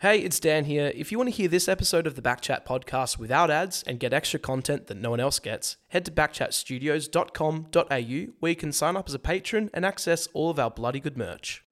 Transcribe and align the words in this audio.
Hey, 0.00 0.20
it's 0.20 0.38
Dan 0.38 0.66
here. 0.66 0.92
If 0.94 1.10
you 1.10 1.18
want 1.18 1.28
to 1.28 1.34
hear 1.34 1.48
this 1.48 1.66
episode 1.66 2.06
of 2.06 2.14
the 2.14 2.22
Backchat 2.22 2.64
podcast 2.64 3.18
without 3.18 3.50
ads 3.50 3.82
and 3.84 3.98
get 3.98 4.12
extra 4.12 4.38
content 4.38 4.86
that 4.86 4.96
no 4.96 5.10
one 5.10 5.18
else 5.18 5.40
gets, 5.40 5.76
head 5.88 6.04
to 6.04 6.12
backchatstudios.com.au 6.12 8.32
where 8.38 8.50
you 8.50 8.54
can 8.54 8.70
sign 8.70 8.96
up 8.96 9.08
as 9.08 9.14
a 9.14 9.18
patron 9.18 9.70
and 9.74 9.84
access 9.84 10.28
all 10.34 10.50
of 10.50 10.60
our 10.60 10.70
bloody 10.70 11.00
good 11.00 11.18
merch. 11.18 11.64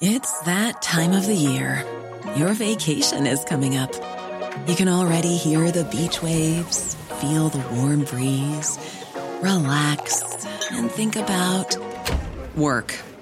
It's 0.00 0.40
that 0.42 0.80
time 0.80 1.10
of 1.10 1.26
the 1.26 1.34
year. 1.34 1.84
Your 2.36 2.52
vacation 2.52 3.26
is 3.26 3.42
coming 3.42 3.76
up. 3.76 3.92
You 4.68 4.76
can 4.76 4.86
already 4.86 5.36
hear 5.36 5.72
the 5.72 5.86
beach 5.86 6.22
waves, 6.22 6.94
feel 7.20 7.48
the 7.48 7.66
warm 7.74 8.04
breeze, 8.04 8.78
relax, 9.42 10.46
and 10.70 10.88
think 10.88 11.16
about 11.16 11.76
work. 12.56 12.96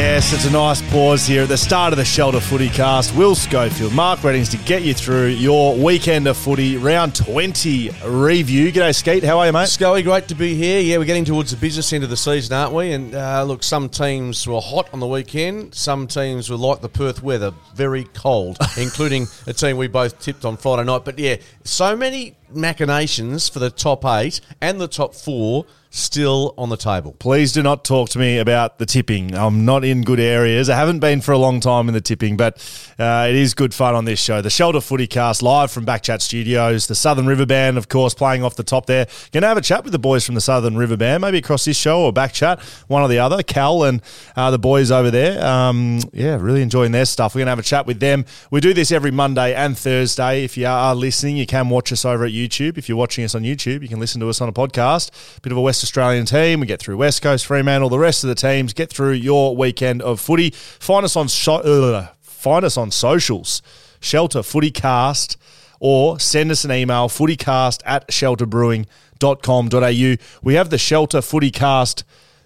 Yes, 0.00 0.32
it's 0.32 0.46
a 0.46 0.50
nice 0.50 0.80
pause 0.90 1.26
here 1.26 1.42
at 1.42 1.50
the 1.50 1.58
start 1.58 1.92
of 1.92 1.98
the 1.98 2.06
Shelter 2.06 2.40
Footy 2.40 2.70
Cast. 2.70 3.14
Will 3.14 3.34
Schofield, 3.34 3.92
Mark 3.92 4.24
Readings 4.24 4.48
to 4.48 4.56
get 4.56 4.80
you 4.80 4.94
through 4.94 5.26
your 5.26 5.76
weekend 5.76 6.26
of 6.26 6.38
footy 6.38 6.78
round 6.78 7.14
20 7.14 7.90
review. 8.06 8.72
G'day, 8.72 8.94
Skeet. 8.94 9.22
How 9.22 9.38
are 9.38 9.46
you, 9.48 9.52
mate? 9.52 9.68
Scully, 9.68 10.02
great 10.02 10.26
to 10.28 10.34
be 10.34 10.54
here. 10.54 10.80
Yeah, 10.80 10.96
we're 10.96 11.04
getting 11.04 11.26
towards 11.26 11.50
the 11.50 11.58
business 11.58 11.92
end 11.92 12.02
of 12.02 12.08
the 12.08 12.16
season, 12.16 12.56
aren't 12.56 12.72
we? 12.72 12.92
And 12.92 13.14
uh, 13.14 13.44
look, 13.44 13.62
some 13.62 13.90
teams 13.90 14.46
were 14.46 14.62
hot 14.62 14.88
on 14.94 15.00
the 15.00 15.06
weekend. 15.06 15.74
Some 15.74 16.06
teams 16.06 16.48
were 16.48 16.56
like 16.56 16.80
the 16.80 16.88
Perth 16.88 17.22
weather, 17.22 17.52
very 17.74 18.04
cold, 18.04 18.56
including 18.78 19.26
a 19.46 19.52
team 19.52 19.76
we 19.76 19.86
both 19.86 20.18
tipped 20.18 20.46
on 20.46 20.56
Friday 20.56 20.84
night. 20.84 21.04
But 21.04 21.18
yeah, 21.18 21.36
so 21.64 21.94
many 21.94 22.36
machinations 22.48 23.50
for 23.50 23.58
the 23.58 23.70
top 23.70 24.06
eight 24.06 24.40
and 24.62 24.80
the 24.80 24.88
top 24.88 25.14
four 25.14 25.66
still 25.90 26.54
on 26.56 26.68
the 26.68 26.76
table. 26.76 27.16
Please 27.18 27.52
do 27.52 27.62
not 27.62 27.84
talk 27.84 28.08
to 28.10 28.18
me 28.18 28.38
about 28.38 28.78
the 28.78 28.86
tipping. 28.86 29.34
I'm 29.34 29.64
not 29.64 29.84
in 29.84 30.02
good 30.02 30.20
areas. 30.20 30.70
I 30.70 30.76
haven't 30.76 31.00
been 31.00 31.20
for 31.20 31.32
a 31.32 31.38
long 31.38 31.58
time 31.58 31.88
in 31.88 31.94
the 31.94 32.00
tipping, 32.00 32.36
but 32.36 32.56
uh, 32.98 33.26
it 33.28 33.34
is 33.34 33.54
good 33.54 33.74
fun 33.74 33.96
on 33.96 34.04
this 34.04 34.20
show. 34.20 34.40
The 34.40 34.50
Shelter 34.50 34.80
Footy 34.80 35.08
Cast 35.08 35.42
live 35.42 35.72
from 35.72 35.84
Backchat 35.84 36.22
Studios. 36.22 36.86
The 36.86 36.94
Southern 36.94 37.26
River 37.26 37.44
Band, 37.44 37.76
of 37.76 37.88
course, 37.88 38.14
playing 38.14 38.44
off 38.44 38.54
the 38.54 38.62
top 38.62 38.86
there. 38.86 39.06
Going 39.32 39.42
to 39.42 39.48
have 39.48 39.56
a 39.56 39.62
chat 39.62 39.82
with 39.82 39.92
the 39.92 39.98
boys 39.98 40.24
from 40.24 40.36
the 40.36 40.40
Southern 40.40 40.76
River 40.76 40.96
Band, 40.96 41.22
maybe 41.22 41.38
across 41.38 41.64
this 41.64 41.76
show 41.76 42.02
or 42.02 42.12
Backchat, 42.12 42.62
one 42.88 43.02
or 43.02 43.08
the 43.08 43.18
other. 43.18 43.42
Cal 43.42 43.82
and 43.82 44.00
uh, 44.36 44.52
the 44.52 44.58
boys 44.60 44.92
over 44.92 45.10
there. 45.10 45.44
Um, 45.44 46.00
yeah, 46.12 46.38
really 46.40 46.62
enjoying 46.62 46.92
their 46.92 47.04
stuff. 47.04 47.34
We're 47.34 47.40
going 47.40 47.46
to 47.46 47.50
have 47.50 47.58
a 47.58 47.62
chat 47.62 47.86
with 47.86 47.98
them. 47.98 48.26
We 48.52 48.60
do 48.60 48.72
this 48.72 48.92
every 48.92 49.10
Monday 49.10 49.54
and 49.54 49.76
Thursday. 49.76 50.44
If 50.44 50.56
you 50.56 50.66
are 50.66 50.94
listening, 50.94 51.36
you 51.36 51.46
can 51.46 51.68
watch 51.68 51.90
us 51.90 52.04
over 52.04 52.24
at 52.24 52.30
YouTube. 52.30 52.78
If 52.78 52.88
you're 52.88 52.98
watching 52.98 53.24
us 53.24 53.34
on 53.34 53.42
YouTube, 53.42 53.82
you 53.82 53.88
can 53.88 53.98
listen 53.98 54.20
to 54.20 54.28
us 54.28 54.40
on 54.40 54.48
a 54.48 54.52
podcast. 54.52 55.10
Bit 55.42 55.50
of 55.50 55.58
a 55.58 55.60
West 55.60 55.79
Australian 55.84 56.26
team. 56.26 56.60
We 56.60 56.66
get 56.66 56.80
through 56.80 56.96
West 56.96 57.22
Coast, 57.22 57.46
Fremantle, 57.46 57.88
the 57.88 57.98
rest 57.98 58.24
of 58.24 58.28
the 58.28 58.34
teams. 58.34 58.72
Get 58.72 58.90
through 58.90 59.12
your 59.12 59.56
weekend 59.56 60.02
of 60.02 60.20
footy. 60.20 60.50
Find 60.50 61.04
us 61.04 61.16
on 61.16 61.28
uh, 61.48 62.08
find 62.22 62.64
us 62.64 62.76
on 62.76 62.90
socials. 62.90 63.62
Shelter 64.00 64.42
Footy 64.42 64.70
Cast 64.70 65.36
or 65.80 66.20
send 66.20 66.50
us 66.50 66.64
an 66.64 66.70
email 66.70 67.08
footycast 67.08 67.80
at 67.84 68.06
shelterbrewing.com.au. 68.08 70.16
We 70.42 70.54
have 70.54 70.70
the 70.70 70.78
Shelter 70.78 71.22
Footy 71.22 71.50
Cast 71.50 72.04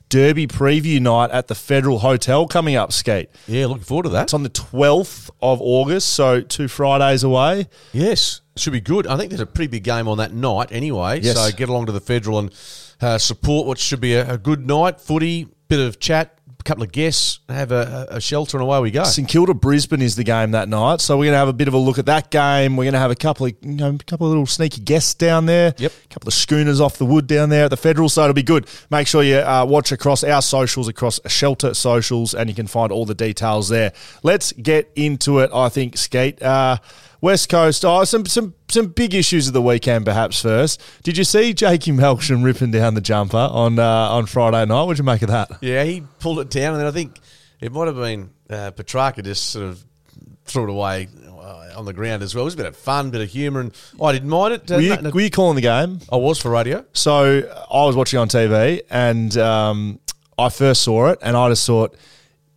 Derby 0.09 0.47
preview 0.47 1.01
night 1.01 1.31
at 1.33 1.49
the 1.49 1.55
Federal 1.55 1.99
Hotel 1.99 2.47
coming 2.47 2.77
up, 2.77 2.93
Skate. 2.93 3.31
Yeah, 3.49 3.66
looking 3.66 3.84
forward 3.84 4.05
to 4.05 4.09
that. 4.11 4.25
It's 4.25 4.34
on 4.34 4.45
the 4.45 4.51
12th 4.51 5.31
of 5.43 5.61
August, 5.61 6.11
so 6.11 6.41
two 6.41 6.69
Fridays 6.69 7.25
away. 7.25 7.66
Yes, 7.93 8.41
should 8.56 8.72
be 8.72 8.81
good. 8.81 9.09
I 9.09 9.16
think 9.16 9.31
there's 9.31 9.41
a 9.41 9.47
pretty 9.47 9.69
big 9.69 9.83
game 9.83 10.06
on 10.06 10.19
that 10.19 10.33
night 10.33 10.69
anyway. 10.71 11.21
Yes. 11.21 11.37
So 11.37 11.51
get 11.56 11.69
along 11.69 11.87
to 11.87 11.93
the 11.93 12.01
Federal 12.01 12.39
and 12.39 12.53
uh, 13.04 13.19
support 13.19 13.66
what 13.66 13.78
should 13.78 14.00
be 14.00 14.15
a, 14.15 14.32
a 14.32 14.38
good 14.38 14.66
night. 14.66 15.00
Footy, 15.00 15.47
bit 15.69 15.78
of 15.78 16.00
chat, 16.00 16.38
a 16.59 16.62
couple 16.62 16.82
of 16.82 16.91
guests, 16.91 17.41
have 17.50 17.70
a, 17.70 18.06
a 18.09 18.20
shelter, 18.20 18.56
and 18.56 18.62
away 18.62 18.81
we 18.81 18.91
go. 18.91 19.04
St 19.04 19.28
Kilda 19.28 19.53
Brisbane 19.53 20.00
is 20.00 20.16
the 20.16 20.25
game 20.25 20.53
that 20.53 20.69
night, 20.70 21.03
so 21.03 21.19
we're 21.19 21.25
going 21.25 21.34
to 21.34 21.38
have 21.38 21.48
a 21.48 21.53
bit 21.53 21.69
of 21.69 21.75
a 21.75 21.78
look 21.78 21.98
at 21.98 22.06
that 22.06 22.31
game. 22.31 22.76
We're 22.76 22.84
going 22.84 22.94
to 22.94 22.98
have 22.98 23.10
a 23.10 23.16
couple 23.16 23.47
of 23.47 23.53
you 23.60 23.72
know, 23.72 23.91
a 23.91 23.98
couple 23.98 24.26
of 24.26 24.31
little 24.31 24.47
sneaky 24.47 24.81
guests 24.81 25.12
down 25.12 25.44
there. 25.44 25.75
Yep. 25.76 25.92
a 25.92 26.09
couple 26.09 26.28
of 26.28 26.34
schooners 26.34 26.81
off 26.81 26.97
the 26.97 27.04
wood 27.04 27.26
down 27.26 27.50
there 27.50 27.65
at 27.66 27.70
the 27.70 27.76
Federal, 27.76 28.09
so 28.09 28.22
it'll 28.22 28.32
be 28.32 28.42
good. 28.42 28.66
Make 28.91 29.06
sure 29.06 29.22
you 29.22 29.36
uh, 29.36 29.66
watch 29.69 29.92
across 29.92 30.25
our 30.25 30.41
socials, 30.41 30.88
across 30.88 31.21
Shelter 31.26 31.75
socials, 31.75 32.32
and 32.32 32.48
you 32.48 32.56
can 32.56 32.66
find 32.66 32.91
all 32.91 33.04
the 33.04 33.15
details 33.15 33.69
there. 33.69 33.92
Let's 34.22 34.53
get 34.53 34.91
into 34.97 35.41
it. 35.41 35.50
I 35.53 35.69
think 35.69 35.98
Skate. 35.98 36.42
Uh, 36.42 36.78
West 37.24 37.48
Coast. 37.48 37.84
Oh, 37.86 38.04
some 38.04 38.26
some 38.26 38.54
some 38.68 38.88
big 38.88 39.14
issues 39.14 39.46
of 39.48 39.54
the 39.54 39.62
weekend, 39.62 40.04
perhaps. 40.04 40.42
First, 40.42 40.80
did 41.02 41.16
you 41.16 41.24
see 41.24 41.54
Jakey 41.54 41.90
Melksham 41.90 42.44
ripping 42.44 42.70
down 42.70 42.92
the 42.92 43.00
jumper 43.00 43.38
on 43.38 43.78
uh, 43.78 43.82
on 44.10 44.26
Friday 44.26 44.64
night? 44.66 44.82
What'd 44.84 44.98
you 44.98 45.04
make 45.04 45.22
of 45.22 45.28
that? 45.28 45.50
Yeah, 45.62 45.84
he 45.84 46.02
pulled 46.20 46.38
it 46.40 46.50
down, 46.50 46.74
and 46.74 46.80
then 46.80 46.86
I 46.86 46.90
think 46.90 47.18
it 47.60 47.72
might 47.72 47.86
have 47.86 47.96
been 47.96 48.28
uh, 48.50 48.72
Petracca 48.72 49.24
just 49.24 49.48
sort 49.50 49.66
of 49.68 49.82
threw 50.44 50.64
it 50.64 50.70
away 50.70 51.08
uh, 51.26 51.70
on 51.74 51.86
the 51.86 51.94
ground 51.94 52.22
as 52.22 52.34
well. 52.34 52.42
It 52.42 52.48
was 52.48 52.54
a 52.54 52.58
bit 52.58 52.66
of 52.66 52.76
fun, 52.76 53.08
bit 53.10 53.22
of 53.22 53.30
humour, 53.30 53.60
and 53.60 53.74
I 54.02 54.12
didn't 54.12 54.28
mind 54.28 54.52
it. 54.54 54.70
Uh, 54.70 54.74
Were 54.74 54.80
you, 54.82 54.96
no- 55.00 55.10
were 55.10 55.20
you 55.22 55.30
calling 55.30 55.56
the 55.56 55.62
game? 55.62 56.00
I 56.12 56.16
was 56.16 56.38
for 56.38 56.50
radio. 56.50 56.84
So 56.92 57.41
I 57.70 57.86
was 57.86 57.96
watching 57.96 58.18
on 58.18 58.28
TV 58.28 58.82
and 58.91 59.34
um, 59.38 59.98
I 60.38 60.50
first 60.50 60.82
saw 60.82 61.06
it 61.08 61.20
and 61.22 61.38
I 61.38 61.48
just 61.48 61.66
thought, 61.66 61.96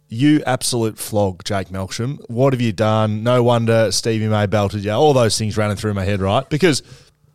you 0.09 0.41
absolute 0.45 0.97
flog, 0.97 1.43
Jake 1.43 1.69
Melksham. 1.69 2.19
What 2.29 2.53
have 2.53 2.61
you 2.61 2.71
done? 2.71 3.23
No 3.23 3.43
wonder 3.43 3.91
Stevie 3.91 4.27
May 4.27 4.45
belted 4.45 4.83
you. 4.83 4.91
All 4.91 5.13
those 5.13 5.37
things 5.37 5.57
running 5.57 5.77
through 5.77 5.93
my 5.93 6.05
head, 6.05 6.21
right? 6.21 6.47
Because 6.49 6.83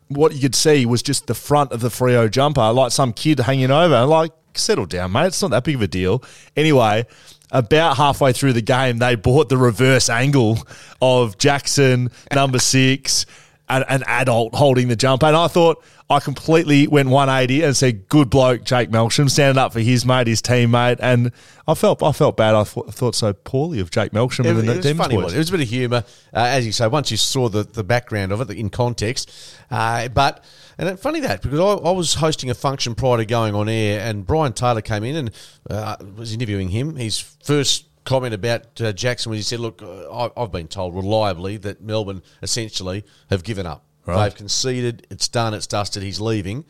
what 0.08 0.34
you 0.34 0.40
could 0.40 0.54
see 0.54 0.86
was 0.86 1.02
just 1.02 1.26
the 1.26 1.34
front 1.34 1.72
of 1.72 1.80
the 1.80 1.88
Freo 1.88 2.30
jumper, 2.30 2.72
like 2.72 2.92
some 2.92 3.12
kid 3.12 3.40
hanging 3.40 3.70
over. 3.70 4.04
Like, 4.04 4.32
settle 4.54 4.86
down, 4.86 5.12
mate. 5.12 5.26
It's 5.26 5.42
not 5.42 5.50
that 5.50 5.64
big 5.64 5.76
of 5.76 5.82
a 5.82 5.88
deal. 5.88 6.22
Anyway, 6.56 7.06
about 7.50 7.96
halfway 7.96 8.32
through 8.32 8.54
the 8.54 8.62
game, 8.62 8.98
they 8.98 9.14
bought 9.14 9.48
the 9.48 9.58
reverse 9.58 10.08
angle 10.08 10.58
of 11.00 11.38
Jackson, 11.38 12.10
number 12.32 12.58
six, 12.58 13.26
an, 13.68 13.84
an 13.88 14.02
adult 14.06 14.54
holding 14.54 14.88
the 14.88 14.96
jumper. 14.96 15.26
And 15.26 15.36
I 15.36 15.48
thought, 15.48 15.82
I 16.10 16.20
completely 16.20 16.86
went 16.86 17.08
180 17.08 17.62
and 17.62 17.76
said, 17.76 18.08
"Good 18.08 18.28
bloke, 18.28 18.64
Jake 18.64 18.90
Melksham, 18.90 19.30
standing 19.30 19.58
up 19.58 19.72
for 19.72 19.80
his 19.80 20.04
mate, 20.04 20.26
his 20.26 20.42
teammate." 20.42 20.98
And 21.00 21.32
I 21.66 21.74
felt, 21.74 22.02
I 22.02 22.12
felt 22.12 22.36
bad. 22.36 22.54
I 22.54 22.64
thought, 22.64 22.92
thought 22.92 23.14
so 23.14 23.32
poorly 23.32 23.80
of 23.80 23.90
Jake 23.90 24.12
Melksham 24.12 24.44
It, 24.44 24.50
and 24.50 24.68
it 24.68 24.82
the 24.82 24.88
was 24.88 24.98
funny. 24.98 25.16
boys. 25.16 25.32
It 25.32 25.38
was 25.38 25.48
a 25.48 25.52
bit 25.52 25.62
of 25.62 25.68
humour, 25.68 26.04
uh, 26.34 26.38
as 26.38 26.66
you 26.66 26.72
say. 26.72 26.86
Once 26.86 27.10
you 27.10 27.16
saw 27.16 27.48
the, 27.48 27.62
the 27.62 27.82
background 27.82 28.30
of 28.32 28.42
it 28.42 28.50
in 28.50 28.68
context, 28.68 29.32
uh, 29.70 30.08
but 30.08 30.44
and 30.76 30.88
it, 30.88 30.98
funny 30.98 31.20
that 31.20 31.40
because 31.40 31.60
I, 31.60 31.88
I 31.88 31.92
was 31.92 32.14
hosting 32.14 32.50
a 32.50 32.54
function 32.54 32.94
prior 32.94 33.16
to 33.16 33.24
going 33.24 33.54
on 33.54 33.70
air, 33.70 34.00
and 34.00 34.26
Brian 34.26 34.52
Taylor 34.52 34.82
came 34.82 35.04
in 35.04 35.16
and 35.16 35.30
uh, 35.70 35.96
was 36.16 36.34
interviewing 36.34 36.68
him. 36.68 36.96
His 36.96 37.18
first 37.18 37.86
comment 38.04 38.34
about 38.34 38.80
uh, 38.80 38.92
Jackson 38.92 39.30
when 39.30 39.38
he 39.38 39.42
said, 39.42 39.60
"Look, 39.60 39.82
uh, 39.82 40.10
I, 40.10 40.30
I've 40.36 40.52
been 40.52 40.68
told 40.68 40.94
reliably 40.94 41.56
that 41.58 41.82
Melbourne 41.82 42.22
essentially 42.42 43.04
have 43.30 43.44
given 43.44 43.66
up. 43.66 43.84
Right. 44.04 44.24
They've 44.24 44.34
conceded. 44.34 45.06
It's 45.10 45.28
done. 45.28 45.54
It's 45.54 45.66
dusted. 45.66 46.02
He's 46.02 46.20
leaving." 46.20 46.64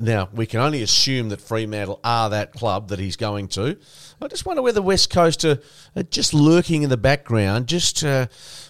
now 0.00 0.28
we 0.32 0.46
can 0.46 0.60
only 0.60 0.82
assume 0.82 1.28
that 1.28 1.40
Fremantle 1.40 2.00
are 2.02 2.30
that 2.30 2.52
club 2.52 2.88
that 2.88 2.98
he's 2.98 3.16
going 3.16 3.48
to. 3.48 3.76
I 4.20 4.28
just 4.28 4.46
wonder 4.46 4.62
whether 4.62 4.80
West 4.80 5.10
Coast 5.10 5.44
are, 5.44 5.58
are 5.96 6.02
just 6.04 6.32
lurking 6.32 6.82
in 6.82 6.90
the 6.90 6.96
background, 6.96 7.66
just 7.66 8.04
uh, 8.04 8.26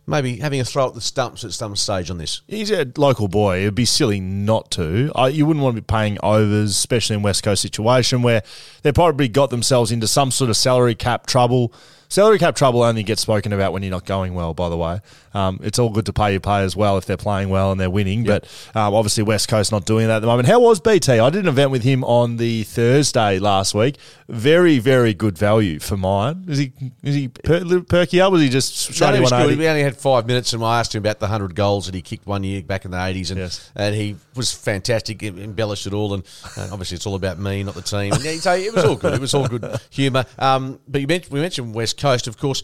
maybe 0.06 0.36
having 0.36 0.60
a 0.60 0.64
throw 0.64 0.88
at 0.88 0.94
the 0.94 1.00
stumps 1.00 1.44
at 1.44 1.52
some 1.52 1.76
stage 1.76 2.10
on 2.10 2.18
this. 2.18 2.42
He's 2.48 2.70
a 2.70 2.86
local 2.96 3.28
boy. 3.28 3.60
It'd 3.60 3.74
be 3.74 3.84
silly 3.84 4.20
not 4.20 4.70
to. 4.72 5.12
I, 5.14 5.28
you 5.28 5.46
wouldn't 5.46 5.62
want 5.62 5.76
to 5.76 5.82
be 5.82 5.86
paying 5.86 6.18
overs, 6.22 6.70
especially 6.70 7.16
in 7.16 7.22
West 7.22 7.42
Coast 7.42 7.62
situation 7.62 8.22
where 8.22 8.42
they 8.82 8.92
probably 8.92 9.28
got 9.28 9.50
themselves 9.50 9.92
into 9.92 10.06
some 10.06 10.30
sort 10.30 10.50
of 10.50 10.56
salary 10.56 10.94
cap 10.94 11.26
trouble. 11.26 11.72
Salary 12.08 12.38
cap 12.38 12.54
trouble 12.56 12.82
only 12.82 13.02
gets 13.02 13.22
spoken 13.22 13.52
about 13.52 13.72
when 13.72 13.82
you're 13.82 13.90
not 13.90 14.04
going 14.04 14.34
well, 14.34 14.52
by 14.52 14.68
the 14.68 14.76
way. 14.76 15.00
Um, 15.34 15.60
it's 15.62 15.78
all 15.78 15.90
good 15.90 16.06
to 16.06 16.12
pay 16.12 16.32
your 16.32 16.40
players 16.40 16.76
well 16.76 16.98
if 16.98 17.06
they're 17.06 17.16
playing 17.16 17.48
well 17.48 17.72
and 17.72 17.80
they're 17.80 17.90
winning, 17.90 18.24
but 18.24 18.44
um, 18.74 18.94
obviously 18.94 19.22
West 19.22 19.48
Coast 19.48 19.72
not 19.72 19.84
doing 19.84 20.06
that 20.08 20.16
at 20.16 20.20
the 20.20 20.26
moment. 20.26 20.48
How 20.48 20.60
was 20.60 20.80
BT? 20.80 21.18
I 21.18 21.30
did 21.30 21.40
an 21.44 21.48
event 21.48 21.70
with 21.70 21.82
him 21.82 22.04
on 22.04 22.36
the 22.36 22.64
Thursday 22.64 23.38
last 23.38 23.74
week. 23.74 23.96
Very, 24.28 24.78
very 24.78 25.14
good 25.14 25.36
value 25.38 25.78
for 25.78 25.96
mine. 25.96 26.44
Is 26.48 26.58
he 26.58 26.72
is 27.02 27.14
he 27.14 27.28
per- 27.28 27.80
perky 27.82 28.20
up? 28.20 28.32
Was 28.32 28.40
he 28.42 28.48
just 28.48 28.90
No, 29.00 29.10
good. 29.12 29.20
180? 29.22 29.58
We 29.58 29.68
only 29.68 29.82
had 29.82 29.96
five 29.96 30.26
minutes, 30.26 30.52
and 30.52 30.64
I 30.64 30.78
asked 30.80 30.94
him 30.94 31.00
about 31.02 31.18
the 31.20 31.26
hundred 31.28 31.54
goals 31.54 31.86
that 31.86 31.94
he 31.94 32.02
kicked 32.02 32.26
one 32.26 32.42
year 32.44 32.62
back 32.62 32.84
in 32.84 32.90
the 32.90 33.04
eighties, 33.04 33.30
and 33.30 33.38
Yes. 33.40 33.70
and 33.76 33.94
he 33.94 34.16
was 34.34 34.52
fantastic, 34.52 35.20
he 35.20 35.28
embellished 35.28 35.86
it 35.86 35.92
all, 35.92 36.14
and 36.14 36.22
uh, 36.56 36.68
obviously 36.72 36.94
it's 36.96 37.06
all 37.06 37.14
about 37.14 37.38
me, 37.38 37.62
not 37.62 37.74
the 37.74 37.82
team. 37.82 38.12
And, 38.12 38.24
yeah, 38.24 38.32
so 38.36 38.54
it 38.54 38.74
was 38.74 38.84
all 38.84 38.96
good. 38.96 39.14
It 39.14 39.20
was 39.20 39.34
all 39.34 39.46
good 39.48 39.64
humour. 39.90 40.24
Um, 40.38 40.78
but 40.88 41.00
you 41.00 41.06
mentioned, 41.06 41.32
we 41.32 41.40
mentioned 41.40 41.74
West 41.74 41.98
Coast, 42.00 42.26
of 42.26 42.38
course. 42.38 42.62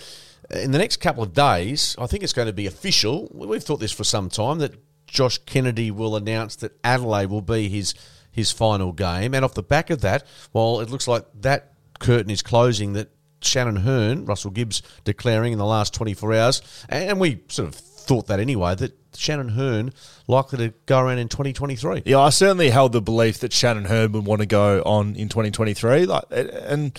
In 0.50 0.70
the 0.70 0.78
next 0.78 0.98
couple 0.98 1.22
of 1.22 1.34
days, 1.34 1.94
I 1.98 2.06
think 2.06 2.22
it's 2.22 2.32
going 2.32 2.46
to 2.46 2.52
be 2.52 2.66
official. 2.66 3.28
We've 3.32 3.62
thought 3.62 3.80
this 3.80 3.92
for 3.92 4.04
some 4.04 4.30
time 4.30 4.58
that 4.58 4.74
Josh 5.06 5.38
Kennedy 5.38 5.90
will 5.90 6.16
announce 6.16 6.56
that 6.56 6.72
Adelaide 6.84 7.26
will 7.26 7.42
be 7.42 7.68
his 7.68 7.94
his 8.30 8.52
final 8.52 8.92
game, 8.92 9.34
and 9.34 9.44
off 9.44 9.54
the 9.54 9.62
back 9.62 9.90
of 9.90 10.00
that, 10.02 10.24
well, 10.52 10.80
it 10.80 10.90
looks 10.90 11.08
like 11.08 11.24
that 11.40 11.72
curtain 11.98 12.30
is 12.30 12.42
closing. 12.42 12.92
That 12.92 13.10
Shannon 13.42 13.76
Hurn, 13.76 14.24
Russell 14.26 14.50
Gibbs 14.50 14.82
declaring 15.04 15.52
in 15.52 15.58
the 15.58 15.66
last 15.66 15.94
24 15.94 16.34
hours, 16.34 16.86
and 16.88 17.18
we 17.18 17.42
sort 17.48 17.68
of 17.68 17.74
thought 17.74 18.26
that 18.28 18.40
anyway, 18.40 18.74
that 18.76 18.96
Shannon 19.14 19.50
Hurn 19.50 19.92
likely 20.26 20.68
to 20.68 20.74
go 20.86 21.00
around 21.00 21.18
in 21.18 21.28
2023. 21.28 22.02
Yeah, 22.04 22.20
I 22.20 22.30
certainly 22.30 22.70
held 22.70 22.92
the 22.92 23.02
belief 23.02 23.40
that 23.40 23.52
Shannon 23.52 23.84
Hurn 23.84 24.12
would 24.12 24.24
want 24.24 24.40
to 24.40 24.46
go 24.46 24.82
on 24.84 25.14
in 25.14 25.28
2023. 25.28 26.06
Like, 26.06 26.24
and 26.30 26.98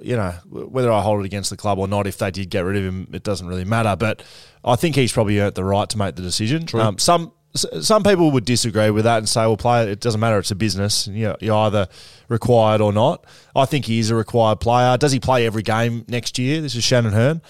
you 0.00 0.16
know, 0.16 0.32
whether 0.48 0.90
I 0.90 1.00
hold 1.00 1.20
it 1.20 1.26
against 1.26 1.50
the 1.50 1.56
club 1.56 1.78
or 1.78 1.86
not, 1.88 2.06
if 2.06 2.18
they 2.18 2.30
did 2.30 2.50
get 2.50 2.60
rid 2.60 2.76
of 2.76 2.84
him, 2.84 3.08
it 3.12 3.22
doesn't 3.22 3.46
really 3.46 3.64
matter. 3.64 3.94
But 3.96 4.22
I 4.64 4.76
think 4.76 4.96
he's 4.96 5.12
probably 5.12 5.38
earned 5.38 5.54
the 5.54 5.64
right 5.64 5.88
to 5.88 5.98
make 5.98 6.16
the 6.16 6.22
decision. 6.22 6.66
Um, 6.74 6.98
some 6.98 7.32
some 7.54 8.02
people 8.04 8.30
would 8.30 8.44
disagree 8.44 8.90
with 8.90 9.04
that 9.04 9.18
and 9.18 9.28
say, 9.28 9.42
"Well, 9.42 9.56
play 9.56 9.90
it 9.90 10.00
doesn't 10.00 10.20
matter. 10.20 10.38
It's 10.38 10.50
a 10.50 10.56
business. 10.56 11.06
You 11.08 11.28
know, 11.28 11.36
you're 11.40 11.56
either 11.56 11.88
required 12.28 12.80
or 12.80 12.92
not." 12.92 13.24
I 13.54 13.64
think 13.64 13.86
he 13.86 13.98
is 13.98 14.10
a 14.10 14.14
required 14.14 14.60
player. 14.60 14.96
Does 14.96 15.12
he 15.12 15.20
play 15.20 15.46
every 15.46 15.62
game 15.62 16.04
next 16.08 16.38
year? 16.38 16.60
This 16.60 16.74
is 16.74 16.84
Shannon 16.84 17.12
Hurn. 17.12 17.42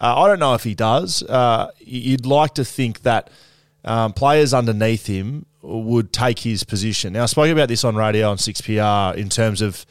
Uh, 0.00 0.22
I 0.22 0.28
don't 0.28 0.40
know 0.40 0.54
if 0.54 0.64
he 0.64 0.74
does. 0.74 1.22
Uh, 1.22 1.70
you'd 1.78 2.26
like 2.26 2.54
to 2.54 2.64
think 2.64 3.02
that 3.02 3.30
um, 3.84 4.12
players 4.12 4.52
underneath 4.52 5.06
him 5.06 5.46
would 5.62 6.12
take 6.12 6.40
his 6.40 6.64
position. 6.64 7.12
Now, 7.14 7.22
I 7.22 7.26
spoke 7.26 7.50
about 7.50 7.68
this 7.68 7.84
on 7.84 7.96
radio 7.96 8.30
on 8.30 8.36
6PR 8.36 9.16
in 9.16 9.28
terms 9.28 9.62
of, 9.62 9.86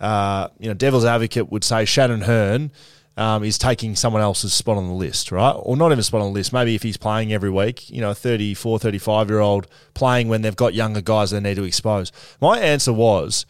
uh, 0.00 0.48
you 0.58 0.68
know, 0.68 0.74
Devil's 0.74 1.04
Advocate 1.04 1.50
would 1.50 1.64
say 1.64 1.84
Shannon 1.84 2.22
Hurn 2.22 2.70
um, 3.16 3.44
is 3.44 3.58
taking 3.58 3.94
someone 3.96 4.22
else's 4.22 4.52
spot 4.52 4.76
on 4.76 4.88
the 4.88 4.94
list, 4.94 5.30
right? 5.30 5.52
Or 5.52 5.76
not 5.76 5.92
even 5.92 6.02
spot 6.02 6.20
on 6.20 6.28
the 6.28 6.32
list. 6.34 6.52
Maybe 6.52 6.74
if 6.74 6.82
he's 6.82 6.96
playing 6.96 7.32
every 7.32 7.50
week, 7.50 7.88
you 7.90 8.00
know, 8.00 8.10
a 8.10 8.14
34, 8.14 8.78
35 8.80 9.28
year 9.30 9.40
old 9.40 9.66
playing 9.94 10.28
when 10.28 10.42
they've 10.42 10.56
got 10.56 10.74
younger 10.74 11.00
guys 11.00 11.30
they 11.30 11.40
need 11.40 11.54
to 11.56 11.64
expose. 11.64 12.10
My 12.40 12.58
answer 12.58 12.92
was 12.92 13.46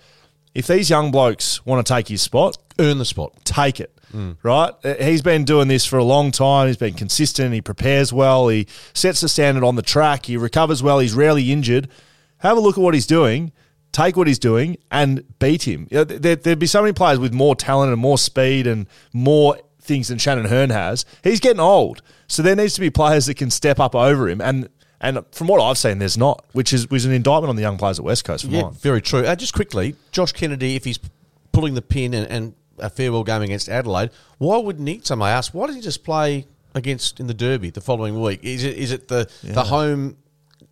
if 0.55 0.67
these 0.67 0.91
young 0.91 1.11
blokes 1.11 1.65
want 1.67 1.85
to 1.87 1.93
take 1.93 2.09
his 2.09 2.23
spot, 2.23 2.59
Earn 2.79 2.99
the 2.99 3.05
spot. 3.05 3.33
take 3.45 3.81
it. 3.81 3.91
Right? 4.45 4.73
Uh, 4.85 4.95
He's 5.01 5.23
been 5.23 5.45
doing 5.45 5.67
this 5.67 5.85
for 5.85 5.99
a 5.99 6.05
long 6.05 6.31
time. 6.31 6.69
He's 6.69 6.77
been 6.77 6.95
consistent. 6.95 7.53
He 7.53 7.61
prepares 7.61 8.13
well. 8.13 8.47
He 8.49 8.69
sets 8.93 9.21
the 9.21 9.29
standard 9.29 9.65
on 9.65 9.75
the 9.75 9.83
track. 9.83 10.27
He 10.27 10.37
recovers 10.37 10.85
well. 10.85 11.01
He's 11.01 11.15
rarely 11.15 11.51
injured. 11.51 11.89
Have 12.39 12.57
a 12.57 12.61
look 12.61 12.79
at 12.79 12.81
what 12.81 12.95
he's 12.95 13.07
doing. 13.09 13.51
Take 13.95 14.17
what 14.17 14.27
he's 14.27 14.41
doing 14.41 14.77
and 14.91 15.23
beat 15.39 15.63
him. 15.69 15.87
You 15.89 15.99
know, 15.99 16.05
there, 16.05 16.35
there'd 16.35 16.59
be 16.59 16.67
so 16.67 16.83
many 16.83 16.93
players 16.93 17.21
with 17.21 17.33
more 17.33 17.55
talent 17.55 17.93
and 17.93 18.01
more 18.01 18.19
speed 18.19 18.67
and 18.67 18.89
more 19.13 19.57
things 19.81 20.09
than 20.09 20.19
Shannon 20.19 20.47
Hurn 20.47 20.71
has. 20.71 21.05
He's 21.23 21.39
getting 21.39 21.61
old, 21.61 22.03
so 22.27 22.43
there 22.43 22.57
needs 22.57 22.75
to 22.75 22.81
be 22.81 22.91
players 22.91 23.27
that 23.27 23.37
can 23.37 23.51
step 23.51 23.79
up 23.79 23.95
over 23.95 24.29
him. 24.29 24.41
And 24.41 24.69
and 25.01 25.23
from 25.31 25.47
what 25.47 25.61
I've 25.63 25.79
seen, 25.79 25.99
there's 26.01 26.19
not, 26.19 26.45
which 26.53 26.73
is 26.73 26.87
is 26.91 27.05
an 27.05 27.13
indictment 27.13 27.51
on 27.51 27.57
the 27.57 27.63
young 27.63 27.79
players 27.79 28.01
at 28.01 28.05
West 28.05 28.25
Coast. 28.25 28.47
For 28.47 28.51
Yeah, 28.51 28.63
mine. 28.63 28.73
very 28.73 29.01
true. 29.01 29.21
Uh, 29.25 29.37
just 29.37 29.55
quickly, 29.55 29.95
Josh 30.11 30.33
Kennedy, 30.33 30.75
if 30.75 30.85
he's 30.85 30.99
pulling 31.53 31.75
the 31.75 31.83
pin 31.83 32.15
and, 32.15 32.27
and 32.29 32.55
a 32.81 32.91
farewell 32.91 33.23
game 33.23 33.43
against 33.43 33.69
Adelaide, 33.69 34.11
why 34.39 34.57
wouldn't 34.59 34.89
he? 34.89 35.01
Somebody 35.05 35.31
asked, 35.31 35.55
why 35.55 35.69
did 35.69 35.77
he 35.77 35.83
just 35.83 36.03
play 36.03 36.47
against 36.75 37.21
in 37.21 37.29
the 37.29 37.35
Derby 37.35 37.71
the 37.71 37.81
following 37.81 38.21
week? 38.21 38.41
Is 38.43 38.65
it 38.65 38.77
is 38.77 38.91
it 38.91 39.07
the 39.07 39.31
the 39.45 39.63
home 39.63 40.17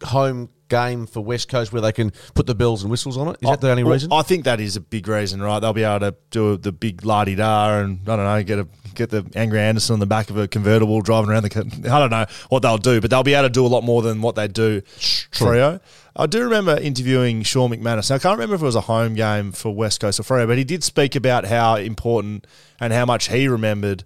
home 0.03 0.49
game 0.73 1.07
for 1.07 1.21
West 1.21 1.49
Coast 1.49 1.73
where 1.73 1.83
they 1.83 1.93
can 1.93 2.11
put 2.35 2.47
the 2.47 2.55
bells 2.55 2.83
and 2.83 2.91
whistles 2.91 3.19
on 3.19 3.29
it? 3.29 3.37
Is 3.43 3.49
that 3.51 3.61
the 3.61 3.71
only 3.71 3.85
Well, 3.85 3.93
reason? 3.93 4.11
I 4.13 4.23
think 4.23 4.45
that 4.45 4.59
is 4.59 4.75
a 4.77 4.81
big 4.81 5.07
reason, 5.07 5.43
right? 5.43 5.61
They'll 5.61 5.73
be 5.75 5.85
able 5.85 6.01
to 6.11 6.17
do 6.31 6.57
the 6.57 6.73
big 6.73 7.05
la 7.05 7.25
di 7.25 7.35
da 7.35 7.79
and 7.79 8.01
I 8.09 8.17
don't 8.17 8.25
know, 8.25 8.43
get 8.43 8.59
a 8.59 8.67
get 8.95 9.11
the 9.11 9.25
Angry 9.35 9.61
Anderson 9.61 9.95
on 9.95 10.01
the 10.01 10.07
back 10.07 10.31
of 10.31 10.37
a 10.37 10.49
convertible 10.49 11.01
driving 11.03 11.31
around 11.31 11.45
the. 11.45 11.91
I 11.93 11.99
don't 11.99 12.11
know 12.11 12.27
what 12.49 12.63
they'll 12.63 12.79
do, 12.79 13.01
but 13.01 13.11
they'll 13.11 13.23
be 13.23 13.35
able 13.35 13.49
to 13.49 13.53
do 13.53 13.65
a 13.65 13.69
lot 13.69 13.85
more 13.85 14.03
than 14.03 14.23
what 14.23 14.35
they 14.35 14.49
do. 14.49 14.81
Trio, 15.31 15.81
I 16.17 16.27
do 16.27 16.43
remember 16.45 16.77
interviewing 16.79 17.43
Sean 17.43 17.71
McManus. 17.71 18.11
Now 18.11 18.17
I 18.17 18.19
can't 18.19 18.33
remember 18.39 18.55
if 18.55 18.63
it 18.63 18.67
was 18.67 18.77
a 18.77 18.83
home 18.83 19.15
game 19.15 19.53
for 19.53 19.75
West 19.75 20.01
Coast 20.01 20.19
or 20.21 20.25
Freo, 20.25 20.47
but 20.47 20.59
he 20.59 20.65
did 20.65 20.83
speak 20.83 21.15
about 21.15 21.45
how 21.45 21.77
important 21.77 22.47
and 22.81 22.93
how 22.93 23.05
much 23.05 23.29
he 23.29 23.49
remembered 23.49 24.05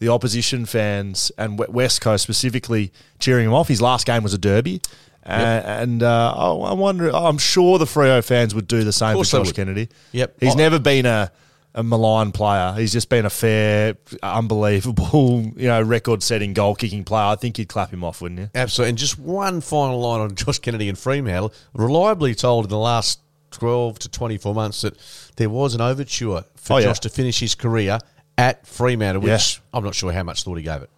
the 0.00 0.08
opposition 0.08 0.64
fans 0.64 1.30
and 1.36 1.58
West 1.58 2.00
Coast 2.00 2.22
specifically 2.22 2.90
cheering 3.18 3.46
him 3.46 3.52
off. 3.52 3.68
His 3.68 3.82
last 3.82 4.06
game 4.06 4.22
was 4.22 4.32
a 4.32 4.38
derby. 4.38 4.80
Uh, 5.24 5.28
and 5.64 6.02
uh, 6.02 6.34
I 6.36 6.46
I 6.70 6.72
wonder, 6.72 7.10
I'm 7.14 7.38
sure 7.38 7.78
the 7.78 7.84
Freo 7.84 8.24
fans 8.24 8.54
would 8.54 8.66
do 8.66 8.84
the 8.84 8.92
same 8.92 9.16
for 9.16 9.24
Josh. 9.24 9.52
Kennedy. 9.52 9.88
Yep. 10.12 10.36
He's 10.40 10.54
I- 10.54 10.56
never 10.58 10.78
been 10.78 11.04
a, 11.06 11.30
a 11.74 11.82
malign 11.82 12.32
player. 12.32 12.72
He's 12.76 12.92
just 12.92 13.08
been 13.10 13.26
a 13.26 13.30
fair, 13.30 13.96
unbelievable, 14.22 15.42
you 15.56 15.68
know, 15.68 15.80
record 15.82 16.22
setting 16.22 16.52
goal 16.52 16.74
kicking 16.74 17.04
player. 17.04 17.24
I 17.26 17.36
think 17.36 17.58
you'd 17.58 17.68
clap 17.68 17.90
him 17.90 18.02
off, 18.04 18.20
wouldn't 18.20 18.40
you? 18.40 18.50
Absolutely. 18.54 18.88
And 18.90 18.98
just 18.98 19.18
one 19.18 19.60
final 19.60 20.00
line 20.00 20.20
on 20.20 20.34
Josh 20.34 20.58
Kennedy 20.58 20.88
and 20.88 20.98
Fremantle. 20.98 21.52
Reliably 21.74 22.34
told 22.34 22.64
in 22.64 22.70
the 22.70 22.78
last 22.78 23.20
12 23.52 23.98
to 24.00 24.08
24 24.08 24.54
months 24.54 24.80
that 24.82 24.96
there 25.36 25.50
was 25.50 25.74
an 25.74 25.80
overture 25.80 26.44
for 26.56 26.74
Oh, 26.74 26.76
yeah. 26.78 26.86
Josh 26.86 27.00
to 27.00 27.08
finish 27.08 27.40
his 27.40 27.54
career 27.54 27.98
at 28.38 28.66
Fremantle, 28.66 29.22
which 29.22 29.30
Yeah. 29.56 29.62
I'm 29.78 29.84
not 29.84 29.94
sure 29.94 30.12
how 30.12 30.22
much 30.22 30.42
thought 30.44 30.56
he 30.56 30.62
gave 30.62 30.82
it. 30.82 30.90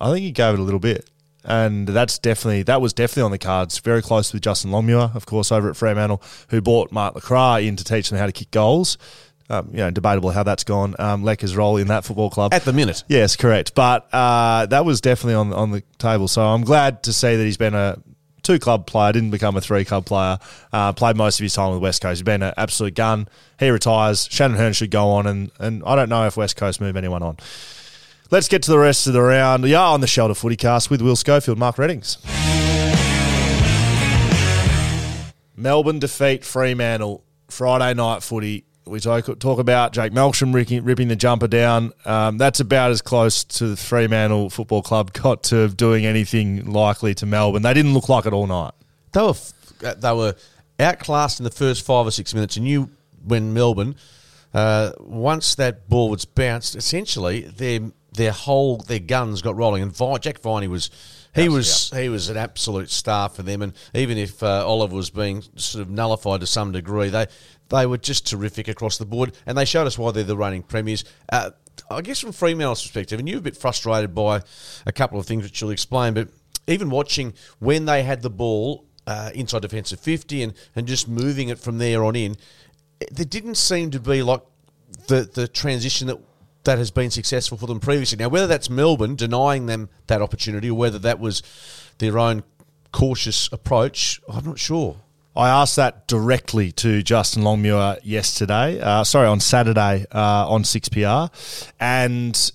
I 0.00 0.12
think 0.12 0.22
he 0.22 0.30
gave 0.32 0.54
it 0.54 0.60
a 0.60 0.62
little 0.62 0.80
bit. 0.80 1.08
And 1.44 1.86
that's 1.88 2.18
definitely 2.18 2.64
that 2.64 2.80
was 2.80 2.92
definitely 2.92 3.22
on 3.22 3.30
the 3.30 3.38
cards. 3.38 3.78
Very 3.78 4.02
close 4.02 4.32
with 4.32 4.42
Justin 4.42 4.70
Longmuir, 4.70 5.12
of 5.14 5.24
course, 5.26 5.52
over 5.52 5.70
at 5.70 5.76
Fremantle, 5.76 6.22
who 6.50 6.60
brought 6.60 6.92
Mark 6.92 7.14
LeCras 7.14 7.66
in 7.66 7.76
to 7.76 7.84
teach 7.84 8.10
them 8.10 8.18
how 8.18 8.26
to 8.26 8.32
kick 8.32 8.50
goals. 8.50 8.98
Um, 9.50 9.70
you 9.70 9.78
know, 9.78 9.90
debatable 9.90 10.30
how 10.30 10.42
that's 10.42 10.64
gone. 10.64 10.94
Um, 10.98 11.24
Lecker's 11.24 11.56
role 11.56 11.78
in 11.78 11.86
that 11.86 12.04
football 12.04 12.28
club 12.28 12.52
At 12.52 12.66
the 12.66 12.72
minute. 12.74 13.02
Yes, 13.08 13.34
correct. 13.34 13.74
But 13.74 14.06
uh, 14.12 14.66
that 14.66 14.84
was 14.84 15.00
definitely 15.00 15.36
on 15.36 15.54
on 15.54 15.70
the 15.70 15.82
table. 15.96 16.28
So 16.28 16.42
I'm 16.42 16.64
glad 16.64 17.04
to 17.04 17.14
see 17.14 17.34
that 17.34 17.44
he's 17.44 17.56
been 17.56 17.74
a 17.74 17.96
two 18.42 18.58
club 18.58 18.86
player, 18.86 19.12
didn't 19.12 19.30
become 19.30 19.56
a 19.56 19.60
three 19.60 19.84
club 19.84 20.06
player. 20.06 20.38
Uh, 20.72 20.92
played 20.92 21.16
most 21.16 21.38
of 21.38 21.44
his 21.44 21.54
time 21.54 21.72
with 21.72 21.80
West 21.80 22.02
Coast. 22.02 22.18
He's 22.18 22.22
been 22.24 22.42
an 22.42 22.54
absolute 22.56 22.94
gun. 22.94 23.28
He 23.58 23.70
retires. 23.70 24.28
Shannon 24.30 24.56
Hurn 24.56 24.72
should 24.72 24.90
go 24.90 25.10
on, 25.10 25.26
and 25.26 25.50
and 25.58 25.82
I 25.86 25.96
don't 25.96 26.08
know 26.08 26.26
if 26.26 26.36
West 26.36 26.56
Coast 26.56 26.80
move 26.80 26.96
anyone 26.96 27.22
on. 27.22 27.36
Let's 28.30 28.46
get 28.46 28.62
to 28.64 28.70
the 28.70 28.78
rest 28.78 29.06
of 29.06 29.14
the 29.14 29.22
round. 29.22 29.62
We 29.62 29.74
are 29.74 29.94
on 29.94 30.02
the 30.02 30.06
Shelter 30.06 30.34
Footy 30.34 30.56
Cast 30.56 30.90
with 30.90 31.00
Will 31.00 31.16
Schofield, 31.16 31.56
Mark 31.56 31.78
Readings. 31.78 32.18
Melbourne 35.56 35.98
defeat 35.98 36.44
Fremantle 36.44 37.24
Friday 37.48 37.94
night 37.94 38.22
footy. 38.22 38.66
We 38.84 39.00
talk, 39.00 39.38
talk 39.38 39.58
about 39.58 39.94
Jake 39.94 40.12
Melksham 40.12 40.52
ripping, 40.52 40.84
ripping 40.84 41.08
the 41.08 41.16
jumper 41.16 41.48
down. 41.48 41.94
Um, 42.04 42.36
that's 42.36 42.60
about 42.60 42.90
as 42.90 43.00
close 43.00 43.44
to 43.44 43.68
the 43.68 43.76
Fremantle 43.78 44.50
Football 44.50 44.82
Club 44.82 45.14
got 45.14 45.44
to 45.44 45.68
doing 45.68 46.04
anything 46.04 46.70
likely 46.70 47.14
to 47.14 47.24
Melbourne. 47.24 47.62
They 47.62 47.72
didn't 47.72 47.94
look 47.94 48.10
like 48.10 48.26
it 48.26 48.34
all 48.34 48.46
night. 48.46 48.72
They 49.12 49.22
were 49.22 49.34
uh, 49.82 49.94
they 49.94 50.12
were 50.12 50.34
outclassed 50.78 51.40
in 51.40 51.44
the 51.44 51.50
first 51.50 51.82
five 51.82 52.06
or 52.06 52.10
six 52.10 52.34
minutes, 52.34 52.58
and 52.58 52.68
you 52.68 52.90
when 53.24 53.54
Melbourne 53.54 53.96
uh, 54.54 54.92
once 54.98 55.54
that 55.56 55.88
ball 55.88 56.10
was 56.10 56.24
bounced, 56.24 56.74
essentially 56.76 57.42
their 57.42 57.80
their 58.18 58.32
whole 58.32 58.78
their 58.78 58.98
guns 58.98 59.42
got 59.42 59.56
rolling, 59.56 59.82
and 59.82 59.96
Vi- 59.96 60.18
Jack 60.18 60.40
Viney 60.40 60.68
was. 60.68 60.90
He 61.34 61.48
was 61.48 61.90
he 61.90 62.08
was 62.08 62.30
an 62.30 62.36
absolute 62.36 62.90
star 62.90 63.28
for 63.28 63.42
them, 63.42 63.62
and 63.62 63.72
even 63.94 64.18
if 64.18 64.42
uh, 64.42 64.66
Oliver 64.66 64.96
was 64.96 65.10
being 65.10 65.44
sort 65.54 65.82
of 65.82 65.90
nullified 65.90 66.40
to 66.40 66.46
some 66.46 66.72
degree, 66.72 67.10
they 67.10 67.26
they 67.68 67.86
were 67.86 67.98
just 67.98 68.26
terrific 68.26 68.66
across 68.66 68.98
the 68.98 69.06
board, 69.06 69.36
and 69.46 69.56
they 69.56 69.64
showed 69.64 69.86
us 69.86 69.96
why 69.96 70.10
they're 70.10 70.24
the 70.24 70.36
reigning 70.36 70.64
premiers. 70.64 71.04
Uh, 71.30 71.50
I 71.90 72.00
guess 72.00 72.18
from 72.18 72.32
Fremantle's 72.32 72.82
perspective, 72.82 73.20
and 73.20 73.28
you're 73.28 73.38
a 73.38 73.42
bit 73.42 73.56
frustrated 73.56 74.16
by 74.16 74.42
a 74.84 74.90
couple 74.90 75.20
of 75.20 75.26
things 75.26 75.44
which 75.44 75.60
you'll 75.60 75.70
explain, 75.70 76.14
but 76.14 76.28
even 76.66 76.90
watching 76.90 77.34
when 77.60 77.84
they 77.84 78.02
had 78.02 78.22
the 78.22 78.30
ball 78.30 78.88
uh, 79.08 79.30
inside 79.34 79.62
defensive 79.62 79.98
50 79.98 80.42
and, 80.42 80.54
and 80.76 80.86
just 80.86 81.08
moving 81.08 81.48
it 81.48 81.58
from 81.58 81.78
there 81.78 82.04
on 82.04 82.14
in. 82.14 82.36
There 83.10 83.24
didn't 83.24 83.54
seem 83.54 83.90
to 83.92 84.00
be 84.00 84.22
like 84.22 84.42
the, 85.06 85.22
the 85.22 85.48
transition 85.48 86.08
that 86.08 86.18
that 86.68 86.76
has 86.76 86.90
been 86.90 87.10
successful 87.10 87.56
for 87.56 87.66
them 87.66 87.80
previously. 87.80 88.18
Now, 88.18 88.28
whether 88.28 88.46
that's 88.46 88.68
Melbourne 88.68 89.16
denying 89.16 89.64
them 89.64 89.88
that 90.06 90.20
opportunity 90.20 90.70
or 90.70 90.76
whether 90.76 90.98
that 90.98 91.18
was 91.18 91.42
their 91.96 92.18
own 92.18 92.42
cautious 92.92 93.48
approach, 93.50 94.20
I'm 94.28 94.44
not 94.44 94.58
sure. 94.58 94.96
I 95.34 95.48
asked 95.48 95.76
that 95.76 96.06
directly 96.08 96.70
to 96.72 97.02
Justin 97.02 97.42
Longmuir 97.42 97.98
yesterday. 98.02 98.78
Uh, 98.80 99.02
sorry, 99.02 99.28
on 99.28 99.40
Saturday 99.40 100.04
uh, 100.12 100.46
on 100.46 100.62
Six 100.62 100.90
PR, 100.90 101.34
and 101.80 102.52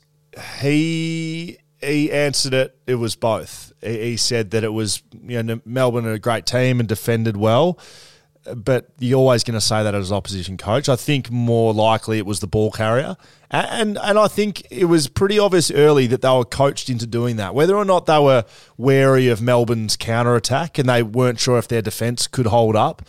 he 0.59 1.57
he 1.81 2.11
answered 2.11 2.53
it. 2.53 2.77
It 2.85 2.95
was 2.95 3.15
both. 3.15 3.73
He, 3.81 4.11
he 4.11 4.17
said 4.17 4.51
that 4.51 4.63
it 4.63 4.73
was 4.73 5.01
you 5.23 5.41
know 5.41 5.59
Melbourne 5.65 6.05
are 6.05 6.11
a 6.11 6.19
great 6.19 6.45
team 6.45 6.79
and 6.79 6.87
defended 6.87 7.35
well, 7.35 7.79
but 8.55 8.89
you're 8.99 9.19
always 9.19 9.43
going 9.43 9.55
to 9.55 9.61
say 9.61 9.83
that 9.83 9.95
as 9.95 10.11
opposition 10.11 10.57
coach. 10.57 10.89
I 10.89 10.95
think 10.95 11.31
more 11.31 11.73
likely 11.73 12.17
it 12.17 12.25
was 12.25 12.39
the 12.39 12.47
ball 12.47 12.71
carrier, 12.71 13.15
and 13.49 13.97
and 13.97 14.19
I 14.19 14.27
think 14.27 14.65
it 14.69 14.85
was 14.85 15.07
pretty 15.07 15.39
obvious 15.39 15.71
early 15.71 16.07
that 16.07 16.21
they 16.21 16.29
were 16.29 16.45
coached 16.45 16.89
into 16.89 17.07
doing 17.07 17.37
that. 17.37 17.55
Whether 17.55 17.75
or 17.75 17.85
not 17.85 18.05
they 18.05 18.19
were 18.19 18.45
wary 18.77 19.27
of 19.29 19.41
Melbourne's 19.41 19.95
counter 19.95 20.35
attack 20.35 20.77
and 20.77 20.89
they 20.89 21.03
weren't 21.03 21.39
sure 21.39 21.57
if 21.57 21.67
their 21.67 21.81
defence 21.81 22.27
could 22.27 22.47
hold 22.47 22.75
up, 22.75 23.03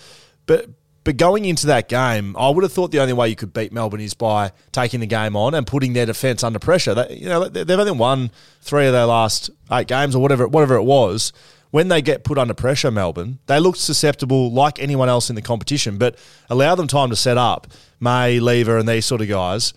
but. 0.47 0.69
But 1.05 1.19
going 1.19 1.45
into 1.45 1.67
that 1.67 1.91
game, 1.91 2.35
I 2.35 2.49
would 2.49 2.63
have 2.63 2.73
thought 2.73 2.91
the 2.91 3.01
only 3.01 3.13
way 3.13 3.29
you 3.29 3.37
could 3.37 3.53
beat 3.53 3.75
Melbourne 3.75 4.01
is 4.01 4.15
by 4.15 4.53
taking 4.73 5.01
the 5.01 5.07
game 5.07 5.37
on 5.37 5.53
and 5.53 5.67
putting 5.67 5.93
their 5.93 6.07
defence 6.07 6.43
under 6.43 6.59
pressure. 6.59 6.95
They, 6.95 7.19
you 7.19 7.29
know, 7.29 7.47
they've 7.47 7.79
only 7.79 7.93
won 7.93 8.31
three 8.63 8.87
of 8.87 8.95
their 8.95 9.05
last 9.05 9.51
eight 9.71 9.87
games 9.87 10.17
or 10.17 10.23
whatever, 10.23 10.49
whatever 10.49 10.77
it 10.77 10.85
was 10.85 11.35
when 11.75 11.89
they 11.89 12.01
get 12.01 12.23
put 12.23 12.39
under 12.39 12.55
pressure, 12.55 12.93
Melbourne, 12.93 13.41
they 13.47 13.59
look 13.59 13.75
susceptible 13.75 14.53
like 14.53 14.79
anyone 14.79 15.09
else 15.09 15.29
in 15.29 15.35
the 15.35 15.43
competition, 15.43 15.99
but 15.99 16.17
allow 16.49 16.77
them 16.77 16.87
time 16.87 17.11
to 17.11 17.17
set 17.17 17.37
up. 17.37 17.67
May, 17.99 18.39
Lever, 18.39 18.79
and 18.79 18.89
these 18.89 19.05
sort 19.05 19.21
of 19.21 19.27
guys. 19.27 19.75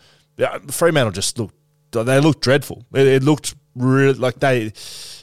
Fremantle 0.69 1.11
just 1.11 1.39
looked, 1.39 1.55
they 1.89 2.19
looked 2.19 2.41
dreadful. 2.41 2.85
It, 2.93 3.07
it 3.07 3.23
looked 3.23 3.55
really 3.73 4.13
like 4.13 4.39
they, 4.39 4.65
it, 4.67 4.75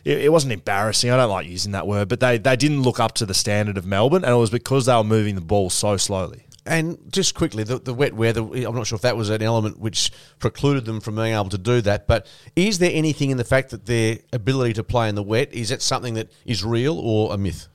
it, 0.04 0.32
wasn't 0.32 0.52
embarrassing. 0.52 1.10
I 1.10 1.16
don't 1.16 1.30
like 1.30 1.46
using 1.46 1.70
that 1.72 1.86
word, 1.86 2.08
but 2.08 2.18
they, 2.18 2.38
they 2.38 2.56
didn't 2.56 2.82
look 2.82 2.98
up 2.98 3.14
to 3.14 3.26
the 3.26 3.34
standard 3.34 3.78
of 3.78 3.86
Melbourne, 3.86 4.24
and 4.24 4.32
it 4.34 4.36
was 4.36 4.50
because 4.50 4.86
they 4.86 4.96
were 4.96 5.04
moving 5.04 5.36
the 5.36 5.42
ball 5.42 5.70
so 5.70 5.96
slowly. 5.96 6.43
And 6.66 6.98
just 7.12 7.34
quickly, 7.34 7.62
the, 7.62 7.78
the 7.78 7.92
wet 7.92 8.14
weather, 8.14 8.40
I'm 8.40 8.74
not 8.74 8.86
sure 8.86 8.96
if 8.96 9.02
that 9.02 9.16
was 9.16 9.28
an 9.28 9.42
element 9.42 9.78
which 9.78 10.10
precluded 10.38 10.86
them 10.86 11.00
from 11.00 11.16
being 11.16 11.34
able 11.34 11.50
to 11.50 11.58
do 11.58 11.82
that. 11.82 12.06
But 12.06 12.26
is 12.56 12.78
there 12.78 12.90
anything 12.92 13.30
in 13.30 13.36
the 13.36 13.44
fact 13.44 13.70
that 13.70 13.84
their 13.84 14.18
ability 14.32 14.72
to 14.74 14.84
play 14.84 15.10
in 15.10 15.14
the 15.14 15.22
wet, 15.22 15.52
is 15.52 15.68
that 15.68 15.82
something 15.82 16.14
that 16.14 16.32
is 16.46 16.64
real 16.64 16.98
or 16.98 17.34
a 17.34 17.36
myth? 17.36 17.68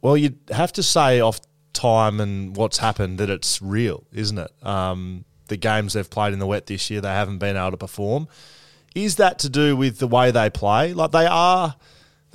Well, 0.00 0.16
you'd 0.16 0.38
have 0.50 0.72
to 0.74 0.82
say 0.82 1.20
off 1.20 1.40
time 1.74 2.20
and 2.20 2.56
what's 2.56 2.78
happened 2.78 3.18
that 3.18 3.28
it's 3.28 3.60
real, 3.60 4.04
isn't 4.12 4.38
it? 4.38 4.50
Um, 4.64 5.24
the 5.48 5.58
games 5.58 5.92
they've 5.92 6.08
played 6.08 6.32
in 6.32 6.38
the 6.38 6.46
wet 6.46 6.66
this 6.66 6.90
year, 6.90 7.00
they 7.00 7.08
haven't 7.08 7.38
been 7.38 7.56
able 7.56 7.72
to 7.72 7.76
perform. 7.76 8.28
Is 8.94 9.16
that 9.16 9.38
to 9.40 9.50
do 9.50 9.76
with 9.76 9.98
the 9.98 10.08
way 10.08 10.30
they 10.30 10.48
play? 10.48 10.94
Like 10.94 11.10
they 11.10 11.26
are 11.26 11.76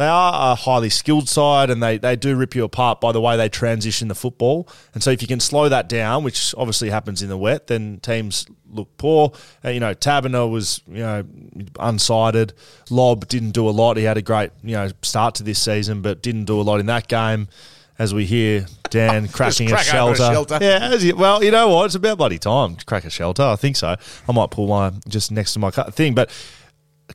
they 0.02 0.08
are 0.08 0.54
a 0.54 0.56
highly 0.56 0.90
skilled 0.90 1.30
side 1.30 1.70
and 1.70 1.82
they, 1.82 2.00
they 2.00 2.16
do 2.16 2.36
rip 2.36 2.56
you 2.56 2.64
apart 2.64 3.00
by 3.00 3.12
the 3.12 3.22
way 3.22 3.38
they 3.38 3.48
transition 3.48 4.08
the 4.08 4.16
football. 4.16 4.68
And 4.96 5.04
so 5.04 5.12
if 5.12 5.22
you 5.22 5.28
can 5.28 5.40
slow 5.40 5.70
that 5.70 5.88
down, 5.88 6.24
which 6.24 6.56
obviously 6.58 6.90
happens 6.90 7.22
in 7.22 7.30
the 7.30 7.38
wet, 7.38 7.68
then 7.68 8.00
teams 8.00 8.48
look 8.68 8.98
poor. 8.98 9.32
Uh, 9.64 9.70
you 9.70 9.80
know, 9.80 9.94
Taberner 9.94 10.50
was, 10.50 10.82
you 10.88 11.04
know, 11.04 11.24
unsided. 11.80 12.54
Lobb 12.90 13.28
didn't 13.28 13.52
do 13.52 13.70
a 13.70 13.72
lot. 13.72 13.96
He 13.98 14.04
had 14.04 14.18
a 14.18 14.24
great, 14.24 14.50
you 14.64 14.74
know, 14.74 14.90
start 15.04 15.36
to 15.36 15.44
this 15.44 15.62
season, 15.62 16.02
but 16.02 16.24
didn't 16.24 16.46
do 16.46 16.60
a 16.60 16.64
lot 16.64 16.80
in 16.80 16.88
that 16.88 17.08
game. 17.08 17.48
As 18.00 18.16
we 18.16 18.26
hear 18.26 18.66
Dan 18.90 19.28
cracking 19.32 19.68
crack 19.68 19.82
a, 19.82 19.90
shelter. 19.90 20.24
a 20.24 20.32
shelter. 20.32 20.58
Yeah, 20.60 20.96
you, 20.96 21.16
well, 21.16 21.44
you 21.44 21.52
know 21.52 21.70
what? 21.70 21.86
It's 21.86 21.94
about 21.94 22.18
bloody 22.18 22.40
time 22.40 22.76
to 22.76 22.84
crack 22.86 23.06
a 23.06 23.12
shelter. 23.12 23.44
I 23.44 23.56
think 23.56 23.76
so. 23.76 23.96
I 24.28 24.32
might 24.32 24.50
pull 24.50 24.68
my 24.68 24.92
just 25.08 25.32
next 25.32 25.54
to 25.54 25.60
my 25.60 25.70
thing. 25.70 26.16
But 26.16 26.32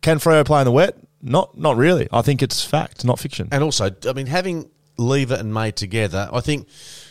can 0.03 0.19
Freo 0.19 0.47
play 0.47 0.61
in 0.61 0.67
the 0.67 0.71
wet? 0.71 0.97
Not 1.23 1.57
not 1.59 1.77
really. 1.77 2.09
I 2.13 2.23
think 2.23 2.43
it's 2.43 2.65
fact, 2.65 3.05
not 3.05 3.19
fiction. 3.19 3.49
And 3.51 3.65
also, 3.65 3.91
I 4.09 4.13
mean, 4.13 4.27
having 4.27 4.71
Lever 4.99 5.35
and 5.35 5.53
May 5.53 5.71
together, 5.71 6.29
I 6.33 6.41
think 6.41 6.69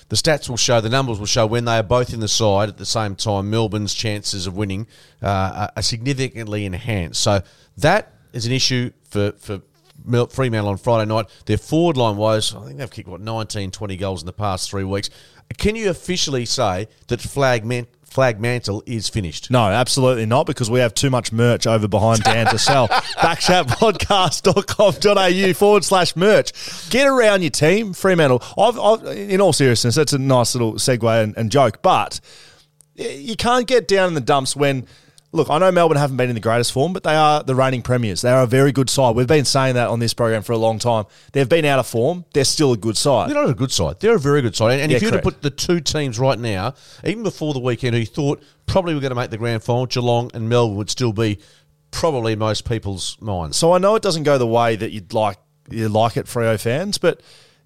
the 0.09 0.15
stats 0.15 0.47
will 0.49 0.57
show, 0.57 0.81
the 0.81 0.89
numbers 0.89 1.19
will 1.19 1.25
show 1.25 1.45
when 1.47 1.65
they 1.65 1.77
are 1.77 1.83
both 1.83 2.13
in 2.13 2.19
the 2.19 2.27
side 2.27 2.69
at 2.69 2.77
the 2.77 2.85
same 2.85 3.15
time, 3.15 3.49
Melbourne's 3.49 3.93
chances 3.93 4.45
of 4.45 4.55
winning 4.55 4.87
uh, 5.21 5.67
are 5.75 5.81
significantly 5.81 6.65
enhanced. 6.65 7.21
So 7.21 7.41
that 7.77 8.13
is 8.31 8.45
an 8.45 8.51
issue 8.51 8.91
for, 9.09 9.31
for 9.33 9.61
Fremantle 10.29 10.69
on 10.69 10.77
Friday 10.77 11.07
night. 11.07 11.25
Their 11.45 11.57
forward 11.57 11.97
line 11.97 12.17
wise, 12.17 12.53
I 12.53 12.65
think 12.65 12.77
they've 12.77 12.91
kicked, 12.91 13.07
what, 13.07 13.21
19, 13.21 13.71
20 13.71 13.97
goals 13.97 14.21
in 14.21 14.27
the 14.27 14.33
past 14.33 14.69
three 14.69 14.83
weeks. 14.83 15.09
Can 15.57 15.75
you 15.75 15.89
officially 15.89 16.45
say 16.45 16.87
that 17.07 17.21
Flag 17.21 17.65
meant 17.65 17.87
flag 18.05 18.39
mantle 18.39 18.83
is 18.85 19.09
finished. 19.09 19.51
No, 19.51 19.65
absolutely 19.65 20.25
not, 20.25 20.45
because 20.45 20.69
we 20.69 20.79
have 20.79 20.93
too 20.93 21.09
much 21.09 21.31
merch 21.31 21.67
over 21.67 21.87
behind 21.87 22.23
Dan 22.23 22.47
to 22.47 22.57
sell. 22.57 22.87
Backchatpodcast.com.au 22.87 25.53
forward 25.53 25.83
slash 25.83 26.15
merch. 26.15 26.89
Get 26.89 27.07
around 27.07 27.41
your 27.41 27.51
team, 27.51 27.93
Fremantle. 27.93 28.41
I've, 28.57 28.79
I've, 28.79 29.03
in 29.17 29.41
all 29.41 29.53
seriousness, 29.53 29.95
that's 29.95 30.13
a 30.13 30.17
nice 30.17 30.55
little 30.55 30.75
segue 30.75 31.23
and, 31.23 31.35
and 31.37 31.51
joke, 31.51 31.81
but 31.81 32.19
you 32.95 33.35
can't 33.35 33.67
get 33.67 33.87
down 33.87 34.09
in 34.09 34.13
the 34.13 34.21
dumps 34.21 34.55
when– 34.55 34.85
look, 35.35 35.49
I 35.49 35.57
know 35.57 35.71
Melbourne 35.71 35.97
haven't 35.97 36.17
been 36.17 36.29
in 36.29 36.35
the 36.35 36.41
greatest 36.41 36.71
form, 36.71 36.93
but 36.93 37.03
they 37.03 37.15
are 37.15 37.43
the 37.43 37.55
reigning 37.55 37.81
premiers. 37.81 38.21
They 38.21 38.31
are 38.31 38.43
a 38.43 38.47
very 38.47 38.71
good 38.71 38.89
side. 38.89 39.15
We've 39.15 39.27
been 39.27 39.45
saying 39.45 39.75
that 39.75 39.89
on 39.89 39.99
this 39.99 40.13
program 40.13 40.41
for 40.41 40.53
a 40.53 40.57
long 40.57 40.79
time. 40.79 41.05
They've 41.33 41.47
been 41.47 41.65
out 41.65 41.79
of 41.79 41.87
form. 41.87 42.25
They're 42.33 42.45
still 42.45 42.73
a 42.73 42.77
good 42.77 42.97
side. 42.97 43.29
They're 43.29 43.41
not 43.41 43.49
a 43.49 43.53
good 43.53 43.71
side. 43.71 43.99
They're 43.99 44.15
a 44.15 44.19
very 44.19 44.41
good 44.41 44.55
side. 44.55 44.73
And, 44.73 44.81
and 44.83 44.91
yeah, 44.91 44.97
if 44.97 45.03
you 45.03 45.11
were 45.11 45.17
to 45.17 45.23
put 45.23 45.41
the 45.41 45.49
two 45.49 45.79
teams 45.81 46.17
right 46.17 46.39
now, 46.39 46.73
even 47.03 47.23
before 47.23 47.53
the 47.53 47.59
weekend, 47.59 47.93
who 47.93 47.99
you 47.99 48.05
thought 48.05 48.41
probably 48.65 48.93
we 48.93 48.95
were 48.95 49.01
going 49.01 49.11
to 49.11 49.15
make 49.15 49.29
the 49.29 49.37
grand 49.37 49.63
final, 49.63 49.85
Geelong 49.85 50.31
and 50.33 50.49
Melbourne 50.49 50.77
would 50.77 50.89
still 50.89 51.13
be 51.13 51.39
probably 51.91 52.35
most 52.35 52.67
people's 52.67 53.17
minds. 53.21 53.57
So 53.57 53.73
I 53.73 53.77
know 53.77 53.95
it 53.95 54.03
doesn't 54.03 54.23
go 54.23 54.37
the 54.37 54.47
way 54.47 54.75
that 54.75 54.91
you'd 54.91 55.13
like 55.13 55.37
you 55.69 55.89
like 55.89 56.17
it, 56.17 56.27
Freo 56.27 56.59
fans, 56.59 56.97
but 56.97 57.21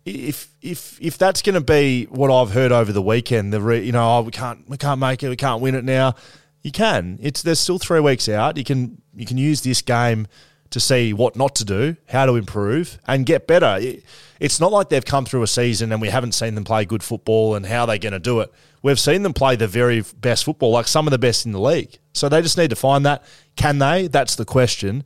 if 0.05 0.49
if 0.61 0.97
if 1.01 1.17
that's 1.17 1.41
going 1.41 1.55
to 1.55 1.61
be 1.61 2.05
what 2.05 2.31
I've 2.31 2.51
heard 2.51 2.71
over 2.71 2.91
the 2.91 3.01
weekend, 3.01 3.53
the 3.53 3.61
re, 3.61 3.83
you 3.83 3.91
know 3.91 4.17
oh, 4.17 4.21
we 4.21 4.31
can't 4.31 4.67
we 4.69 4.77
can't 4.77 4.99
make 4.99 5.23
it, 5.23 5.29
we 5.29 5.35
can't 5.35 5.61
win 5.61 5.75
it 5.75 5.83
now. 5.83 6.15
You 6.62 6.72
can. 6.72 7.20
It's 7.22 7.42
there's 7.42 7.60
still 7.60 7.80
three 7.80 8.00
weeks 8.00 8.28
out. 8.28 8.58
You 8.58 8.63
can 8.63 9.01
you 9.16 9.25
can 9.25 9.38
use 9.38 9.62
this 9.62 9.82
game 9.82 10.28
to 10.72 10.80
see 10.80 11.13
what 11.13 11.36
not 11.36 11.56
to 11.56 11.66
do, 11.66 11.96
how 12.08 12.25
to 12.25 12.36
improve, 12.36 13.00
and 13.08 13.25
get 13.25 13.48
better. 13.48 13.78
It, 13.80 14.04
it's 14.39 14.60
not 14.60 14.72
like 14.72 14.89
they've 14.89 15.06
come 15.06 15.25
through 15.25 15.44
a 15.44 15.48
season 15.48 15.92
and 15.92 16.01
we 16.01 16.10
haven't 16.10 16.34
seen 16.34 16.56
them 16.56 16.63
play 16.63 16.86
good 16.86 17.04
football 17.04 17.56
and 17.56 17.66
how 17.66 17.86
they're 17.86 17.98
going 17.98 18.13
to 18.13 18.20
do 18.20 18.39
it. 18.42 18.51
We've 18.82 19.00
seen 19.00 19.24
them 19.24 19.34
play 19.34 19.56
the 19.56 19.68
very 19.68 20.04
best 20.18 20.46
football, 20.46 20.72
like 20.72 20.88
some 20.88 21.08
of 21.08 21.12
the 21.12 21.18
best 21.18 21.46
in 21.46 21.51
the 21.51 21.60
league. 21.60 21.98
So 22.13 22.30
they 22.30 22.42
just 22.42 22.58
need 22.58 22.70
to 22.70 22.75
find 22.75 23.06
that. 23.06 23.24
Can 23.56 23.80
they? 23.80 24.08
That's 24.08 24.36
the 24.36 24.46
question. 24.46 25.04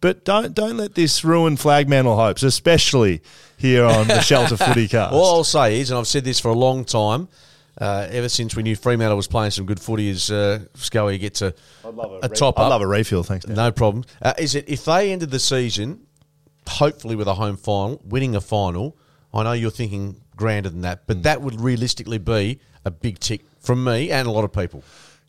But 0.00 0.24
don't 0.24 0.54
don't 0.54 0.76
let 0.76 0.94
this 0.94 1.24
ruin 1.24 1.56
Flagmantle 1.56 2.16
hopes, 2.16 2.42
especially 2.42 3.22
here 3.56 3.84
on 3.84 4.06
the 4.06 4.20
Shelter 4.22 4.56
Footy 4.56 4.88
Cast. 4.88 5.12
All 5.12 5.36
I'll 5.36 5.44
say 5.44 5.80
is, 5.80 5.90
and 5.90 5.98
I've 5.98 6.06
said 6.06 6.24
this 6.24 6.38
for 6.38 6.48
a 6.48 6.54
long 6.54 6.84
time, 6.84 7.28
uh, 7.78 8.08
ever 8.10 8.28
since 8.28 8.56
we 8.56 8.62
knew 8.62 8.76
Fremantle 8.76 9.16
was 9.16 9.26
playing 9.26 9.50
some 9.50 9.66
good 9.66 9.80
footy, 9.80 10.08
is 10.08 10.30
uh, 10.30 10.60
Scully 10.74 11.18
gets 11.18 11.42
a, 11.42 11.54
I'd 11.84 11.94
love 11.94 12.18
a, 12.22 12.28
top 12.28 12.58
I'd 12.58 12.68
love 12.68 12.82
a 12.82 12.86
refill, 12.86 13.22
thanks. 13.22 13.44
Dan. 13.44 13.56
No 13.56 13.70
problem. 13.70 14.04
Uh, 14.22 14.34
is 14.38 14.54
it 14.54 14.68
if 14.68 14.84
they 14.84 15.12
ended 15.12 15.30
the 15.30 15.38
season, 15.38 16.06
hopefully 16.66 17.16
with 17.16 17.28
a 17.28 17.34
home 17.34 17.56
final, 17.56 18.00
winning 18.04 18.34
a 18.34 18.40
final? 18.40 18.96
I 19.34 19.42
know 19.42 19.52
you're 19.52 19.70
thinking 19.70 20.20
grander 20.36 20.70
than 20.70 20.82
that, 20.82 21.06
but 21.06 21.18
mm. 21.18 21.22
that 21.24 21.42
would 21.42 21.60
realistically 21.60 22.18
be 22.18 22.60
a 22.84 22.90
big 22.90 23.18
tick 23.18 23.44
from 23.60 23.84
me 23.84 24.10
and 24.10 24.26
a 24.26 24.30
lot 24.30 24.44
of 24.44 24.52
people. 24.52 24.82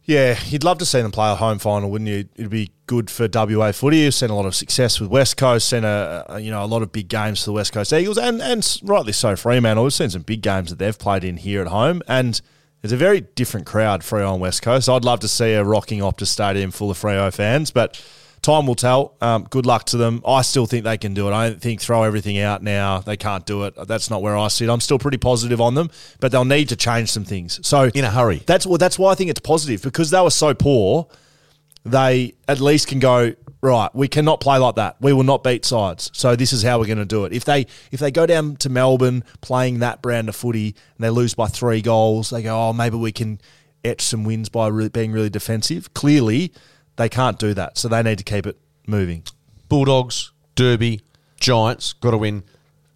Yeah, 0.08 0.40
you'd 0.46 0.64
love 0.64 0.78
to 0.78 0.86
see 0.86 1.02
them 1.02 1.12
play 1.12 1.30
a 1.30 1.36
home 1.36 1.60
final, 1.60 1.92
wouldn't 1.92 2.10
you? 2.10 2.30
It'd 2.38 2.50
be 2.50 2.72
good 2.88 3.10
for 3.10 3.28
WA 3.32 3.74
footy. 3.74 3.98
You've 3.98 4.14
seen 4.14 4.30
a 4.30 4.36
lot 4.36 4.46
of 4.46 4.56
success 4.56 5.02
with 5.02 5.10
West 5.10 5.36
Coast, 5.36 5.68
seen 5.68 5.84
a, 5.84 6.24
a, 6.30 6.40
you 6.40 6.50
know 6.50 6.64
a 6.64 6.66
lot 6.66 6.82
of 6.82 6.94
big 6.94 7.10
games 7.10 7.42
for 7.42 7.48
the 7.48 7.52
West 7.52 7.74
Coast 7.74 7.92
Eagles, 7.92 8.18
and 8.18 8.42
and 8.42 8.80
rightly 8.84 9.12
so, 9.12 9.36
Fremantle. 9.36 9.84
We've 9.84 9.94
seen 9.94 10.10
some 10.10 10.22
big 10.22 10.42
games 10.42 10.70
that 10.70 10.80
they've 10.80 10.98
played 10.98 11.26
in 11.26 11.36
here 11.36 11.60
at 11.62 11.68
home, 11.68 12.02
and 12.08 12.40
it's 12.84 12.94
a 12.94 12.98
very 12.98 13.20
different 13.20 13.66
crowd, 13.66 14.00
Freo 14.00 14.32
on 14.32 14.40
West 14.40 14.62
Coast. 14.62 14.88
I'd 14.88 15.04
love 15.04 15.20
to 15.20 15.28
see 15.28 15.52
a 15.52 15.64
rocking 15.66 16.00
Optus 16.00 16.28
Stadium 16.28 16.72
full 16.72 16.90
of 16.90 16.98
Freo 16.98 17.34
fans, 17.34 17.72
but 17.72 18.02
time 18.48 18.66
will 18.66 18.76
tell. 18.76 19.16
Um, 19.20 19.46
good 19.50 19.66
luck 19.66 19.84
to 19.88 19.98
them. 19.98 20.22
I 20.26 20.42
still 20.42 20.66
think 20.66 20.86
they 20.86 20.98
can 20.98 21.14
do 21.14 21.28
it. 21.28 21.34
I 21.34 21.50
don't 21.50 21.62
think 21.62 21.82
throw 21.82 22.04
everything 22.04 22.40
out 22.40 22.64
now. 22.64 23.00
They 23.00 23.18
can't 23.18 23.46
do 23.46 23.64
it. 23.66 23.76
That's 23.88 24.10
not 24.10 24.22
where 24.22 24.38
I 24.38 24.48
sit. 24.48 24.70
I'm 24.70 24.80
still 24.80 24.98
pretty 24.98 25.18
positive 25.18 25.60
on 25.60 25.76
them, 25.76 25.92
but 26.22 26.32
they'll 26.32 26.46
need 26.46 26.70
to 26.70 26.78
change 26.78 27.12
some 27.12 27.26
things. 27.26 27.60
So 27.68 27.92
in 27.94 28.06
a 28.06 28.10
hurry. 28.10 28.42
That's 28.46 28.66
well. 28.66 28.78
That's 28.78 28.98
why 28.98 29.12
I 29.12 29.16
think 29.16 29.30
it's 29.30 29.42
positive 29.42 29.82
because 29.82 30.12
they 30.12 30.22
were 30.22 30.30
so 30.30 30.54
poor. 30.54 31.08
They 31.84 32.36
at 32.48 32.62
least 32.62 32.88
can 32.88 33.00
go 33.00 33.34
right. 33.62 33.94
We 33.94 34.08
cannot 34.08 34.40
play 34.40 34.58
like 34.58 34.76
that. 34.76 34.96
We 35.02 35.12
will 35.12 35.24
not 35.24 35.44
beat 35.44 35.66
sides. 35.66 36.10
So 36.14 36.38
this 36.38 36.54
is 36.54 36.64
how 36.64 36.80
we're 36.80 36.86
going 36.86 36.98
to 37.00 37.06
do 37.06 37.26
it. 37.26 37.34
If 37.34 37.44
they 37.44 37.68
if 37.92 38.00
they 38.00 38.12
go 38.12 38.26
down 38.26 38.56
to 38.58 38.70
Melbourne 38.70 39.26
playing 39.42 39.80
that 39.80 40.02
brand 40.02 40.30
of 40.30 40.36
footy 40.38 40.68
and 40.68 41.04
they 41.04 41.10
lose 41.10 41.34
by 41.34 41.48
three 41.48 41.82
goals, 41.82 42.30
they 42.30 42.44
go, 42.44 42.70
oh, 42.70 42.74
maybe 42.74 42.96
we 42.96 43.12
can 43.12 43.42
etch 43.84 44.02
some 44.02 44.24
wins 44.24 44.48
by 44.48 44.68
really, 44.68 44.90
being 44.90 45.12
really 45.12 45.30
defensive. 45.30 45.94
Clearly 45.94 46.54
they 46.98 47.10
can't 47.10 47.40
do 47.40 47.54
that, 47.54 47.78
so 47.78 47.88
they 47.88 48.04
need 48.04 48.18
to 48.18 48.24
keep 48.24 48.46
it 48.46 48.58
moving. 48.86 49.24
Bulldogs, 49.70 50.32
Derby, 50.56 51.02
Giants, 51.40 51.94
got 51.94 52.12
to 52.12 52.18
win 52.18 52.44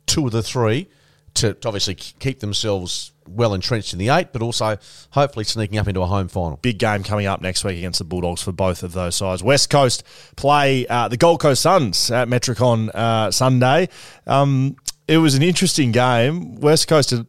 two 0.05 0.25
of 0.25 0.31
the 0.31 0.43
three. 0.43 0.89
to, 1.36 1.53
to 1.53 1.67
obviously 1.67 1.96
keep 1.96 2.39
themselves 2.39 3.12
well 3.27 3.53
entrenched 3.53 3.93
in 3.93 4.00
the 4.00 4.10
eight, 4.10 4.34
but 4.34 4.41
also 4.41 4.77
hopefully 5.12 5.46
sneaking 5.46 5.77
up 5.77 5.88
into 5.88 6.01
a 6.01 6.05
home 6.05 6.27
final. 6.27 6.58
Big 6.58 6.77
game 6.77 7.03
coming 7.03 7.25
up 7.25 7.41
next 7.41 7.63
week 7.63 7.77
against 7.77 8.00
the 8.00 8.05
Bulldogs 8.05 8.41
for 8.41 8.51
both 8.51 8.84
of 8.84 8.93
those 8.93 9.15
sides. 9.15 9.41
West 9.41 9.70
Coast 9.70 10.03
play 10.36 10.86
uh, 10.88 11.08
the 11.08 11.17
Gold 11.17 11.39
Coast 11.39 11.62
Suns 11.62 12.12
at 12.12 12.27
Metricon 12.27 12.89
uh, 12.93 13.31
Sunday. 13.31 13.88
Um, 14.27 14.75
it 15.08 15.17
was 15.17 15.36
an 15.36 15.43
interesting 15.43 15.91
game. 15.91 16.55
West 16.60 16.88
Coast 16.88 17.12
had 17.12 17.27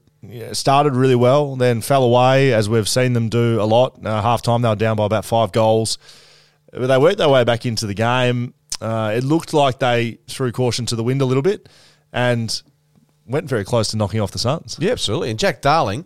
started 0.53 0.95
really 0.95 1.15
well, 1.17 1.57
then 1.57 1.81
fell 1.81 2.05
away, 2.05 2.53
as 2.53 2.69
we've 2.69 2.89
seen 2.89 3.13
them 3.13 3.29
do 3.29 3.61
a 3.61 3.65
lot. 3.65 4.05
Uh, 4.05 4.23
half 4.23 4.43
time, 4.43 4.63
they 4.63 4.69
were 4.69 4.77
down 4.77 4.97
by 4.97 5.07
about 5.07 5.25
five 5.25 5.53
goals. 5.53 5.99
But 6.73 6.87
they 6.87 6.99
worked 6.99 7.19
their 7.19 7.29
way 7.29 7.45
back 7.45 7.67
into 7.67 7.87
the 7.87 7.95
game. 7.95 8.55
Uh, 8.81 9.13
it 9.15 9.25
looked 9.25 9.55
like 9.55 9.79
they 9.79 10.19
threw 10.27 10.51
caution 10.51 10.87
to 10.87 10.97
the 10.97 11.05
wind 11.05 11.23
a 11.23 11.25
little 11.25 11.43
bit 11.43 11.69
and 12.13 12.63
went 13.27 13.49
very 13.49 13.65
close 13.65 13.91
to 13.91 13.97
knocking 13.97 14.21
off 14.21 14.33
the 14.33 14.39
Suns. 14.39 14.77
Yeah, 14.81 14.93
absolutely. 14.93 15.31
And 15.31 15.39
Jack 15.39 15.61
Darling, 15.61 16.05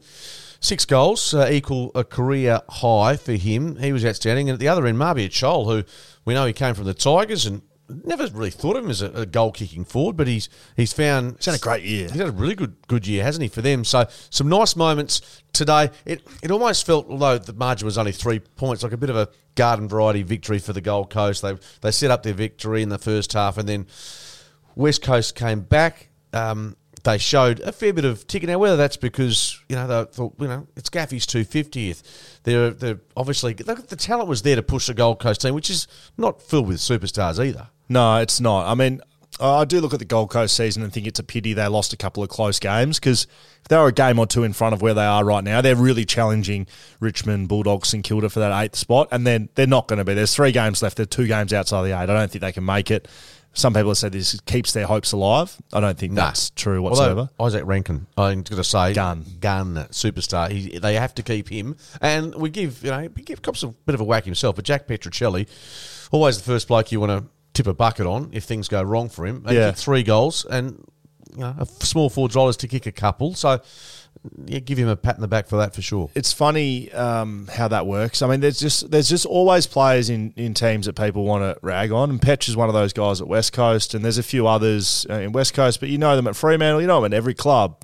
six 0.60 0.84
goals, 0.84 1.32
uh, 1.32 1.48
equal 1.50 1.92
a 1.94 2.04
career 2.04 2.60
high 2.68 3.16
for 3.16 3.32
him. 3.32 3.76
He 3.76 3.92
was 3.92 4.04
outstanding. 4.04 4.50
And 4.50 4.54
at 4.54 4.60
the 4.60 4.68
other 4.68 4.86
end, 4.86 4.98
Mabior 4.98 5.28
Chol, 5.28 5.64
who 5.64 5.84
we 6.24 6.34
know 6.34 6.44
he 6.44 6.52
came 6.52 6.74
from 6.74 6.84
the 6.84 6.94
Tigers 6.94 7.46
and 7.46 7.62
never 7.88 8.26
really 8.28 8.50
thought 8.50 8.76
of 8.76 8.84
him 8.84 8.90
as 8.90 9.02
a, 9.02 9.10
a 9.12 9.26
goal 9.26 9.52
kicking 9.52 9.84
forward, 9.84 10.16
but 10.16 10.26
he's 10.26 10.48
he's 10.76 10.92
found 10.92 11.36
He's 11.36 11.46
had 11.46 11.54
a 11.54 11.58
great 11.58 11.84
year. 11.84 12.08
He's 12.08 12.18
had 12.18 12.28
a 12.28 12.32
really 12.32 12.54
good 12.54 12.76
good 12.88 13.06
year, 13.06 13.22
hasn't 13.22 13.42
he, 13.42 13.48
for 13.48 13.62
them? 13.62 13.84
So 13.84 14.06
some 14.30 14.48
nice 14.48 14.76
moments 14.76 15.42
today. 15.52 15.90
It 16.04 16.26
it 16.42 16.50
almost 16.50 16.86
felt, 16.86 17.08
although 17.08 17.38
the 17.38 17.52
margin 17.52 17.86
was 17.86 17.98
only 17.98 18.12
three 18.12 18.40
points, 18.40 18.82
like 18.82 18.92
a 18.92 18.96
bit 18.96 19.10
of 19.10 19.16
a 19.16 19.28
garden 19.54 19.88
variety 19.88 20.22
victory 20.22 20.58
for 20.58 20.72
the 20.72 20.80
Gold 20.80 21.10
Coast. 21.10 21.42
They 21.42 21.56
they 21.80 21.90
set 21.90 22.10
up 22.10 22.22
their 22.22 22.34
victory 22.34 22.82
in 22.82 22.88
the 22.88 22.98
first 22.98 23.32
half, 23.32 23.58
and 23.58 23.68
then 23.68 23.86
West 24.74 25.02
Coast 25.02 25.34
came 25.34 25.60
back. 25.60 26.08
Um, 26.32 26.76
they 27.04 27.18
showed 27.18 27.60
a 27.60 27.70
fair 27.70 27.92
bit 27.92 28.04
of 28.04 28.26
ticket. 28.26 28.48
Now, 28.48 28.58
whether 28.58 28.76
that's 28.76 28.96
because 28.96 29.62
you 29.68 29.76
know 29.76 29.86
they 29.86 30.10
thought 30.10 30.34
you 30.40 30.48
know 30.48 30.66
it's 30.76 30.90
Gaffey's 30.90 31.24
two 31.24 31.44
fiftieth, 31.44 32.40
they're 32.42 32.70
they're 32.70 33.00
obviously 33.16 33.52
the 33.52 33.96
talent 33.96 34.28
was 34.28 34.42
there 34.42 34.56
to 34.56 34.62
push 34.62 34.88
the 34.88 34.94
Gold 34.94 35.20
Coast 35.20 35.40
team, 35.40 35.54
which 35.54 35.70
is 35.70 35.86
not 36.18 36.42
filled 36.42 36.66
with 36.66 36.78
superstars 36.78 37.44
either. 37.44 37.68
No, 37.88 38.18
it's 38.18 38.40
not. 38.40 38.66
I 38.66 38.74
mean, 38.74 39.00
I 39.38 39.64
do 39.64 39.80
look 39.80 39.92
at 39.92 39.98
the 39.98 40.06
Gold 40.06 40.30
Coast 40.30 40.56
season 40.56 40.82
and 40.82 40.92
think 40.92 41.06
it's 41.06 41.18
a 41.18 41.22
pity 41.22 41.52
they 41.52 41.66
lost 41.66 41.92
a 41.92 41.96
couple 41.96 42.22
of 42.22 42.28
close 42.28 42.58
games 42.58 42.98
because 42.98 43.26
if 43.62 43.68
they 43.68 43.76
were 43.76 43.88
a 43.88 43.92
game 43.92 44.18
or 44.18 44.26
two 44.26 44.44
in 44.44 44.52
front 44.52 44.72
of 44.72 44.80
where 44.80 44.94
they 44.94 45.04
are 45.04 45.24
right 45.24 45.44
now, 45.44 45.60
they're 45.60 45.76
really 45.76 46.04
challenging 46.04 46.66
Richmond, 47.00 47.48
Bulldogs, 47.48 47.92
and 47.92 48.02
Kilda 48.02 48.30
for 48.30 48.40
that 48.40 48.62
eighth 48.62 48.76
spot, 48.76 49.08
and 49.12 49.26
then 49.26 49.48
they're 49.54 49.66
not 49.66 49.88
going 49.88 49.98
to 49.98 50.04
be. 50.04 50.14
There's 50.14 50.34
three 50.34 50.52
games 50.52 50.82
left. 50.82 50.96
They're 50.96 51.06
two 51.06 51.26
games 51.26 51.52
outside 51.52 51.82
the 51.82 51.90
eight. 51.90 52.04
I 52.04 52.06
don't 52.06 52.30
think 52.30 52.42
they 52.42 52.52
can 52.52 52.64
make 52.64 52.90
it. 52.90 53.08
Some 53.52 53.72
people 53.72 53.90
have 53.90 53.98
said 53.98 54.12
this 54.12 54.38
keeps 54.42 54.72
their 54.72 54.86
hopes 54.86 55.12
alive. 55.12 55.56
I 55.72 55.80
don't 55.80 55.96
think 55.96 56.14
that's 56.14 56.50
true 56.50 56.82
whatsoever. 56.82 57.30
Although 57.38 57.58
Izak 57.58 57.66
Rankine, 57.66 58.06
I'm 58.16 58.42
going 58.42 58.44
to 58.44 58.64
say, 58.64 58.92
Gun. 58.92 59.24
gun, 59.40 59.74
superstar. 59.90 60.50
He, 60.50 60.78
they 60.78 60.94
have 60.94 61.14
to 61.14 61.22
keep 61.22 61.48
him, 61.48 61.76
and 62.02 62.34
we 62.34 62.50
give 62.50 62.82
you 62.84 62.90
know 62.90 63.08
we 63.14 63.22
give 63.22 63.40
Cops 63.40 63.62
a 63.62 63.68
bit 63.68 63.94
of 63.94 64.02
a 64.02 64.04
whack 64.04 64.24
himself. 64.24 64.56
But 64.56 64.66
Jack 64.66 64.86
Petruccelle, 64.86 65.46
always 66.10 66.36
the 66.36 66.44
first 66.44 66.68
bloke 66.68 66.92
you 66.92 67.00
want 67.00 67.12
to 67.12 67.30
tip 67.56 67.66
a 67.66 67.74
bucket 67.74 68.06
on 68.06 68.28
if 68.32 68.44
things 68.44 68.68
go 68.68 68.82
wrong 68.82 69.08
for 69.08 69.26
him. 69.26 69.42
And 69.46 69.56
Yeah. 69.56 69.72
three 69.72 70.02
goals, 70.02 70.44
and 70.48 70.84
you 71.34 71.40
know, 71.40 71.54
a 71.58 71.66
small 71.66 72.08
four 72.10 72.28
dollars 72.28 72.56
to 72.58 72.68
kick 72.68 72.86
a 72.86 72.92
couple. 72.92 73.34
So 73.34 73.60
yeah, 74.46 74.58
give 74.58 74.76
him 74.78 74.88
a 74.88 74.96
pat 74.96 75.14
in 75.14 75.20
the 75.20 75.28
back 75.28 75.46
for 75.46 75.56
that 75.58 75.74
for 75.74 75.82
sure. 75.82 76.10
it's 76.16 76.32
funny 76.32 76.90
um, 76.92 77.48
how 77.52 77.68
that 77.68 77.86
works. 77.86 78.22
I 78.22 78.26
mean, 78.26 78.40
there's 78.40 78.58
just 78.58 78.90
there's 78.90 79.08
just 79.08 79.24
always 79.26 79.66
players 79.66 80.10
in, 80.10 80.32
in 80.36 80.52
teams 80.54 80.86
that 80.86 80.94
people 80.96 81.24
want 81.24 81.42
to 81.44 81.58
rag 81.62 81.92
on, 81.92 82.10
and 82.10 82.20
Petch 82.20 82.48
is 82.48 82.56
one 82.56 82.68
of 82.68 82.74
those 82.74 82.92
guys 82.92 83.20
at 83.20 83.28
West 83.28 83.52
Coast, 83.52 83.94
and 83.94 84.04
there's 84.04 84.18
a 84.18 84.22
few 84.24 84.46
others 84.48 85.06
uh, 85.10 85.14
in 85.14 85.32
West 85.32 85.54
Coast, 85.54 85.78
but 85.80 85.88
you 85.90 85.98
know 85.98 86.16
them 86.16 86.26
at 86.26 86.34
Fremantle, 86.34 86.80
you 86.80 86.86
know 86.88 87.00
them 87.00 87.12
at 87.12 87.16
every 87.16 87.34
club. 87.34 87.78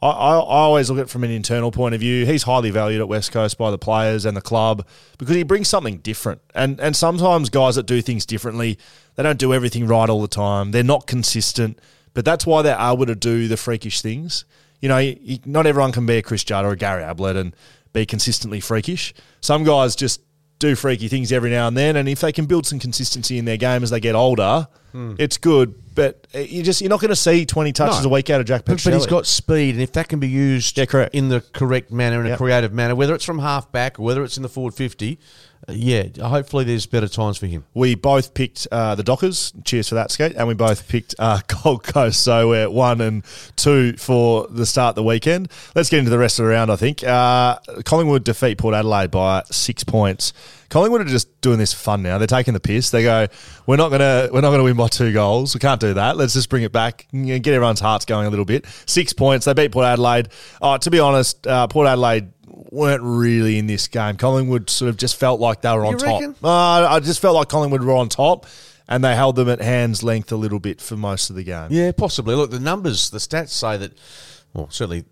I, 0.00 0.08
I, 0.08 0.34
always 0.36 0.88
look 0.88 0.98
at 0.98 1.02
it 1.02 1.10
from 1.10 1.24
an 1.24 1.30
internal 1.30 1.72
point 1.72 1.94
of 1.94 2.00
view. 2.00 2.24
He's 2.24 2.44
highly 2.44 2.70
valued 2.70 3.00
at 3.00 3.08
West 3.08 3.32
Coast 3.32 3.58
by 3.58 3.70
the 3.72 3.78
players 3.78 4.24
and 4.24 4.36
the 4.36 4.40
club 4.40 4.86
because 5.18 5.34
he 5.34 5.42
brings 5.42 5.68
something 5.68 5.98
different. 5.98 6.40
And 6.54 6.80
and 6.80 6.94
sometimes 6.94 7.50
guys 7.50 7.74
that 7.74 7.86
do 7.86 8.00
things 8.00 8.24
differently, 8.24 8.78
they 9.16 9.24
don't 9.24 9.38
do 9.38 9.52
everything 9.52 9.86
right 9.86 10.08
all 10.08 10.22
the 10.22 10.28
time. 10.28 10.70
They're 10.70 10.84
not 10.84 11.06
consistent, 11.08 11.80
but 12.14 12.24
that's 12.24 12.46
why 12.46 12.62
they're 12.62 12.78
able 12.78 13.06
to 13.06 13.16
do 13.16 13.48
the 13.48 13.56
freakish 13.56 14.00
things. 14.00 14.44
You 14.80 14.88
know, 14.88 15.14
not 15.44 15.66
everyone 15.66 15.90
can 15.90 16.06
be 16.06 16.18
a 16.18 16.22
Chris 16.22 16.44
Judd 16.44 16.64
or 16.64 16.70
a 16.70 16.76
Gary 16.76 17.02
Ablett 17.02 17.34
and 17.34 17.54
be 17.92 18.06
consistently 18.06 18.60
freakish. 18.60 19.12
Some 19.40 19.64
guys 19.64 19.96
just 19.96 20.20
do 20.60 20.76
freaky 20.76 21.08
things 21.08 21.32
every 21.32 21.50
now 21.50 21.66
and 21.66 21.76
then, 21.76 21.96
and 21.96 22.08
if 22.08 22.20
they 22.20 22.32
can 22.32 22.46
build 22.46 22.66
some 22.66 22.78
consistency 22.78 23.38
in 23.38 23.44
their 23.44 23.56
game 23.56 23.82
as 23.82 23.90
they 23.90 23.98
get 24.00 24.14
older, 24.14 24.68
it's 24.94 25.36
good. 25.38 25.74
But 25.94 26.26
uh, 26.32 26.38
you 26.38 26.62
just 26.62 26.80
you're 26.80 26.90
not 26.90 27.00
going 27.00 27.08
to 27.10 27.16
see 27.16 27.44
20 27.44 27.72
touches 27.72 28.02
No. 28.04 28.10
a 28.10 28.12
week 28.12 28.30
out 28.30 28.40
of 28.40 28.46
Jack 28.46 28.64
But, 28.64 28.82
but 28.84 28.92
he's 28.94 29.06
got 29.06 29.26
speed, 29.26 29.74
and 29.74 29.82
if 29.82 29.92
that 29.94 30.08
can 30.08 30.20
be 30.20 30.28
used 30.28 30.78
Yeah, 30.78 30.84
correct. 30.84 31.14
in 31.14 31.28
the 31.28 31.40
correct 31.40 31.90
manner, 31.90 32.24
in 32.24 32.30
a 32.32 32.36
creative 32.36 32.72
manner, 32.72 32.94
whether 32.94 33.14
it's 33.14 33.24
from 33.24 33.40
half 33.40 33.72
back 33.72 33.98
or 33.98 34.02
whether 34.04 34.22
it's 34.22 34.36
in 34.36 34.44
the 34.44 34.48
forward 34.48 34.74
50, 34.74 35.18
uh, 35.68 35.72
yeah, 35.72 36.04
hopefully 36.22 36.62
there's 36.62 36.86
better 36.86 37.08
times 37.08 37.36
for 37.36 37.46
him. 37.46 37.64
We 37.74 37.96
both 37.96 38.32
picked 38.32 38.68
uh, 38.70 38.94
the 38.94 39.02
Dockers. 39.02 39.52
Cheers 39.64 39.88
for 39.88 39.96
that, 39.96 40.12
Skate. 40.12 40.36
And 40.36 40.46
we 40.46 40.54
both 40.54 40.86
picked 40.88 41.16
uh, 41.18 41.40
Gold 41.64 41.82
Coast. 41.82 42.22
So 42.22 42.48
we're 42.50 42.70
one 42.70 43.00
and 43.00 43.24
two 43.56 43.94
for 43.96 44.46
the 44.48 44.66
start 44.66 44.90
of 44.90 44.94
the 44.96 45.02
weekend. 45.02 45.50
Let's 45.74 45.90
get 45.90 45.98
into 45.98 46.10
the 46.12 46.18
rest 46.18 46.38
of 46.38 46.44
the 46.44 46.50
round, 46.52 46.70
I 46.70 46.76
think. 46.76 47.02
Uh, 47.02 47.58
Collingwood 47.84 48.22
defeat 48.22 48.56
Port 48.58 48.74
Adelaide 48.76 49.10
by 49.10 49.42
six 49.50 49.82
points. 49.82 50.32
Collingwood 50.70 51.00
are 51.00 51.04
just 51.04 51.40
doing 51.40 51.58
this 51.58 51.72
fun 51.72 52.02
now. 52.02 52.18
They're 52.18 52.26
taking 52.26 52.54
the 52.54 52.60
piss. 52.60 52.90
They 52.90 53.02
go, 53.02 53.26
we're 53.66 53.76
not 53.76 53.90
gonna, 53.90 54.28
we're 54.32 54.42
not 54.42 54.50
gonna 54.50 54.64
win 54.64 54.76
by 54.76 54.88
two 54.88 55.12
goals. 55.12 55.54
We 55.54 55.60
can't 55.60 55.80
do 55.80 55.94
that. 55.94 56.16
Let's 56.16 56.34
just 56.34 56.50
bring 56.50 56.62
it 56.62 56.72
back, 56.72 57.06
you 57.12 57.20
know, 57.20 57.38
get 57.38 57.54
everyone's 57.54 57.80
hearts 57.80 58.04
going 58.04 58.26
a 58.26 58.30
little 58.30 58.44
bit. 58.44 58.66
Six 58.86 59.12
points. 59.12 59.46
They 59.46 59.54
beat 59.54 59.72
Port 59.72 59.86
Adelaide. 59.86 60.28
Oh, 60.60 60.76
to 60.76 60.90
be 60.90 61.00
honest, 61.00 61.46
uh, 61.46 61.66
Port 61.68 61.86
Adelaide 61.86 62.32
weren't 62.70 63.02
really 63.02 63.58
in 63.58 63.66
this 63.66 63.88
game. 63.88 64.16
Collingwood 64.16 64.68
sort 64.68 64.88
of 64.88 64.96
just 64.96 65.16
felt 65.16 65.40
like 65.40 65.62
they 65.62 65.72
were 65.72 65.86
on 65.86 65.92
You 65.92 65.98
top. 65.98 66.44
Uh, 66.44 66.86
I 66.88 67.00
just 67.00 67.20
felt 67.20 67.34
like 67.34 67.48
Collingwood 67.48 67.82
were 67.82 67.94
on 67.94 68.08
top, 68.08 68.46
and 68.88 69.02
they 69.02 69.14
held 69.14 69.36
them 69.36 69.48
at 69.48 69.60
hands 69.60 70.02
length 70.02 70.32
a 70.32 70.36
little 70.36 70.58
bit 70.58 70.80
for 70.80 70.96
most 70.96 71.30
of 71.30 71.36
the 71.36 71.44
game. 71.44 71.68
Yeah, 71.70 71.92
possibly. 71.92 72.34
Look, 72.34 72.50
the 72.50 72.60
numbers, 72.60 73.10
the 73.10 73.18
stats 73.18 73.50
say 73.50 73.76
that, 73.78 73.92
well, 74.52 74.68
certainly 74.70 75.04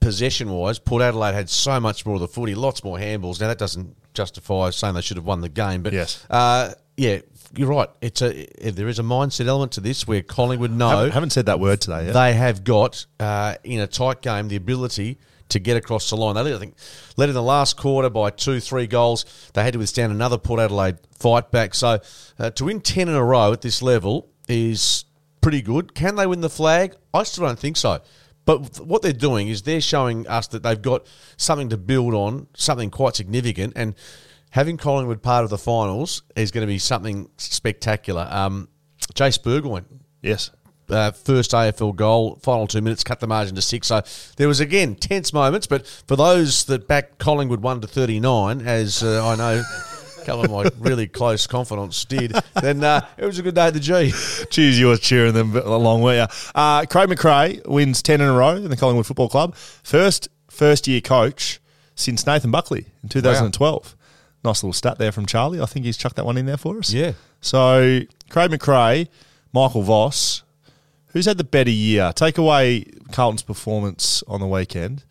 possession 0.00 0.50
wise, 0.50 0.78
Port 0.78 1.02
Adelaide 1.02 1.34
had 1.34 1.48
so 1.48 1.80
much 1.80 2.04
more 2.04 2.16
of 2.16 2.20
the 2.20 2.28
footy, 2.28 2.54
lots 2.54 2.84
more 2.84 2.98
handballs. 2.98 3.40
Now, 3.40 3.48
that 3.48 3.58
doesn't 3.58 3.96
justify 4.14 4.70
saying 4.70 4.94
they 4.94 5.00
should 5.00 5.16
have 5.16 5.26
won 5.26 5.40
the 5.40 5.48
game, 5.48 5.82
but 5.82 5.92
Yes. 5.92 6.24
uh, 6.30 6.72
yeah, 6.96 7.20
you're 7.56 7.68
right. 7.68 7.88
It's 8.00 8.22
a 8.22 8.46
there 8.70 8.88
is 8.88 8.98
a 8.98 9.02
mindset 9.02 9.46
element 9.46 9.72
to 9.72 9.80
this 9.80 10.06
where 10.06 10.22
Collingwood 10.22 10.70
know 10.70 10.88
Haven't, 10.88 11.10
haven't 11.12 11.30
said 11.30 11.46
that 11.46 11.60
word 11.60 11.80
today 11.80 12.06
yet. 12.06 12.12
they 12.14 12.34
have 12.34 12.64
got 12.64 13.04
uh, 13.20 13.54
in 13.64 13.80
a 13.80 13.86
tight 13.86 14.22
game 14.22 14.48
the 14.48 14.56
ability 14.56 15.18
to 15.50 15.58
get 15.58 15.76
across 15.76 16.08
the 16.08 16.16
line. 16.16 16.34
They 16.34 16.42
led, 16.42 16.54
I 16.54 16.58
think 16.58 16.74
led 17.18 17.28
in 17.28 17.34
the 17.34 17.42
last 17.42 17.76
quarter 17.76 18.08
by 18.08 18.30
two, 18.30 18.58
three 18.60 18.86
goals. 18.86 19.26
They 19.52 19.62
had 19.62 19.74
to 19.74 19.78
withstand 19.78 20.12
another 20.12 20.38
Port 20.38 20.60
Adelaide 20.60 20.96
fight 21.18 21.50
back. 21.50 21.74
So 21.74 22.00
uh, 22.38 22.50
to 22.50 22.64
win 22.64 22.80
ten 22.80 23.08
in 23.08 23.14
a 23.14 23.24
row 23.24 23.52
at 23.52 23.60
this 23.60 23.82
level 23.82 24.28
is 24.48 25.04
pretty 25.42 25.60
good. 25.60 25.94
Can 25.94 26.14
they 26.16 26.26
win 26.26 26.40
the 26.40 26.48
flag? 26.50 26.94
I 27.12 27.22
still 27.24 27.44
don't 27.44 27.58
think 27.58 27.76
so. 27.76 28.00
But 28.44 28.80
what 28.80 29.02
they're 29.02 29.12
doing 29.12 29.48
is 29.48 29.62
they're 29.62 29.80
showing 29.80 30.26
us 30.26 30.48
that 30.48 30.62
they've 30.62 30.80
got 30.80 31.06
something 31.36 31.68
to 31.68 31.76
build 31.76 32.14
on, 32.14 32.48
something 32.54 32.90
quite 32.90 33.14
significant, 33.14 33.74
and 33.76 33.94
having 34.50 34.76
Collingwood 34.76 35.22
part 35.22 35.44
of 35.44 35.50
the 35.50 35.58
finals 35.58 36.22
is 36.34 36.50
going 36.50 36.62
to 36.62 36.72
be 36.72 36.78
something 36.78 37.28
spectacular. 37.36 38.26
Um, 38.30 38.68
Jase 39.14 39.38
Burgoyne, 39.38 39.86
yes. 40.22 40.50
uh, 40.88 41.12
first 41.12 41.52
AFL 41.52 41.94
goal, 41.94 42.38
final 42.42 42.66
two 42.66 42.80
minutes, 42.80 43.04
cut 43.04 43.20
the 43.20 43.26
margin 43.26 43.54
to 43.54 43.62
six. 43.62 43.86
So 43.88 44.02
there 44.36 44.48
was 44.48 44.60
again 44.60 44.96
tense 44.96 45.32
moments, 45.32 45.66
but 45.66 45.86
for 45.86 46.16
those 46.16 46.64
that 46.64 46.88
backed 46.88 47.18
Collingwood 47.18 47.60
one 47.60 47.80
to 47.80 47.86
thirty 47.86 48.20
nine, 48.20 48.60
as 48.60 49.02
uh, 49.02 49.26
I 49.26 49.36
know. 49.36 49.62
A 50.22 50.26
couple 50.26 50.44
of 50.44 50.50
my 50.50 50.70
really 50.78 51.06
close 51.06 51.46
confidants 51.46 52.04
did. 52.04 52.34
Then 52.60 52.82
uh, 52.84 53.06
it 53.16 53.24
was 53.24 53.38
a 53.38 53.42
good 53.42 53.54
day 53.54 53.66
at 53.66 53.74
the 53.74 53.80
G. 53.80 54.12
Cheers, 54.50 54.78
you 54.78 54.88
were 54.88 54.96
cheering 54.96 55.34
them 55.34 55.56
along, 55.56 56.02
were 56.02 56.14
you? 56.14 56.26
Uh, 56.54 56.84
Craig 56.86 57.08
McRae 57.08 57.66
wins 57.66 58.02
10 58.02 58.20
in 58.20 58.28
a 58.28 58.32
row 58.32 58.56
in 58.56 58.68
the 58.70 58.76
Collingwood 58.76 59.06
Football 59.06 59.28
Club. 59.28 59.54
First 59.56 60.28
first 60.48 60.86
year 60.86 61.00
coach 61.00 61.60
since 61.94 62.26
Nathan 62.26 62.50
Buckley 62.50 62.86
in 63.02 63.08
2012. 63.08 63.96
Nice 64.44 64.62
little 64.62 64.72
stat 64.72 64.98
there 64.98 65.12
from 65.12 65.26
Charlie. 65.26 65.60
I 65.60 65.66
think 65.66 65.86
he's 65.86 65.96
chucked 65.96 66.16
that 66.16 66.26
one 66.26 66.36
in 66.36 66.46
there 66.46 66.56
for 66.56 66.78
us. 66.78 66.92
Yeah. 66.92 67.12
So, 67.40 68.00
Craig 68.28 68.50
McRae, 68.50 69.08
Michael 69.52 69.82
Voss, 69.82 70.42
who's 71.08 71.26
had 71.26 71.38
the 71.38 71.44
better 71.44 71.70
year? 71.70 72.12
Take 72.14 72.38
away 72.38 72.84
Carlton's 73.12 73.42
performance 73.42 74.22
on 74.26 74.40
the 74.40 74.46
weekend. 74.46 75.04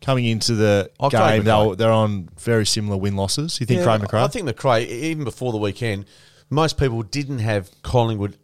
Coming 0.00 0.26
into 0.26 0.54
the 0.54 0.90
Oh, 1.00 1.10
game, 1.10 1.44
they're, 1.44 1.74
they're 1.74 1.92
on 1.92 2.28
very 2.38 2.64
similar 2.64 2.96
win 2.96 3.16
losses. 3.16 3.58
You 3.60 3.66
think 3.66 3.80
Yeah, 3.80 3.84
Craig 3.84 4.00
McRae? 4.00 4.22
I 4.22 4.28
think 4.28 4.48
McRae, 4.48 4.86
even 4.86 5.24
before 5.24 5.50
the 5.52 5.58
weekend, 5.58 6.04
most 6.50 6.78
people 6.78 7.02
didn't 7.02 7.40
have 7.40 7.70
Collingwood 7.82 8.36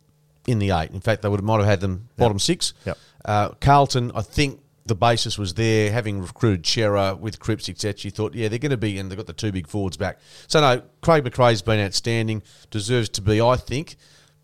in 0.47 0.59
the 0.59 0.71
eight. 0.73 0.91
In 0.91 1.01
fact, 1.01 1.23
they 1.23 1.29
would 1.29 1.41
have, 1.41 1.45
might 1.45 1.59
have 1.59 1.67
had 1.67 1.81
them 1.81 2.09
bottom 2.17 2.39
six. 2.39 2.75
Yep. 2.85 2.99
Uh, 3.25 3.49
Carlton, 3.61 4.11
I 4.15 4.23
think 4.23 4.61
the 4.87 4.95
basis 4.95 5.39
was 5.39 5.55
there, 5.55 5.91
having 5.91 6.21
recruited 6.21 6.67
Cerra 6.67 7.15
with 7.15 7.39
Cripps, 7.41 7.69
etc. 7.69 8.01
You 8.03 8.11
thought, 8.11 8.35
yeah, 8.35 8.49
they're 8.49 8.59
going 8.59 8.71
to 8.71 8.77
be, 8.77 8.99
and 8.99 9.11
they've 9.11 9.17
got 9.17 9.27
the 9.27 9.33
two 9.33 9.53
big 9.53 9.67
forwards 9.67 9.97
back. 9.97 10.19
So, 10.49 10.61
no, 10.61 10.83
Craig 11.01 11.25
McRae's 11.25 11.63
been 11.63 11.81
outstanding, 11.81 12.43
deserves 12.71 13.09
to 13.11 13.23
be, 13.23 13.41
I 13.41 13.57
think, 13.57 13.97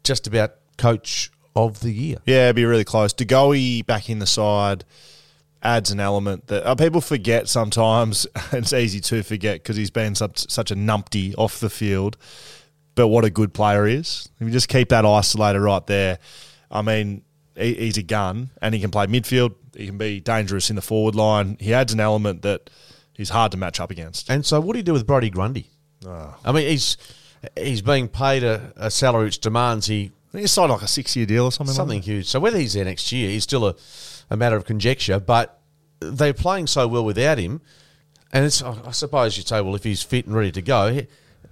just 0.05 0.27
about 0.27 0.55
coach 0.79 1.31
of 1.55 1.81
the 1.81 1.92
year. 1.92 2.16
Yeah, 2.25 2.44
it'd 2.44 2.57
be 2.57 2.64
really 2.64 2.85
close. 2.85 3.12
De 3.12 3.27
Goey 3.27 3.85
back 3.85 4.09
in 4.09 4.20
the 4.20 4.27
side. 4.27 4.85
Adds 5.62 5.90
an 5.90 6.01
element 6.01 6.46
that 6.46 6.64
uh, 6.64 6.75
people 6.75 7.01
forget 7.01 7.49
sometimes. 7.49 8.27
it's 8.53 8.73
easy 8.73 9.01
to 9.01 9.23
forget 9.23 9.62
because 9.62 9.77
he's 9.77 9.90
been 9.90 10.14
such, 10.14 10.51
such 10.51 10.70
a 10.70 10.75
numpty 10.75 11.35
off 11.37 11.61
the 11.61 11.70
field. 11.70 12.16
But 12.94 13.09
what 13.09 13.25
a 13.25 13.31
good 13.31 13.53
player 13.53 13.87
he 13.87 13.94
is. 13.94 14.29
If 14.40 14.46
you 14.46 14.53
just 14.53 14.68
keep 14.68 14.88
that 14.88 15.05
isolated 15.05 15.61
right 15.61 15.87
there, 15.87 16.18
I 16.70 16.83
mean, 16.83 17.23
he, 17.57 17.75
he's 17.75 17.99
a 17.99 18.03
gun 18.03 18.51
and 18.62 18.75
he 18.75 18.81
can 18.81 18.90
play 18.90 19.07
midfield. 19.07 19.55
He 19.77 19.87
can 19.87 19.99
be 19.99 20.20
dangerous 20.20 20.70
in 20.70 20.77
the 20.77 20.83
forward 20.83 21.14
line. 21.14 21.57
He 21.61 21.75
adds 21.75 21.92
an 21.92 22.01
element 22.01 22.42
that 22.42 22.70
is 23.18 23.31
hard 23.31 23.53
to 23.53 23.59
match 23.59 23.81
up 23.81 23.90
against. 23.90 24.31
And 24.31 24.44
so, 24.44 24.61
what 24.61 24.73
do 24.73 24.79
you 24.79 24.83
do 24.83 24.92
with 24.92 25.07
Brodie 25.07 25.31
Grundy? 25.31 25.66
I 26.44 26.53
mean, 26.53 26.66
he's 26.68 26.96
he's 27.57 27.83
being 27.83 28.09
paid 28.09 28.42
a, 28.42 28.73
a 28.77 28.90
salary 28.90 29.25
which 29.25 29.40
demands 29.40 29.87
he 29.87 30.11
he 30.33 30.46
signed 30.46 30.70
like 30.70 30.83
a 30.83 30.88
six 30.88 31.16
year 31.16 31.27
deal 31.27 31.44
or 31.44 31.53
something. 31.53 31.75
something 31.75 31.99
Like 31.99 32.05
huge. 32.05 32.27
So 32.27 32.40
whether 32.40 32.59
he's 32.59 32.75
there 32.75 32.85
next 32.85 33.11
year 33.12 33.31
he's 33.31 33.44
still 33.44 33.66
a, 33.66 33.75
a 34.31 34.37
matter 34.37 34.57
of 34.57 34.64
conjecture. 34.64 35.21
But 35.21 35.61
they're 36.01 36.33
playing 36.33 36.69
so 36.69 36.88
well 36.88 37.05
without 37.05 37.38
him, 37.38 37.61
and 38.33 38.45
it's 38.45 38.62
I 38.62 38.93
suppose 38.93 39.37
you'd 39.37 39.49
say, 39.49 39.61
well, 39.61 39.75
if 39.75 39.85
he's 39.85 40.03
fit 40.03 40.27
and 40.27 40.35
ready 40.35 40.53
to 40.53 40.62
go, 40.62 40.93
he, 40.93 41.07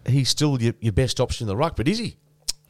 he's 0.07 0.29
still 0.29 0.61
your, 0.61 0.75
your 0.81 0.93
best 0.93 1.21
option 1.21 1.45
in 1.45 1.49
the 1.49 1.57
ruck. 1.57 1.77
But 1.77 1.89
is 1.89 1.99
he? 1.99 2.17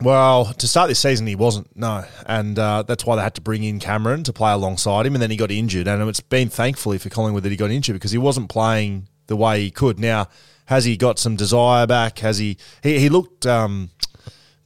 Well, 0.01 0.44
to 0.44 0.68
start 0.68 0.88
this 0.88 1.01
season, 1.01 1.27
he 1.27 1.35
wasn't, 1.35 1.77
no. 1.77 2.05
And 2.25 2.57
uh, 2.57 2.85
that's 2.85 3.05
why 3.05 3.16
they 3.16 3.23
had 3.23 3.35
to 3.35 3.40
bring 3.40 3.64
in 3.64 3.81
Cameron 3.81 4.23
to 4.25 4.33
play 4.33 4.53
alongside 4.53 5.07
him, 5.07 5.14
and 5.14 5.23
then 5.23 5.31
he 5.31 5.37
got 5.37 5.51
injured. 5.51 5.88
And 5.88 6.09
it's 6.09 6.21
been 6.21 6.49
thankfully 6.49 6.99
for 6.99 7.09
Collingwood 7.09 7.42
that 7.42 7.51
he 7.51 7.57
got 7.57 7.71
injured 7.71 7.94
because 7.94 8.12
he 8.12 8.18
wasn't 8.18 8.49
playing 8.49 9.09
the 9.27 9.37
way 9.37 9.61
he 9.61 9.71
could. 9.73 9.99
Now, 9.99 10.29
has 10.66 10.85
he 10.85 10.97
got 10.97 11.18
some 11.18 11.35
desire 11.35 11.87
back? 11.87 12.21
Has 12.21 12.38
he? 12.38 12.59
He, 12.83 13.01
he 13.01 13.09
looked 13.09 13.44
um, 13.44 13.90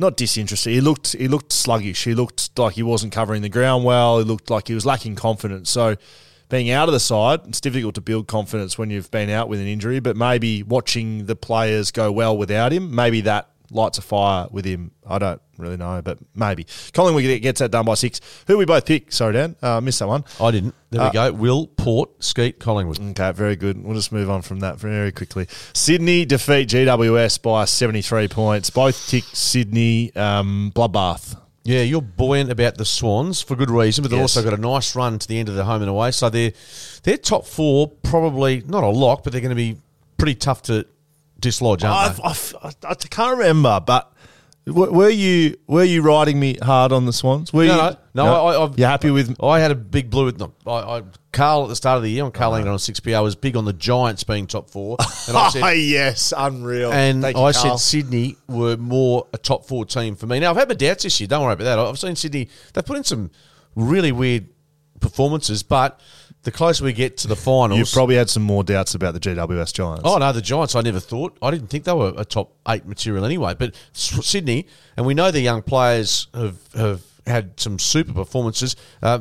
not 0.02 0.16
disinterested. 0.16 0.72
He 0.72 0.80
looked 0.80 1.12
he 1.12 1.28
looked 1.28 1.52
sluggish. 1.52 2.04
He 2.04 2.14
looked 2.14 2.58
like 2.58 2.74
he 2.74 2.82
wasn't 2.82 3.12
covering 3.12 3.42
the 3.42 3.48
ground 3.48 3.84
well. 3.84 4.18
He 4.18 4.24
looked 4.24 4.50
like 4.50 4.68
he 4.68 4.74
was 4.74 4.84
lacking 4.84 5.14
confidence. 5.14 5.70
So, 5.70 5.96
being 6.50 6.70
out 6.70 6.88
of 6.88 6.92
the 6.92 7.00
side, 7.00 7.40
it's 7.46 7.60
difficult 7.60 7.94
to 7.94 8.02
build 8.02 8.26
confidence 8.26 8.76
when 8.76 8.90
you've 8.90 9.10
been 9.10 9.30
out 9.30 9.48
with 9.48 9.60
an 9.60 9.66
injury. 9.66 10.00
But 10.00 10.16
maybe 10.16 10.62
watching 10.62 11.24
the 11.26 11.36
players 11.36 11.90
go 11.90 12.12
well 12.12 12.36
without 12.36 12.72
him, 12.72 12.94
maybe 12.94 13.22
that 13.22 13.48
lights 13.72 13.98
a 13.98 14.02
fire 14.02 14.46
with 14.50 14.64
him. 14.64 14.92
I 15.06 15.18
don't 15.18 15.40
really 15.58 15.76
know, 15.76 16.00
but 16.02 16.18
maybe. 16.35 16.66
Collingwood 16.92 17.42
gets 17.42 17.58
that 17.61 17.70
done 17.70 17.85
by 17.85 17.94
six. 17.94 18.20
Who 18.46 18.56
we 18.58 18.64
both 18.64 18.87
pick? 18.87 19.11
Sorry, 19.12 19.32
Dan. 19.32 19.56
Uh, 19.62 19.80
missed 19.80 19.98
that 20.00 20.08
one. 20.08 20.24
I 20.40 20.50
didn't. 20.50 20.74
There 20.90 21.00
Uh, 21.00 21.06
we 21.08 21.12
go. 21.12 21.32
Will 21.32 21.66
Port 21.66 22.11
Skeet 22.22 22.58
Collingwood. 22.61 23.00
Okay, 23.00 23.32
very 23.32 23.56
good. 23.56 23.82
We'll 23.82 23.94
just 23.96 24.12
move 24.12 24.30
on 24.30 24.42
from 24.42 24.61
that 24.61 24.78
very 24.78 25.11
quickly. 25.12 25.46
Sydney 25.72 26.24
defeat 26.24 26.68
GWS 26.68 27.42
by 27.42 27.64
73 27.64 28.28
points. 28.28 28.70
Both 28.70 29.08
tick 29.08 29.24
Sydney 29.32 30.14
um, 30.16 30.72
bloodbath. 30.74 31.37
Yeah, 31.64 31.82
you're 31.82 32.02
buoyant 32.02 32.50
about 32.50 32.76
the 32.76 32.85
Swans 32.85 33.40
for 33.40 33.54
good 33.54 33.70
reason, 33.70 34.02
but 34.02 34.11
they've 34.11 34.18
Yes. 34.18 34.37
also 34.37 34.42
got 34.50 34.58
a 34.58 34.61
nice 34.61 34.96
run 34.96 35.20
to 35.20 35.28
the 35.28 35.38
end 35.38 35.48
of 35.48 35.54
the 35.54 35.64
home 35.64 35.80
and 35.80 35.88
away. 35.88 36.11
So 36.11 36.28
they're 36.28 36.52
they're 37.04 37.16
top 37.16 37.46
four, 37.46 37.87
probably 38.02 38.64
not 38.66 38.82
a 38.82 38.88
lock, 38.88 39.22
but 39.22 39.32
they're 39.32 39.40
going 39.40 39.50
to 39.50 39.54
be 39.54 39.76
pretty 40.18 40.35
tough 40.35 40.62
to 40.62 40.87
dislodge, 41.42 41.85
aren't 41.85 42.11
I've, 42.11 42.16
they? 42.16 42.22
I've, 42.22 42.74
I, 42.85 42.90
I 42.90 42.94
can't 42.94 43.38
remember, 43.38 43.81
but 43.87 44.12
w- 44.66 44.92
were 44.92 45.11
you 45.11 45.57
were 45.66 45.85
you 45.85 46.02
riding 46.02 46.38
me 46.40 46.57
hard 46.62 46.92
on 46.92 47.05
the 47.07 47.12
Swans? 47.12 47.52
Were 47.52 47.64
No, 47.66 47.74
you, 47.90 47.96
no, 48.14 48.24
no, 48.24 48.46
I- 48.46 48.64
I've- 48.64 48.74
you 48.81 48.85
happy 48.87 49.11
with? 49.11 49.37
I 49.42 49.61
had 49.61 49.70
a 49.70 49.74
big 49.74 50.09
blue. 50.11 50.24
With 50.26 50.38
no, 50.38 50.52
I, 50.66 50.98
I, 50.98 51.02
Carl 51.33 51.62
at 51.64 51.68
the 51.68 51.76
start 51.76 51.96
of 51.96 52.02
the 52.02 52.11
year 52.11 52.24
on 52.24 52.31
Karl 52.33 52.52
Langdon 52.52 52.72
on 52.72 52.78
six 52.78 53.00
P. 53.00 53.14
I 53.14 53.20
was 53.20 53.35
big 53.37 53.57
on 53.57 53.64
the 53.64 53.72
Giants 53.72 54.22
being 54.24 54.46
top 54.46 54.68
four, 54.70 54.96
and 55.28 55.37
I 55.37 55.46
Oh, 55.46 55.50
said, 55.52 55.72
yes, 55.74 56.33
unreal. 56.37 56.92
and 56.92 57.22
Thank 57.22 57.37
you, 57.37 57.42
I 57.42 57.52
Carl. 57.52 57.78
said 57.78 57.85
Sydney 58.02 58.37
were 58.48 58.76
more 58.76 59.26
a 59.33 59.38
top 59.38 59.64
four 59.66 59.85
team 59.87 60.14
for 60.16 60.26
me. 60.26 60.40
Now 60.40 60.50
I've 60.50 60.57
had 60.59 60.68
my 60.68 60.74
doubts 60.74 61.05
this 61.05 61.20
year. 61.20 61.28
Don't 61.28 61.42
worry 61.42 61.55
about 61.55 61.64
that. 61.64 61.78
I've 61.78 61.98
seen 61.98 62.16
Sydney. 62.16 62.48
They 62.74 62.83
put 62.83 62.96
in 62.98 63.05
some 63.05 63.31
really 63.74 64.12
weird 64.12 64.48
performances, 65.02 65.62
but 65.62 66.00
the 66.44 66.50
closer 66.50 66.84
we 66.84 66.92
get 66.94 67.18
to 67.18 67.28
the 67.28 67.36
finals, 67.50 67.78
You've 67.78 67.92
probably 67.92 68.16
had 68.16 68.30
some 68.30 68.42
more 68.42 68.64
doubts 68.64 68.94
about 68.94 69.12
the 69.14 69.20
GWS 69.20 69.74
Giants. 69.74 70.02
Oh 70.04 70.16
no, 70.18 70.32
the 70.32 70.40
Giants! 70.40 70.74
I 70.74 70.80
never 70.80 71.00
thought. 71.00 71.36
I 71.42 71.50
didn't 71.50 71.68
think 71.68 71.84
they 71.84 71.92
were 71.92 72.14
a 72.16 72.24
top 72.24 72.54
eight 72.68 72.86
material 72.86 73.24
anyway. 73.24 73.54
But 73.54 73.74
Sydney, 73.92 74.66
and 74.96 75.04
we 75.04 75.12
know 75.14 75.30
the 75.30 75.40
young 75.40 75.62
players 75.62 76.28
have 76.32 76.56
have 76.74 77.02
had 77.26 77.60
some 77.60 77.78
super 77.78 78.12
performances. 78.12 78.76
Uh, 79.02 79.20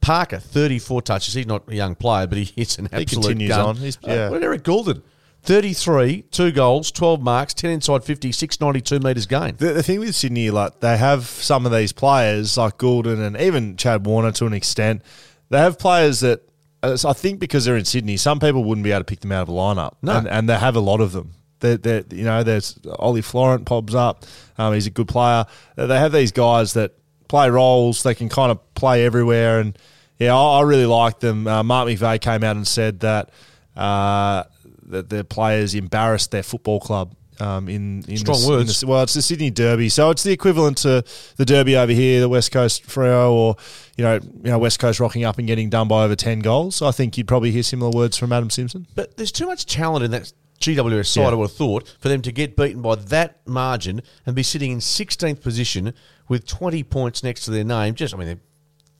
Parker, 0.00 0.38
thirty-four 0.38 1.02
touches. 1.02 1.34
He's 1.34 1.46
not 1.46 1.68
a 1.68 1.74
young 1.74 1.94
player, 1.94 2.26
but 2.26 2.38
he 2.38 2.44
hits 2.44 2.78
an 2.78 2.86
absolute 2.86 3.00
He 3.10 3.14
continues 3.16 3.48
gun. 3.50 3.66
on. 3.66 3.76
He's- 3.76 3.98
Uh, 4.02 4.10
yeah. 4.10 4.30
what 4.30 4.42
Eric 4.42 4.62
Gulden? 4.62 5.02
Thirty-three, 5.42 6.22
two 6.30 6.52
goals, 6.52 6.90
twelve 6.90 7.22
marks, 7.22 7.54
ten 7.54 7.70
inside 7.70 8.04
fifty, 8.04 8.30
six 8.30 8.60
ninety-two 8.60 9.00
meters 9.00 9.26
gained. 9.26 9.58
The, 9.58 9.72
the 9.72 9.82
thing 9.82 10.00
with 10.00 10.14
Sydney, 10.14 10.50
like 10.50 10.80
they 10.80 10.96
have 10.98 11.24
some 11.24 11.64
of 11.66 11.72
these 11.72 11.92
players, 11.92 12.58
like 12.58 12.76
Gulden 12.78 13.24
and 13.26 13.36
even 13.38 13.76
Chad 13.76 14.04
Warner 14.06 14.32
to 14.32 14.46
an 14.46 14.52
extent. 14.52 15.02
They 15.48 15.58
have 15.58 15.78
players 15.78 16.20
that 16.20 16.42
I 16.82 17.12
think 17.14 17.40
because 17.40 17.64
they're 17.64 17.76
in 17.76 17.84
Sydney, 17.84 18.16
some 18.16 18.38
people 18.38 18.64
wouldn't 18.64 18.84
be 18.84 18.90
able 18.92 19.00
to 19.00 19.04
pick 19.04 19.20
them 19.20 19.32
out 19.32 19.42
of 19.42 19.48
a 19.48 19.52
lineup, 19.52 19.94
No. 20.02 20.18
and, 20.18 20.28
and 20.28 20.48
they 20.48 20.56
have 20.58 20.76
a 20.76 20.80
lot 20.80 21.00
of 21.00 21.12
them. 21.12 21.32
They're, 21.60 21.76
they're, 21.76 22.04
you 22.10 22.24
know, 22.24 22.42
there's 22.42 22.78
Ollie 22.98 23.20
Florent 23.20 23.66
pops 23.66 23.94
up. 23.94 24.24
Um, 24.56 24.72
he's 24.72 24.86
a 24.86 24.90
good 24.90 25.08
player. 25.08 25.44
Uh, 25.76 25.86
They 25.86 25.98
have 25.98 26.10
these 26.12 26.32
guys 26.32 26.72
that 26.74 26.92
play 27.28 27.50
roles. 27.50 28.02
They 28.02 28.14
can 28.14 28.28
kind 28.30 28.50
of 28.50 28.74
play 28.74 29.04
everywhere, 29.04 29.60
and 29.60 29.76
yeah, 30.18 30.34
I, 30.34 30.58
I 30.58 30.62
really 30.62 30.86
like 30.86 31.20
them. 31.20 31.46
Uh, 31.46 31.62
Mark 31.62 31.88
McVeigh 31.88 32.20
came 32.20 32.44
out 32.44 32.56
and 32.56 32.66
said 32.66 33.00
that 33.00 33.30
uh, 33.76 34.44
that 34.90 35.08
the 35.08 35.24
players 35.24 35.74
embarrassed 35.74 36.30
their 36.30 36.42
football 36.42 36.80
club. 36.80 37.14
Um, 37.38 37.70
in, 37.70 38.04
in 38.06 38.18
Strong 38.18 38.40
the, 38.40 38.44
in 38.44 38.50
words. 38.50 38.80
the- 38.80 38.86
well, 38.86 39.02
it's 39.02 39.14
the 39.14 39.22
Sydney 39.22 39.48
Derby, 39.48 39.88
so 39.88 40.10
it's 40.10 40.22
the 40.22 40.30
equivalent 40.32 40.76
to 40.78 41.02
the 41.36 41.46
Derby 41.46 41.74
over 41.74 41.90
here, 41.90 42.20
the 42.20 42.28
West 42.28 42.52
Coast 42.52 42.86
Freo, 42.86 43.30
or 43.32 43.56
you 43.96 44.04
know, 44.04 44.14
you 44.16 44.50
know, 44.50 44.58
West 44.58 44.78
Coast 44.78 45.00
rocking 45.00 45.24
up 45.24 45.38
and 45.38 45.46
getting 45.46 45.70
done 45.70 45.88
by 45.88 46.04
over 46.04 46.14
ten 46.14 46.40
goals. 46.40 46.76
So 46.76 46.86
I 46.86 46.90
think 46.90 47.16
you'd 47.16 47.26
probably 47.26 47.50
hear 47.50 47.62
similar 47.62 47.90
words 47.90 48.18
from 48.18 48.30
Adam 48.34 48.50
Simpson. 48.50 48.86
But 48.94 49.16
there's 49.16 49.32
too 49.32 49.46
much 49.46 49.64
talent 49.64 50.04
in 50.04 50.10
that 50.10 50.30
GWS 50.60 51.06
side, 51.06 51.20
Yeah. 51.22 51.28
I 51.28 51.34
would 51.34 51.48
have 51.48 51.56
thought, 51.56 51.96
for 51.98 52.10
them 52.10 52.20
to 52.20 52.30
get 52.30 52.56
beaten 52.56 52.82
by 52.82 52.96
that 52.96 53.40
margin 53.48 54.02
and 54.26 54.36
be 54.36 54.42
sitting 54.42 54.72
in 54.72 54.78
16th 54.80 55.40
position 55.40 55.94
with 56.28 56.46
20 56.46 56.82
points 56.82 57.22
next 57.22 57.46
to 57.46 57.50
their 57.50 57.64
name. 57.64 57.94
Just, 57.94 58.12
I 58.12 58.18
mean, 58.18 58.26
they're, 58.26 58.40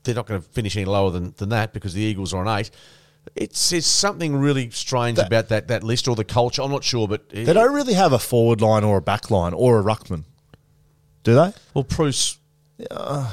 they're 0.05 0.14
not 0.14 0.24
going 0.26 0.40
to 0.40 0.48
finish 0.48 0.74
any 0.76 0.87
lower 0.87 1.11
than, 1.11 1.35
than 1.37 1.50
that 1.50 1.74
because 1.74 1.92
the 1.92 2.00
Eagles 2.00 2.33
are 2.33 2.46
on 2.46 2.59
eight. 2.59 2.70
It's, 3.37 3.72
it's 3.72 3.87
something 3.87 4.37
really 4.37 4.70
strange 4.70 5.18
about 5.18 5.48
that, 5.48 5.68
that 5.68 5.85
list 5.85 6.09
or 6.09 6.16
the 6.16 6.24
culture. 6.24 6.62
I'm 6.62 6.70
not 6.70 6.83
sure, 6.85 7.06
but 7.06 7.28
They 7.28 7.44
don't 7.44 7.74
really 7.74 7.94
have 7.94 8.12
a 8.12 8.18
forward 8.18 8.61
line 8.61 8.83
or 8.85 8.96
a 8.98 9.02
back 9.02 9.30
line 9.30 9.52
or 9.54 9.78
a 9.78 9.83
ruckman, 9.83 10.24
do 11.22 11.35
they? 11.35 11.52
Well, 11.74 11.85
Bruce 11.85 12.38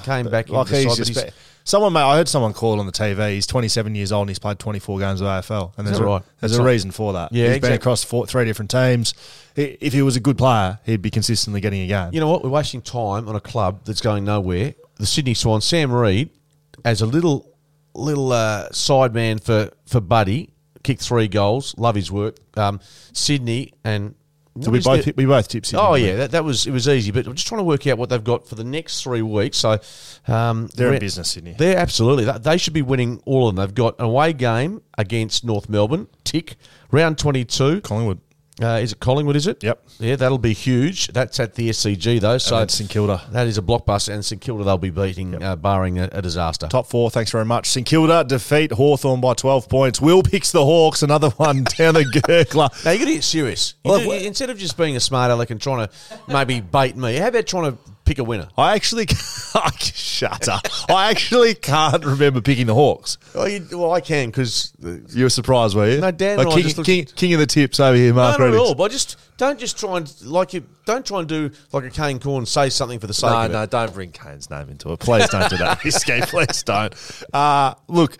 came 0.03 0.29
back 0.29 0.49
Like 0.49 0.67
he's 0.67 0.87
side, 0.87 0.97
just 0.97 1.19
he's- 1.19 1.33
someone. 1.63 1.93
Mate, 1.93 2.01
I 2.01 2.15
heard 2.17 2.27
someone 2.27 2.53
call 2.53 2.79
on 2.79 2.85
the 2.85 2.91
TV. 2.91 3.33
He's 3.35 3.47
27 3.47 3.95
years 3.95 4.11
old 4.11 4.23
and 4.23 4.29
he's 4.29 4.39
played 4.39 4.59
24 4.59 4.99
games 4.99 5.21
of 5.21 5.27
AFL, 5.27 5.73
and 5.77 5.87
there's 5.87 5.97
that 5.97 6.03
a, 6.03 6.07
right? 6.07 6.21
there's 6.39 6.51
That's 6.51 6.59
a 6.59 6.63
right. 6.63 6.71
reason 6.71 6.91
for 6.91 7.13
that. 7.13 7.31
Yeah, 7.31 7.49
he's 7.53 7.59
been 7.61 7.73
across 7.73 8.03
four, 8.03 8.27
three 8.27 8.45
different 8.45 8.69
teams. 8.71 9.13
If 9.55 9.93
he 9.93 10.01
was 10.01 10.15
a 10.15 10.19
good 10.19 10.37
player, 10.37 10.79
he'd 10.85 11.01
be 11.01 11.09
consistently 11.09 11.61
getting 11.61 11.81
a 11.81 11.87
game. 11.87 12.09
You 12.13 12.19
know 12.19 12.29
what? 12.29 12.43
We're 12.43 12.49
wasting 12.49 12.81
time 12.81 13.27
on 13.27 13.35
a 13.35 13.41
club 13.41 13.81
that's 13.85 14.01
going 14.01 14.25
nowhere. 14.25 14.75
The 14.97 15.05
Sydney 15.05 15.33
Swans, 15.33 15.63
Sam 15.65 15.91
Reid, 15.91 16.29
as 16.85 17.01
a 17.01 17.05
little 17.05 17.51
little 17.99 18.31
uh, 18.31 18.69
side 18.71 19.13
man 19.13 19.39
for, 19.39 19.71
for 19.85 19.99
Buddy, 20.01 20.49
kicked 20.83 21.01
three 21.01 21.27
goals. 21.27 21.75
Love 21.77 21.95
his 21.95 22.11
work. 22.11 22.37
Um, 22.55 22.79
Sydney 23.13 23.73
and 23.83 24.15
so 24.59 24.71
we 24.71 24.79
both 24.79 25.05
their- 25.05 25.13
we 25.15 25.25
both 25.27 25.47
tipped. 25.49 25.67
Sydney. 25.67 25.83
Oh 25.85 25.93
yeah, 25.93 26.15
that, 26.15 26.31
that 26.31 26.43
was 26.43 26.65
it 26.65 26.71
was 26.71 26.87
easy, 26.87 27.11
but 27.11 27.27
I'm 27.27 27.35
just 27.35 27.47
trying 27.47 27.59
to 27.59 27.63
work 27.63 27.85
out 27.85 27.99
what 27.99 28.09
they've 28.09 28.23
got 28.23 28.47
for 28.47 28.55
the 28.55 28.63
next 28.63 29.03
three 29.03 29.21
weeks. 29.21 29.57
So 29.57 29.77
um, 30.27 30.67
They're 30.75 30.93
in 30.93 30.99
business, 30.99 31.29
Sydney. 31.29 31.53
They're 31.55 31.77
absolutely 31.77 32.25
they- 32.25 32.39
they 32.39 32.57
should 32.57 32.73
be 32.73 32.81
winning 32.81 33.21
all 33.25 33.47
of 33.49 33.55
them. 33.55 33.63
They've 33.63 33.75
got 33.75 33.99
an 33.99 34.05
away 34.05 34.33
game 34.33 34.81
against 34.97 35.45
North 35.45 35.69
Melbourne. 35.69 36.07
Tick 36.23 36.55
round 36.91 37.19
22. 37.19 37.81
Collingwood. 37.81 38.19
Uh, 38.61 38.79
is 38.81 38.91
it 38.91 38.99
Collingwood? 38.99 39.35
Is 39.35 39.45
it? 39.45 39.63
Yep. 39.63 39.83
Yeah, 39.99 40.15
that'll 40.15 40.39
be 40.39 40.53
huge. 40.53 41.07
That's 41.09 41.39
at 41.39 41.53
the 41.53 41.69
SCG 41.69 42.19
though. 42.19 42.39
So 42.39 42.57
then 42.57 42.69
St 42.69 42.89
Kilda. 42.89 43.21
That 43.31 43.45
is 43.45 43.57
a 43.59 43.61
blockbuster, 43.61 44.13
and 44.13 44.25
St 44.25 44.41
Kilda 44.41 44.63
they'll 44.63 44.77
be 44.79 44.89
beating, 44.89 45.41
uh, 45.41 45.55
barring 45.55 45.99
a, 45.99 46.09
a 46.11 46.21
disaster. 46.23 46.67
Top 46.67 46.87
four, 46.87 47.11
thanks 47.11 47.29
very 47.31 47.45
much. 47.45 47.67
St 47.69 47.85
Kilda 47.85 48.23
defeat 48.23 48.71
Hawthorn 48.71 49.21
by 49.21 49.35
12 49.35 49.69
points. 49.69 50.01
Will 50.01 50.23
picks 50.23 50.51
the 50.51 50.65
Hawks, 50.65 51.03
another 51.03 51.29
one 51.31 51.63
down 51.77 51.93
the 51.93 52.03
Gurgler. 52.03 52.69
Now 52.83 52.91
you 52.91 52.99
got 52.99 53.05
to 53.05 53.13
get 53.13 53.23
serious. 53.23 53.75
Well, 53.85 53.99
do- 53.99 54.11
instead 54.11 54.49
of 54.49 54.57
just 54.57 54.75
being 54.75 54.95
a 54.95 54.99
smart 54.99 55.29
aleck 55.29 55.51
and 55.51 55.61
trying 55.61 55.87
to 55.87 55.93
maybe 56.27 56.59
bait 56.61 56.95
me, 56.97 57.17
how 57.17 57.27
about 57.27 57.45
trying 57.45 57.71
to 57.73 57.77
pick 58.07 58.17
a 58.19 58.23
winner? 58.23 58.47
I 58.57 58.73
actually, 58.73 59.05
shut 59.79 60.47
up. 60.47 60.67
I 60.89 61.09
actually 61.11 61.53
can't 61.55 62.03
remember 62.05 62.41
picking 62.41 62.65
the 62.67 62.73
Hawks. 62.73 63.17
Oh, 63.35 63.45
you, 63.45 63.67
well, 63.71 63.91
I 63.91 64.01
can 64.01 64.29
because 64.29 64.73
You 65.13 65.23
were 65.23 65.29
surprised, 65.29 65.75
were 65.75 65.89
you? 65.89 66.01
No, 66.01 66.11
Dan 66.11 66.37
Like 66.37 66.49
king, 66.49 66.83
king, 66.83 67.05
king 67.05 67.33
of 67.33 67.39
the 67.39 67.45
tips 67.45 67.79
over 67.79 67.95
here, 67.95 68.13
Mark. 68.13 68.39
no, 68.39 68.45
not 68.47 68.53
at 68.53 68.59
all. 68.59 68.75
But 68.75 68.91
just 68.91 69.17
don't 69.37 69.59
just 69.59 69.77
try 69.77 69.97
and 69.97 70.21
like 70.23 70.53
you 70.53 70.63
don't 70.85 71.05
try 71.05 71.19
and 71.19 71.27
do 71.29 71.51
like 71.71 71.83
a 71.83 71.89
Kane 71.91 72.19
Corn 72.19 72.45
say 72.45 72.69
something 72.69 72.97
for 72.99 73.05
the 73.07 73.13
sake 73.13 73.29
No, 73.29 73.41
of 73.45 73.51
no, 73.51 73.61
it. 73.63 73.69
don't 73.69 73.93
bring 73.93 74.11
Kane's 74.11 74.49
name 74.49 74.69
into 74.69 74.91
it. 74.93 74.99
Please 74.99 75.27
don't 75.29 75.49
do 75.49 75.57
that, 75.57 75.83
risky. 75.83 76.21
Please 76.23 76.63
don't. 76.63 76.93
Uh, 77.33 77.75
look, 77.87 78.17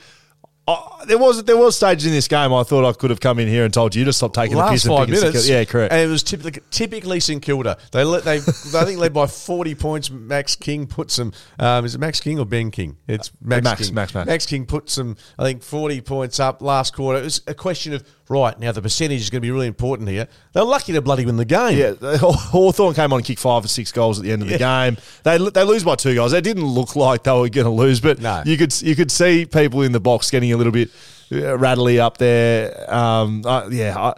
I, 0.68 1.06
there 1.08 1.18
was 1.18 1.44
there 1.46 1.56
was 1.56 1.78
stages 1.78 2.06
in 2.06 2.12
this 2.12 2.28
game 2.28 2.54
I 2.54 2.64
thought 2.64 2.84
I 2.84 2.92
could 2.92 3.10
have 3.10 3.22
come 3.22 3.40
in 3.40 3.48
here 3.48 3.64
and 3.64 3.74
told 3.74 3.96
you 3.96 4.04
to 4.06 4.12
stop 4.12 4.34
taking 4.34 4.58
the 4.58 4.64
last 4.64 4.72
piss 4.72 4.86
and 4.86 4.96
five 4.96 5.10
minutes. 5.10 5.48
Yeah, 5.48 5.64
correct. 5.64 5.94
And 5.94 6.02
it 6.02 6.12
was 6.12 6.24
typically, 6.24 6.62
typically 6.72 7.20
St 7.22 7.42
Kilda. 7.42 7.78
They 7.94 8.04
let 8.04 8.26
they 8.26 8.38
I 8.38 8.40
think 8.40 9.00
led 9.00 9.14
by 9.14 9.28
forty 9.28 9.76
points. 9.76 10.12
Max 10.12 10.56
King 10.58 10.86
put 10.86 11.10
some. 11.10 11.32
Um, 11.58 11.86
is 11.86 11.96
it 11.96 12.00
Max 12.00 12.20
King 12.20 12.40
or 12.40 12.46
Ben 12.46 12.72
King? 12.72 12.98
It's 13.08 13.32
Max, 13.42 13.64
Max, 13.64 13.86
King. 13.86 13.96
Max, 13.96 14.14
Max. 14.14 14.28
Max 14.28 14.46
King 14.46 14.66
put 14.66 14.90
some. 14.90 15.16
I 15.40 15.44
think 15.44 15.64
forty 15.64 16.02
points 16.02 16.40
up 16.40 16.62
last 16.62 16.94
quarter. 16.94 17.20
It 17.20 17.24
was 17.24 17.42
a 17.48 17.54
question 17.54 17.94
of 17.94 18.04
right 18.30 18.60
now 18.60 18.72
the 18.72 18.82
percentage 18.82 19.22
is 19.22 19.30
going 19.30 19.42
to 19.42 19.46
be 19.46 19.52
really 19.52 19.68
important 19.68 20.10
here. 20.10 20.28
They're 20.54 20.64
lucky 20.64 20.94
to 20.94 21.02
bloody 21.02 21.26
win 21.26 21.38
the 21.38 21.46
game. 21.46 21.78
Yeah, 21.78 21.94
Hawthorn 22.22 22.94
came 22.94 23.14
on 23.14 23.20
and 23.20 23.26
kicked 23.26 23.40
five 23.40 23.64
or 23.66 23.68
six 23.68 23.92
goals 23.92 24.20
at 24.20 24.26
the 24.26 24.32
end 24.32 24.42
of 24.42 24.48
the 24.50 24.58
game. 24.58 24.98
They 25.24 25.38
they 25.50 25.64
lose 25.64 25.84
by 25.84 25.96
two 25.96 26.16
goals. 26.16 26.32
They 26.32 26.42
didn't 26.42 26.66
look 26.66 26.96
like 26.96 27.24
they 27.24 27.32
were 27.32 27.50
going 27.50 27.66
to 27.66 27.72
lose, 27.72 28.00
but 28.02 28.20
No. 28.20 28.44
you 28.46 28.58
could 28.58 28.80
you 28.82 28.96
could 28.96 29.12
see 29.12 29.46
people 29.46 29.82
in 29.82 29.92
the 29.92 30.00
box 30.00 30.30
getting 30.32 30.52
a 30.54 30.58
little 30.58 30.74
bit 30.74 30.90
uh, 31.32 31.58
rattly 31.58 32.00
up 32.00 32.18
there. 32.18 32.94
Um, 32.94 33.44
uh, 33.46 33.68
yeah, 33.70 33.98
I, 33.98 34.14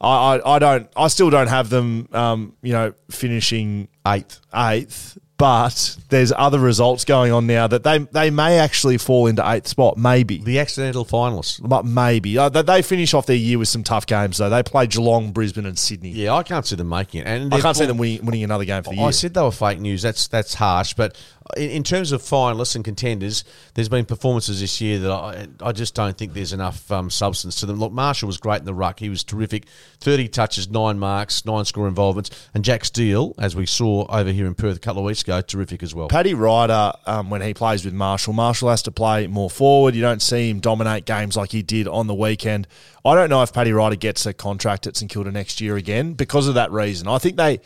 I 0.00 0.36
I- 0.36 0.54
I 0.56 0.58
don't 0.58 0.88
I 0.96 1.08
still 1.08 1.30
don't 1.30 1.48
have 1.48 1.70
them. 1.70 2.08
Um, 2.12 2.54
you 2.62 2.72
know, 2.72 2.92
finishing 3.10 3.88
Eighth. 4.06 4.40
eighth. 4.54 5.16
But 5.44 5.98
there's 6.08 6.32
other 6.34 6.58
results 6.58 7.04
going 7.04 7.30
on 7.30 7.46
now 7.46 7.66
that 7.66 7.82
they 7.82 7.98
they 7.98 8.30
may 8.30 8.58
actually 8.58 8.96
fall 8.96 9.26
into 9.26 9.46
eighth 9.46 9.68
spot, 9.68 9.98
maybe. 9.98 10.38
The 10.38 10.58
accidental 10.58 11.04
finalists. 11.04 11.60
But 11.62 11.84
maybe 11.84 12.38
Uh, 12.38 12.48
they, 12.48 12.80
finish 12.80 13.12
off 13.12 13.26
their 13.26 13.36
year 13.36 13.58
with 13.58 13.68
some 13.68 13.84
tough 13.84 14.06
games 14.06 14.38
though. 14.38 14.48
They 14.48 14.62
play 14.62 14.86
Geelong, 14.86 15.32
Brisbane, 15.32 15.66
and 15.66 15.78
Sydney. 15.78 16.12
Yeah, 16.12 16.32
I 16.32 16.44
can't 16.44 16.64
see 16.64 16.76
them 16.76 16.88
making 16.88 17.20
it. 17.20 17.26
And 17.26 17.52
I 17.52 17.60
can't 17.60 17.76
see 17.76 17.84
them 17.84 17.98
winning, 17.98 18.24
winning 18.24 18.42
another 18.42 18.64
game 18.64 18.82
for 18.82 18.90
the 18.90 18.96
year. 18.96 19.06
I 19.06 19.10
said 19.10 19.34
they 19.34 19.42
were 19.42 19.50
fake 19.52 19.80
news. 19.80 20.00
That's 20.00 20.28
that's 20.28 20.54
harsh. 20.54 20.94
But 20.94 21.14
in, 21.56 21.70
in 21.70 21.82
terms 21.82 22.12
of 22.12 22.22
finalists 22.22 22.74
and 22.74 22.84
contenders, 22.84 23.44
there's 23.74 23.88
been 23.88 24.04
performances 24.04 24.60
this 24.60 24.80
year 24.80 24.98
that 25.00 25.10
I 25.10 25.46
I 25.60 25.72
just 25.72 25.94
don't 25.94 26.16
think 26.16 26.32
there's 26.32 26.52
enough 26.52 26.90
um, 26.90 27.10
substance 27.10 27.56
to 27.60 27.66
them. 27.66 27.78
Look, 27.78 27.92
Marshall 27.92 28.26
was 28.26 28.38
great 28.38 28.60
in 28.60 28.64
the 28.64 28.74
ruck. 28.74 29.00
He 29.00 29.08
was 29.08 29.24
terrific. 29.24 29.66
Thirty 30.00 30.28
touches, 30.28 30.68
nine 30.68 30.98
marks, 30.98 31.44
nine 31.44 31.64
score 31.64 31.88
involvements, 31.88 32.30
and 32.54 32.64
Jack 32.64 32.84
Steele, 32.84 33.34
as 33.38 33.54
we 33.54 33.66
saw 33.66 34.06
over 34.08 34.30
here 34.30 34.46
in 34.46 34.54
Perth 34.54 34.76
a 34.76 34.80
couple 34.80 35.02
of 35.02 35.06
weeks 35.06 35.22
ago, 35.22 35.40
terrific 35.40 35.82
as 35.82 35.94
well. 35.94 36.08
Paddy 36.08 36.34
Ryder, 36.34 36.92
um, 37.06 37.30
when 37.30 37.42
he 37.42 37.54
plays 37.54 37.84
with 37.84 37.94
Marshall, 37.94 38.32
Marshall 38.32 38.70
has 38.70 38.82
to 38.82 38.90
play 38.90 39.26
more 39.26 39.50
forward. 39.50 39.94
You 39.94 40.02
don't 40.02 40.22
see 40.22 40.50
him 40.50 40.60
dominate 40.60 41.04
games 41.04 41.36
like 41.36 41.52
he 41.52 41.62
did 41.62 41.86
on 41.88 42.06
the 42.06 42.14
weekend. 42.14 42.66
I 43.04 43.14
don't 43.14 43.28
know 43.28 43.42
if 43.42 43.52
Paddy 43.52 43.72
Ryder 43.72 43.96
gets 43.96 44.24
a 44.24 44.32
contract 44.32 44.86
at 44.86 44.96
St 44.96 45.10
Kilda 45.10 45.30
next 45.30 45.60
year 45.60 45.76
again 45.76 46.14
because 46.14 46.48
of 46.48 46.54
that 46.54 46.72
reason. 46.72 47.06
I 47.08 47.18
think 47.18 47.36
they. 47.36 47.60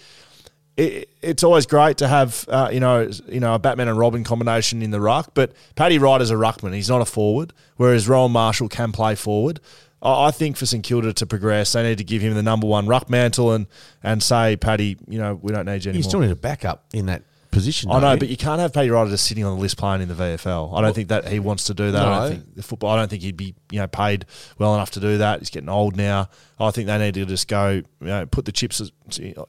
It, 0.79 1.11
it's 1.21 1.43
always 1.43 1.67
great 1.67 1.99
to 1.99 2.07
have 2.09 2.45
uh, 2.49 2.71
you 2.73 2.79
know 2.79 3.11
you 3.27 3.41
know 3.41 3.55
a 3.55 3.59
Batman 3.59 3.89
and 3.89 3.99
Robin 3.99 4.23
combination 4.23 4.81
in 4.81 4.93
the 4.93 5.01
ruck, 5.01 5.33
but 5.35 5.53
Paddy 5.75 5.99
Ryder's 5.99 6.31
a 6.31 6.35
ruckman. 6.35 6.73
He's 6.73 6.89
not 6.89 7.01
a 7.01 7.05
forward, 7.05 7.53
whereas 7.77 8.09
Rowan 8.09 8.31
Marshall 8.33 8.69
can 8.69 8.93
play 8.93 9.17
forward. 9.17 9.59
I 10.01 10.27
I 10.29 10.31
think 10.31 10.57
for 10.57 10.67
St 10.67 10.85
Kilda 10.85 11.13
to 11.15 11.27
progress, 11.27 11.73
they 11.73 11.83
need 11.83 11.99
to 11.99 12.05
give 12.05 12.23
him 12.23 12.35
the 12.35 12.45
number 12.45 12.69
one 12.69 12.87
ruck 12.87 13.11
mantle 13.11 13.53
and 13.53 13.67
and 14.05 14.23
say, 14.23 14.57
Paddy, 14.57 14.97
you 15.09 15.19
know 15.19 15.35
we 15.43 15.53
don't 15.53 15.67
need 15.67 15.85
you 15.85 15.91
anymore. 15.91 15.97
You 15.99 16.03
still 16.05 16.21
need 16.21 16.31
a 16.31 16.37
backup 16.37 16.85
in 16.93 17.07
that 17.07 17.25
position. 17.51 17.91
I 17.91 17.99
know, 17.99 18.13
you? 18.13 18.19
but 18.19 18.29
you 18.29 18.37
can't 18.37 18.61
have 18.61 18.73
Paddy 18.73 18.91
Ryder 18.91 19.11
just 19.11 19.27
sitting 19.27 19.43
on 19.45 19.57
the 19.57 19.61
list 19.61 19.79
playing 19.79 20.03
in 20.03 20.09
the 20.09 20.15
VFL. 20.15 20.79
I 20.79 20.81
don't 20.81 20.95
think 20.95 21.09
that 21.09 21.27
he 21.27 21.41
wants 21.41 21.65
to 21.65 21.75
do 21.75 21.91
that. 21.91 22.03
I 22.03 22.05
No. 22.05 22.21
don't 22.21 22.31
think 22.39 22.55
the 22.55 22.63
football. 22.63 22.91
I 22.91 22.97
don't 22.97 23.09
think 23.09 23.23
he'd 23.23 23.37
be 23.37 23.57
you 23.73 23.81
know 23.81 23.89
paid 23.89 24.27
well 24.59 24.75
enough 24.77 24.93
to 24.93 25.01
do 25.01 25.19
that. 25.19 25.41
He's 25.41 25.51
getting 25.51 25.69
old 25.69 25.97
now. 25.97 26.29
I 26.61 26.71
think 26.71 26.87
they 26.87 26.99
need 26.99 27.15
to 27.15 27.27
just 27.27 27.49
go 27.49 27.71
you 27.71 27.85
know 28.01 28.27
put 28.27 28.45
the 28.45 28.53
chips 28.53 28.81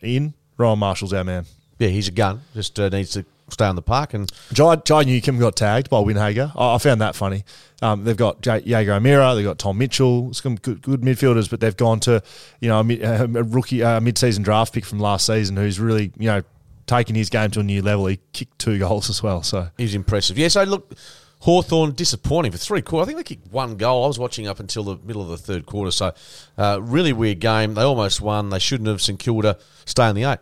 in. 0.02 0.34
Rowan 0.60 0.78
Marshall's 0.78 1.14
our 1.14 1.24
man. 1.24 1.46
yeah, 1.80 1.88
he's 1.88 2.08
a 2.08 2.12
gun. 2.12 2.42
Just 2.54 2.80
uh, 2.80 2.90
needs 2.90 3.12
to 3.12 3.26
stay 3.50 3.66
on 3.66 3.76
the 3.76 3.82
park 3.82 4.14
and 4.14 4.32
Jai, 4.54 4.76
Jai 4.76 5.02
Newcomb 5.06 5.40
got 5.40 5.56
tagged 5.56 5.90
by 5.90 5.98
Windhager. 5.98 6.52
I, 6.56 6.76
I 6.76 6.78
found 6.78 7.02
that 7.02 7.16
funny. 7.16 7.44
Um, 7.82 8.04
they've 8.04 8.16
got 8.16 8.42
J- 8.42 8.62
Jaeger 8.64 8.94
O'Meara, 8.94 9.34
they've 9.34 9.44
got 9.44 9.58
Tom 9.58 9.80
Mitchell, 9.80 10.32
some 10.36 10.56
good, 10.58 10.84
good 10.84 11.02
midfielders, 11.02 11.50
but 11.50 11.60
they've 11.60 11.76
gone 11.76 12.00
to 12.02 12.22
you 12.60 12.70
know 12.70 12.82
a, 12.82 12.84
mid, 12.84 13.02
a 13.04 13.26
rookie 13.44 13.82
uh, 13.82 14.00
mid-season 14.02 14.44
draft 14.44 14.74
pick 14.74 14.86
from 14.86 15.00
last 15.00 15.26
season 15.26 15.56
who's 15.56 15.80
really 15.80 16.12
you 16.20 16.28
know 16.28 16.44
taken 16.86 17.16
his 17.16 17.30
game 17.30 17.50
to 17.52 17.62
a 17.62 17.64
new 17.64 17.82
level. 17.82 18.06
He 18.06 18.20
kicked 18.34 18.60
two 18.60 18.78
goals 18.78 19.10
as 19.10 19.24
well. 19.24 19.42
So 19.42 19.70
He's 19.78 19.96
impressive. 19.96 20.38
Yeah, 20.38 20.50
so 20.50 20.64
look, 20.64 20.94
Hawthorn 21.40 21.94
disappointing 21.94 22.52
for 22.52 22.58
three 22.58 22.82
quarters. 22.82 23.06
I 23.06 23.08
think 23.08 23.18
they 23.18 23.36
kicked 23.36 23.52
one 23.52 23.78
goal. 23.78 24.04
I 24.04 24.08
was 24.08 24.20
watching 24.20 24.48
up 24.48 24.60
until 24.60 24.84
the 24.84 24.98
middle 24.98 25.22
of 25.22 25.30
the 25.30 25.38
third 25.38 25.66
quarter. 25.66 25.90
So, 25.92 26.14
uh, 26.58 26.80
really 26.82 27.14
weird 27.14 27.40
game. 27.40 27.76
They 27.76 27.82
almost 27.82 28.22
won. 28.22 28.50
They 28.50 28.60
shouldn't 28.60 28.90
have. 28.90 29.02
St 29.02 29.18
Kilda 29.18 29.58
stay 29.86 30.10
in 30.10 30.16
the 30.16 30.26
eight. 30.26 30.40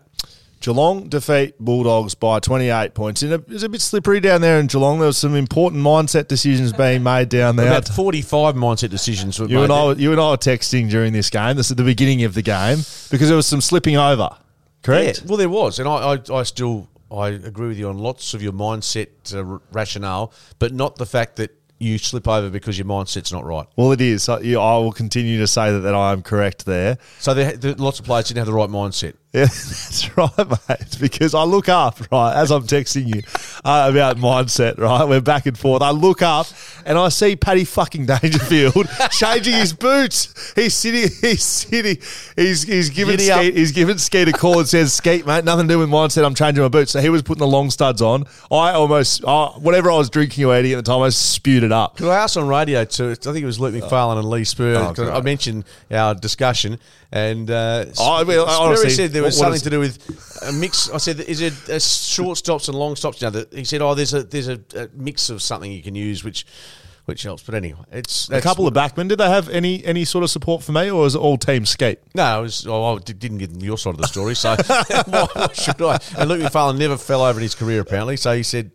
Geelong 0.60 1.08
defeat 1.10 1.56
Bulldogs 1.60 2.15
by 2.15 2.39
28 2.39 2.93
points. 2.93 3.22
And 3.22 3.32
it 3.34 3.48
was 3.48 3.63
a 3.63 3.70
bit 3.70 3.82
slippery 3.82 4.20
down 4.20 4.41
there 4.41 4.60
in 4.60 4.67
Geelong. 4.67 5.00
There 5.00 5.08
was 5.08 5.17
some 5.17 5.36
important 5.36 5.84
mindset 5.84 6.28
decisions 6.28 6.74
being 6.74 7.04
made 7.04 7.30
down 7.30 7.56
there. 7.56 7.67
About 7.67 7.88
45 7.88 8.56
mindset 8.56 8.89
decisions 8.89 9.39
were 9.39 9.48
You 9.48 9.58
made. 9.58 9.63
and, 9.65 9.74
I, 9.74 9.86
were- 9.86 9.93
you 9.96 10.12
and 10.12 10.20
I 10.22 10.32
were 10.32 10.38
texting 10.38 10.89
during 10.89 11.13
this 11.13 11.30
game. 11.30 11.56
This 11.58 11.70
is 11.70 11.76
the 11.76 11.84
beginning 11.84 12.24
of 12.24 12.34
the 12.34 12.41
game 12.41 12.78
because 13.12 13.28
there 13.28 13.36
was 13.38 13.46
some 13.48 13.62
slipping 13.62 13.98
over. 13.98 14.30
Correct? 14.84 15.20
Yeah, 15.22 15.28
well, 15.28 15.38
there 15.38 15.50
was. 15.50 15.80
And 15.80 15.88
I, 15.88 16.15
I, 16.15 16.34
I 16.39 16.43
still 16.43 16.88
I 17.12 17.30
agree 17.30 17.67
with 17.70 17.78
you 17.78 17.89
on 17.89 17.98
lots 17.98 18.34
of 18.34 18.41
your 18.41 18.54
mindset 18.54 19.08
uh, 19.34 19.46
r- 19.54 19.62
rationale, 19.72 20.34
but 20.60 20.74
not 20.74 20.96
the 20.98 21.06
fact 21.06 21.38
that 21.38 21.52
you 21.80 21.98
slip 22.00 22.28
over 22.28 22.50
because 22.50 22.78
your 22.78 22.88
mindset's 22.88 23.32
not 23.32 23.46
right. 23.46 23.67
Well, 23.76 23.91
it 23.91 24.02
is. 24.02 24.24
So, 24.24 24.39
you, 24.39 24.60
I 24.60 24.78
will 24.78 24.91
continue 24.91 25.38
to 25.39 25.46
say 25.48 25.72
that, 25.72 25.80
that 25.82 25.93
I 25.93 26.12
am 26.12 26.24
correct 26.24 26.65
there. 26.65 26.98
So 27.20 27.34
there, 27.36 27.56
there, 27.56 27.76
lots 27.76 28.00
of 28.00 28.06
players 28.06 28.28
didn't 28.28 28.39
have 28.39 28.48
the 28.48 28.54
right 28.54 28.70
mindset. 28.70 29.13
Yeah, 29.33 29.41
that's 29.45 30.17
right, 30.17 30.37
mate. 30.37 30.97
Because 31.01 31.33
I 31.33 31.43
look 31.43 31.67
up, 31.67 31.99
right, 32.11 32.33
as 32.33 32.49
I'm 32.49 32.63
texting 32.63 33.13
you 33.13 33.21
uh, 33.65 33.89
about 33.91 34.15
mindset, 34.17 34.77
right? 34.77 35.05
We're 35.05 35.19
back 35.19 35.45
and 35.45 35.57
forth. 35.57 35.81
I 35.81 35.91
look 35.91 36.21
up 36.21 36.47
and 36.85 36.97
I 36.97 37.09
see 37.09 37.35
Paddy 37.35 37.65
fucking 37.65 38.05
Dangerfield 38.05 38.87
changing 39.11 39.53
his 39.53 39.73
boots. 39.73 40.53
He's 40.55 40.73
sitting, 40.73 41.09
he's 41.21 41.43
sitting, 41.43 41.97
he's, 42.37 42.63
he's 42.63 42.89
Giddy 42.89 43.29
up. 43.29 43.39
Skeet, 43.41 43.57
he's 43.57 43.73
given 43.73 43.97
Skeet 43.97 44.29
a 44.29 44.31
call 44.31 44.59
and 44.59 44.67
says, 44.67 44.93
Skeet, 44.93 45.27
mate, 45.27 45.43
nothing 45.43 45.67
to 45.67 45.73
do 45.73 45.79
with 45.79 45.89
mindset. 45.89 46.25
I'm 46.25 46.33
changing 46.33 46.63
my 46.63 46.69
boots. 46.69 46.91
So 46.91 47.01
he 47.01 47.09
was 47.09 47.21
putting 47.21 47.41
the 47.41 47.47
long 47.47 47.69
studs 47.69 48.01
on. 48.01 48.23
I 48.49 48.71
almost, 48.71 49.25
uh, 49.25 49.49
whatever 49.51 49.91
I 49.91 49.97
was 49.97 50.09
drinking 50.09 50.45
or 50.45 50.57
eating 50.57 50.71
at 50.71 50.77
the 50.77 50.89
time, 50.89 51.01
I 51.01 51.09
spewed 51.09 51.63
it 51.63 51.73
up. 51.73 51.97
Could 51.97 52.09
I 52.09 52.15
ask 52.15 52.37
on 52.37 52.47
radio 52.47 52.85
too? 52.85 53.11
I 53.11 53.15
think 53.15 53.37
it 53.37 53.45
was 53.45 53.59
Luke 53.59 53.75
McPharlin 53.75 54.19
and 54.19 54.29
Lee 54.29 54.45
Spurr. 54.45 54.95
Oh. 54.97 55.11
I 55.11 55.19
mentioned 55.19 55.65
our 55.91 56.15
discussion, 56.15 56.79
and 57.11 57.51
uh, 57.51 57.85
Oh, 57.99 58.23
well, 58.25 58.47
honestly, 58.47 58.89
said 58.89 59.16
there 59.17 59.23
was 59.23 59.38
what- 59.39 59.49
what 59.51 59.60
something 59.60 59.63
to 59.63 59.69
do 59.69 59.80
with 59.80 60.39
a 60.47 60.51
mix. 60.51 60.89
I 60.89 60.97
said, 60.97 61.19
"Is 61.21 61.41
it 61.41 61.53
uh, 61.69 61.80
short 61.80 62.38
stops 62.38 62.67
and 62.67 62.77
long 62.77 62.95
stops?" 62.95 63.21
Now, 63.21 63.30
that 63.32 63.53
he 63.53 63.63
said, 63.63 63.82
"Oh, 63.82 63.93
there's 63.95 64.13
a 64.13 64.23
there's 64.23 64.47
a, 64.47 64.60
a 64.75 64.88
mix 64.95 65.30
of 65.30 65.41
something 65.41 65.71
you 65.71 65.82
can 65.84 65.95
use, 65.95 66.23
which 66.23 66.45
which 67.06 67.23
helps." 67.23 67.43
But 67.43 67.56
anyway, 67.56 67.80
it's 67.91 68.30
A 68.30 68.41
couple 68.41 68.67
of 68.67 68.73
backmen. 68.73 69.08
Did 69.08 69.17
they 69.19 69.30
have 69.30 69.49
any 69.49 69.84
any 69.86 70.06
sort 70.06 70.23
of 70.23 70.30
support 70.30 70.63
for 70.63 70.71
me, 70.71 70.89
or 70.91 71.01
was 71.03 71.15
it 71.15 71.19
all 71.19 71.38
team 71.38 71.65
skate? 71.65 71.99
No, 72.15 72.39
it 72.39 72.41
was, 72.43 72.67
oh, 72.67 72.95
I 72.95 72.99
didn't 72.99 73.38
get 73.39 73.51
your 73.62 73.77
side 73.77 73.95
of 73.95 74.01
the 74.01 74.08
story, 74.08 74.36
so 74.36 74.56
why, 74.56 75.27
why 75.34 75.47
should 75.53 75.82
I? 75.82 75.99
And 76.17 76.30
Luke 76.30 76.41
McPharlin 76.41 76.77
never 76.77 76.97
fell 76.97 77.21
over 77.23 77.39
in 77.39 77.43
his 77.43 77.56
career, 77.56 77.82
apparently. 77.82 78.17
So 78.17 78.36
he 78.36 78.43
said, 78.43 78.71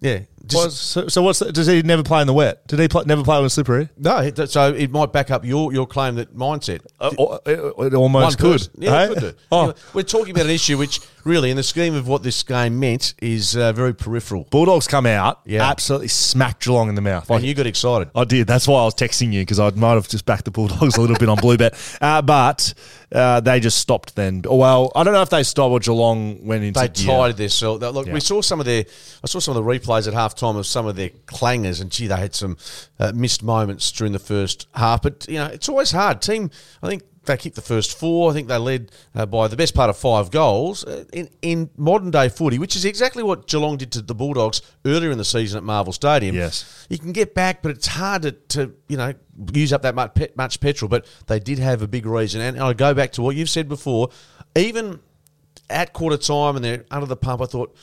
"Yeah, 0.00 0.20
just, 0.46 0.54
Well, 0.54 0.70
so, 0.70 1.08
so 1.08 1.22
what's 1.22 1.38
the, 1.40 1.52
does 1.52 1.66
he 1.66 1.82
never 1.82 2.02
play 2.02 2.20
in 2.20 2.26
the 2.26 2.32
wet? 2.32 2.66
Did 2.66 2.78
he 2.78 2.88
play, 2.88 3.04
never 3.06 3.22
play 3.24 3.36
on 3.36 3.48
slippery? 3.50 3.88
no." 3.98 4.30
So 4.46 4.72
it 4.72 4.90
might 4.90 5.12
back 5.12 5.30
up 5.30 5.44
your 5.44 5.72
your 5.72 5.86
claim 5.86 6.14
that 6.16 6.36
mindset. 6.36 6.80
Uh, 7.00 7.38
it, 7.46 7.58
it 7.78 7.94
almost 7.94 8.38
could. 8.38 8.52
person. 8.52 8.72
Yeah, 8.78 8.92
eh? 8.92 9.04
it 9.04 9.08
could 9.14 9.20
do. 9.20 9.32
Oh, 9.52 9.74
we're 9.94 10.02
talking 10.02 10.32
about 10.34 10.46
an 10.46 10.50
issue 10.52 10.76
which, 10.78 11.00
really, 11.24 11.50
in 11.50 11.56
the 11.56 11.62
scheme 11.62 11.94
of 11.94 12.06
what 12.08 12.22
this 12.22 12.42
game 12.42 12.78
meant, 12.80 13.14
is 13.22 13.56
uh, 13.56 13.72
very 13.72 13.94
peripheral. 13.94 14.46
Bulldogs 14.50 14.86
come 14.86 15.06
out, 15.06 15.40
Yeah. 15.44 15.68
absolutely 15.68 16.08
smacked 16.08 16.64
Geelong 16.64 16.88
in 16.88 16.94
the 16.94 17.00
mouth. 17.00 17.28
Like, 17.30 17.38
And 17.40 17.46
you 17.48 17.54
got 17.54 17.66
excited. 17.66 18.10
I 18.14 18.24
did. 18.24 18.46
That's 18.46 18.66
why 18.68 18.80
I 18.80 18.84
was 18.84 18.94
texting 18.94 19.32
you 19.32 19.42
because 19.42 19.58
I 19.60 19.70
might 19.70 19.94
have 19.94 20.08
just 20.08 20.26
backed 20.26 20.44
the 20.44 20.50
Bulldogs 20.50 20.96
a 20.96 21.00
little 21.00 21.16
bit 21.16 21.28
on 21.28 21.36
Blue 21.38 21.56
Bet. 21.56 21.74
Uh, 22.06 22.20
but 22.22 22.74
uh, 23.12 23.40
they 23.40 23.58
just 23.58 23.78
stopped 23.78 24.14
then. 24.16 24.42
Well, 24.44 24.92
I 24.94 25.02
don't 25.02 25.14
know 25.14 25.22
if 25.22 25.30
they 25.30 25.42
stopped 25.42 25.70
or 25.72 25.78
Geelong 25.80 26.44
went 26.46 26.62
into 26.62 26.78
They 26.78 26.88
tied 26.88 27.36
their 27.36 27.48
self. 27.48 27.80
Look, 27.80 28.06
Yeah. 28.06 28.12
we 28.12 28.20
saw 28.20 28.42
some 28.42 28.60
of 28.60 28.66
their. 28.66 28.84
I 29.24 29.26
saw 29.26 29.38
some 29.38 29.56
of 29.56 29.64
the 29.64 29.68
replays 29.70 30.06
at 30.06 30.14
halftime 30.36 30.56
of 30.56 30.66
some 30.66 30.86
of 30.86 30.96
their 30.96 31.10
clangers, 31.26 31.80
and 31.80 31.90
gee, 31.90 32.06
they 32.06 32.16
had 32.16 32.34
some 32.34 32.56
uh, 32.98 33.12
missed 33.14 33.42
moments 33.42 33.90
during 33.92 34.12
the 34.12 34.18
first 34.18 34.68
half. 34.74 35.02
But 35.02 35.26
you 35.28 35.36
know, 35.36 35.46
it's 35.46 35.68
always 35.68 35.92
hard. 35.92 36.22
Team, 36.22 36.50
I 36.82 36.88
think 36.88 37.02
they 37.24 37.36
kicked 37.36 37.56
the 37.56 37.62
first 37.62 37.98
four. 37.98 38.30
I 38.30 38.34
think 38.34 38.48
they 38.48 38.56
led 38.56 38.92
uh, 39.14 39.26
by 39.26 39.48
the 39.48 39.56
best 39.56 39.74
part 39.74 39.90
of 39.90 39.96
five 39.96 40.30
goals 40.30 40.84
uh, 40.84 41.04
in 41.12 41.28
in 41.42 41.70
modern 41.76 42.10
day 42.10 42.28
footy, 42.28 42.58
which 42.58 42.76
is 42.76 42.84
exactly 42.84 43.22
what 43.22 43.46
Geelong 43.46 43.76
did 43.76 43.92
to 43.92 44.02
the 44.02 44.14
Bulldogs 44.14 44.62
earlier 44.84 45.10
in 45.10 45.18
the 45.18 45.24
season 45.24 45.58
at 45.58 45.64
Marvel 45.64 45.92
Stadium. 45.92 46.34
Yes. 46.36 46.86
you 46.88 46.98
can 46.98 47.12
get 47.12 47.34
back, 47.34 47.62
but 47.62 47.72
it's 47.72 47.86
hard 47.86 48.22
to, 48.22 48.32
to 48.32 48.74
you 48.88 48.96
know 48.96 49.12
use 49.52 49.72
up 49.72 49.82
that 49.82 49.94
much, 49.94 50.14
pe- 50.14 50.32
much 50.36 50.60
petrol. 50.60 50.88
But 50.88 51.06
they 51.26 51.40
did 51.40 51.58
have 51.58 51.82
a 51.82 51.88
big 51.88 52.06
reason, 52.06 52.40
and 52.40 52.60
I 52.60 52.72
go 52.72 52.94
back 52.94 53.12
to 53.12 53.22
what 53.22 53.36
you've 53.36 53.50
said 53.50 53.68
before. 53.68 54.10
Even 54.54 55.00
at 55.68 55.92
quarter 55.92 56.16
time 56.16 56.56
and 56.56 56.64
they're 56.64 56.84
under 56.90 57.06
the 57.06 57.16
pump, 57.16 57.42
I 57.42 57.46
thought, 57.46 57.76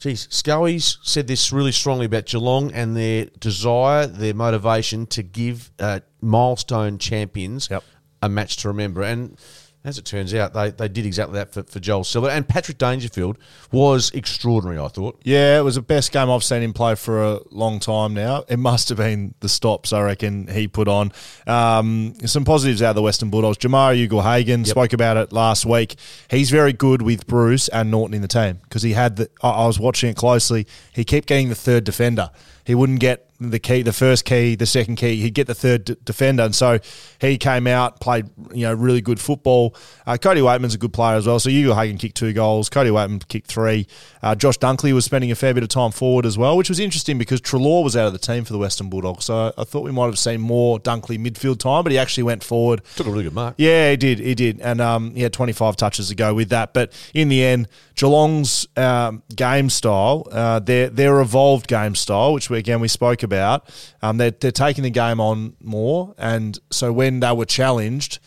geez, 0.00 0.28
Scully's 0.30 0.98
said 1.02 1.26
this 1.26 1.52
really 1.52 1.72
strongly 1.72 2.06
about 2.06 2.26
Geelong 2.26 2.72
and 2.72 2.96
their 2.96 3.26
desire, 3.40 4.06
their 4.06 4.34
motivation 4.34 5.06
to 5.08 5.22
give 5.22 5.70
uh, 5.78 6.00
milestone 6.20 6.98
champions 6.98 7.68
Yep. 7.70 7.84
a 8.22 8.28
match 8.28 8.56
to 8.58 8.68
remember. 8.68 9.02
And 9.02 9.38
as 9.86 9.98
it 9.98 10.04
turns 10.04 10.34
out, 10.34 10.52
they, 10.52 10.70
they 10.70 10.88
did 10.88 11.06
exactly 11.06 11.34
that 11.38 11.52
for, 11.52 11.62
for 11.62 11.78
Joel 11.78 12.02
Selwood. 12.04 12.32
And 12.32 12.46
Patrick 12.46 12.76
Dangerfield 12.76 13.38
was 13.70 14.10
extraordinary, 14.10 14.78
I 14.78 14.88
thought. 14.88 15.20
Yeah, 15.24 15.58
it 15.58 15.62
was 15.62 15.76
the 15.76 15.82
best 15.82 16.10
game 16.12 16.28
I've 16.28 16.42
seen 16.42 16.62
him 16.62 16.72
play 16.72 16.96
for 16.96 17.22
a 17.22 17.40
long 17.50 17.78
time 17.78 18.12
now. 18.12 18.44
It 18.48 18.58
must 18.58 18.88
have 18.88 18.98
been 18.98 19.34
the 19.40 19.48
stops, 19.48 19.92
I 19.92 20.02
reckon, 20.02 20.48
he 20.48 20.66
put 20.66 20.88
on. 20.88 21.12
Um, 21.46 22.14
some 22.26 22.44
positives 22.44 22.82
out 22.82 22.90
of 22.90 22.96
the 22.96 23.02
Western 23.02 23.30
Bulldogs. 23.30 23.58
Jamarra 23.58 23.96
Ugle-Hagan 24.08 24.60
Yep. 24.60 24.66
spoke 24.68 24.92
about 24.92 25.16
it 25.16 25.32
last 25.32 25.64
week. 25.64 25.96
He's 26.30 26.50
very 26.50 26.72
good 26.72 27.02
with 27.02 27.26
Bruce 27.26 27.68
and 27.68 27.90
Norton 27.90 28.14
in 28.14 28.22
the 28.22 28.28
team 28.28 28.58
because 28.64 28.82
he 28.82 28.92
had 28.92 29.16
the. 29.16 29.30
I 29.42 29.66
was 29.66 29.78
watching 29.78 30.10
it 30.10 30.16
closely. 30.16 30.66
He 30.92 31.04
kept 31.04 31.28
getting 31.28 31.48
the 31.48 31.54
third 31.54 31.84
defender. 31.84 32.30
He 32.66 32.74
wouldn't 32.74 33.00
get 33.00 33.26
the 33.40 33.58
key, 33.58 33.82
the 33.82 33.92
first 33.92 34.24
key, 34.24 34.54
the 34.54 34.66
second 34.66 34.96
key. 34.96 35.16
He'd 35.20 35.34
get 35.34 35.46
the 35.46 35.54
third 35.54 35.84
d- 35.84 35.96
defender, 36.04 36.42
and 36.42 36.54
so 36.54 36.78
he 37.20 37.38
came 37.38 37.66
out, 37.66 38.00
played 38.00 38.28
you 38.52 38.62
know 38.62 38.74
really 38.74 39.00
good 39.00 39.20
football. 39.20 39.74
Uh, 40.06 40.16
Cody 40.16 40.40
Weightman's 40.40 40.74
a 40.74 40.78
good 40.78 40.92
player 40.92 41.16
as 41.16 41.26
well. 41.26 41.38
So 41.38 41.50
Ugle-Hagan 41.50 41.98
kicked 41.98 42.16
two 42.16 42.32
goals. 42.32 42.68
Cody 42.68 42.90
Weightman 42.90 43.26
kicked 43.28 43.46
three. 43.46 43.86
Uh, 44.22 44.34
Josh 44.34 44.58
Dunkley 44.58 44.92
was 44.92 45.04
spending 45.04 45.30
a 45.30 45.34
fair 45.34 45.54
bit 45.54 45.62
of 45.62 45.68
time 45.68 45.90
forward 45.92 46.26
as 46.26 46.38
well, 46.38 46.56
which 46.56 46.68
was 46.68 46.80
interesting 46.80 47.18
because 47.18 47.40
Treloar 47.40 47.84
was 47.84 47.96
out 47.96 48.06
of 48.06 48.12
the 48.12 48.18
team 48.18 48.44
for 48.44 48.52
the 48.52 48.58
Western 48.58 48.88
Bulldogs. 48.88 49.26
So 49.26 49.52
I 49.56 49.64
thought 49.64 49.82
we 49.82 49.92
might 49.92 50.06
have 50.06 50.18
seen 50.18 50.40
more 50.40 50.78
Dunkley 50.78 51.18
midfield 51.18 51.58
time, 51.58 51.82
but 51.82 51.92
he 51.92 51.98
actually 51.98 52.24
went 52.24 52.42
forward. 52.42 52.82
Took 52.96 53.06
a 53.06 53.10
really 53.10 53.24
good 53.24 53.34
mark. 53.34 53.54
Yeah, 53.58 53.90
he 53.90 53.96
did. 53.96 54.18
He 54.18 54.34
did, 54.34 54.60
and 54.60 54.80
um, 54.80 55.14
he 55.14 55.22
had 55.22 55.32
25 55.32 55.76
touches 55.76 56.08
to 56.08 56.14
go 56.14 56.34
with 56.34 56.48
that. 56.48 56.72
But 56.72 56.92
in 57.14 57.28
the 57.28 57.44
end, 57.44 57.68
Geelong's 57.96 58.66
um, 58.76 59.22
game 59.34 59.70
style, 59.70 60.26
uh, 60.30 60.58
their 60.58 60.88
their 60.88 61.20
evolved 61.20 61.66
game 61.66 61.94
style, 61.94 62.32
which 62.32 62.50
we, 62.50 62.55
again 62.56 62.80
we 62.80 62.88
spoke 62.88 63.22
about, 63.22 63.68
um, 64.02 64.16
they're 64.16 64.30
they're 64.30 64.50
taking 64.50 64.84
the 64.84 64.90
game 64.90 65.20
on 65.20 65.54
more, 65.62 66.14
and 66.18 66.58
so 66.70 66.92
when 66.92 67.20
they 67.20 67.32
were 67.32 67.44
challenged, 67.44 68.18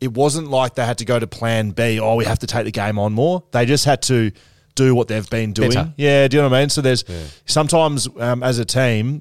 it 0.00 0.12
wasn't 0.12 0.48
like 0.48 0.74
they 0.74 0.84
had 0.84 0.98
to 0.98 1.04
go 1.04 1.18
to 1.18 1.26
Plan 1.26 1.70
B. 1.70 2.00
Oh, 2.00 2.16
we 2.16 2.24
have 2.24 2.40
to 2.40 2.46
take 2.46 2.64
the 2.64 2.72
game 2.72 2.98
on 2.98 3.12
more. 3.12 3.44
They 3.52 3.66
just 3.66 3.84
had 3.84 4.02
to 4.02 4.32
do 4.74 4.94
what 4.94 5.08
they've 5.08 5.28
been 5.28 5.52
doing. 5.52 5.70
Better. 5.70 5.92
Yeah, 5.96 6.28
do 6.28 6.36
you 6.36 6.42
know 6.42 6.48
what 6.48 6.56
I 6.56 6.60
mean? 6.60 6.68
So 6.70 6.80
there's 6.80 7.04
sometimes 7.46 8.08
um, 8.18 8.42
as 8.42 8.58
a 8.58 8.64
team, 8.64 9.20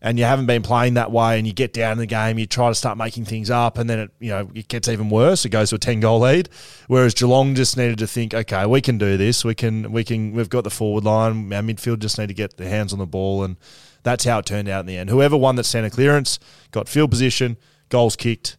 and 0.00 0.18
you 0.18 0.24
haven't 0.24 0.46
been 0.46 0.62
playing 0.62 0.94
that 0.94 1.10
way, 1.10 1.38
and 1.38 1.46
you 1.46 1.52
get 1.52 1.72
down 1.72 1.92
in 1.92 1.98
the 1.98 2.06
game, 2.06 2.38
you 2.38 2.46
try 2.46 2.68
to 2.68 2.74
start 2.74 2.98
making 2.98 3.24
things 3.24 3.50
up, 3.50 3.78
and 3.78 3.88
then 3.88 3.98
it 3.98 4.10
you 4.18 4.30
know 4.30 4.50
it 4.54 4.68
gets 4.68 4.88
even 4.88 5.10
worse. 5.10 5.44
It 5.44 5.50
goes 5.50 5.70
to 5.70 5.76
a 5.76 5.78
ten 5.78 6.00
goal 6.00 6.20
lead. 6.20 6.48
Whereas 6.86 7.14
Geelong 7.14 7.54
just 7.54 7.76
needed 7.76 7.98
to 7.98 8.06
think, 8.06 8.34
okay, 8.34 8.66
we 8.66 8.80
can 8.80 8.98
do 8.98 9.16
this. 9.16 9.44
We 9.44 9.54
can 9.54 9.92
we 9.92 10.04
can 10.04 10.32
we've 10.32 10.48
got 10.48 10.64
the 10.64 10.70
forward 10.70 11.04
line. 11.04 11.52
Our 11.52 11.62
midfield 11.62 12.00
just 12.00 12.18
need 12.18 12.28
to 12.28 12.34
get 12.34 12.56
their 12.56 12.68
hands 12.68 12.92
on 12.92 12.98
the 12.98 13.06
ball, 13.06 13.44
and 13.44 13.56
that's 14.02 14.24
how 14.24 14.38
it 14.38 14.46
turned 14.46 14.68
out 14.68 14.80
in 14.80 14.86
the 14.86 14.96
end. 14.96 15.10
Whoever 15.10 15.36
won 15.36 15.56
that 15.56 15.64
centre 15.64 15.90
clearance 15.90 16.38
got 16.70 16.88
field 16.88 17.10
position, 17.10 17.56
goals 17.88 18.16
kicked, 18.16 18.56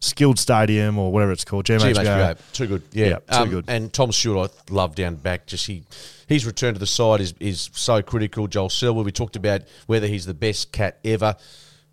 skilled 0.00 0.38
stadium 0.38 0.98
or 0.98 1.10
whatever 1.12 1.32
it's 1.32 1.44
called. 1.44 1.64
GMHBA. 1.64 1.94
GMHBA. 1.94 2.52
Too 2.52 2.66
good. 2.66 2.82
Yeah. 2.92 3.18
Yeah, 3.30 3.44
too 3.44 3.50
good. 3.50 3.64
And 3.68 3.92
Tom 3.92 4.12
Stewart, 4.12 4.50
I 4.68 4.72
love 4.72 4.94
down 4.94 5.16
back. 5.16 5.46
Just 5.46 5.66
he, 5.66 5.82
his 6.26 6.44
return 6.46 6.74
to 6.74 6.80
the 6.80 6.86
side 6.86 7.20
is, 7.20 7.34
is 7.40 7.70
so 7.72 8.02
critical. 8.02 8.46
Joel 8.46 8.68
Selwood, 8.70 9.06
we 9.06 9.12
talked 9.12 9.36
about 9.36 9.62
whether 9.86 10.06
he's 10.06 10.26
the 10.26 10.34
best 10.34 10.72
cat 10.72 10.98
ever, 11.04 11.34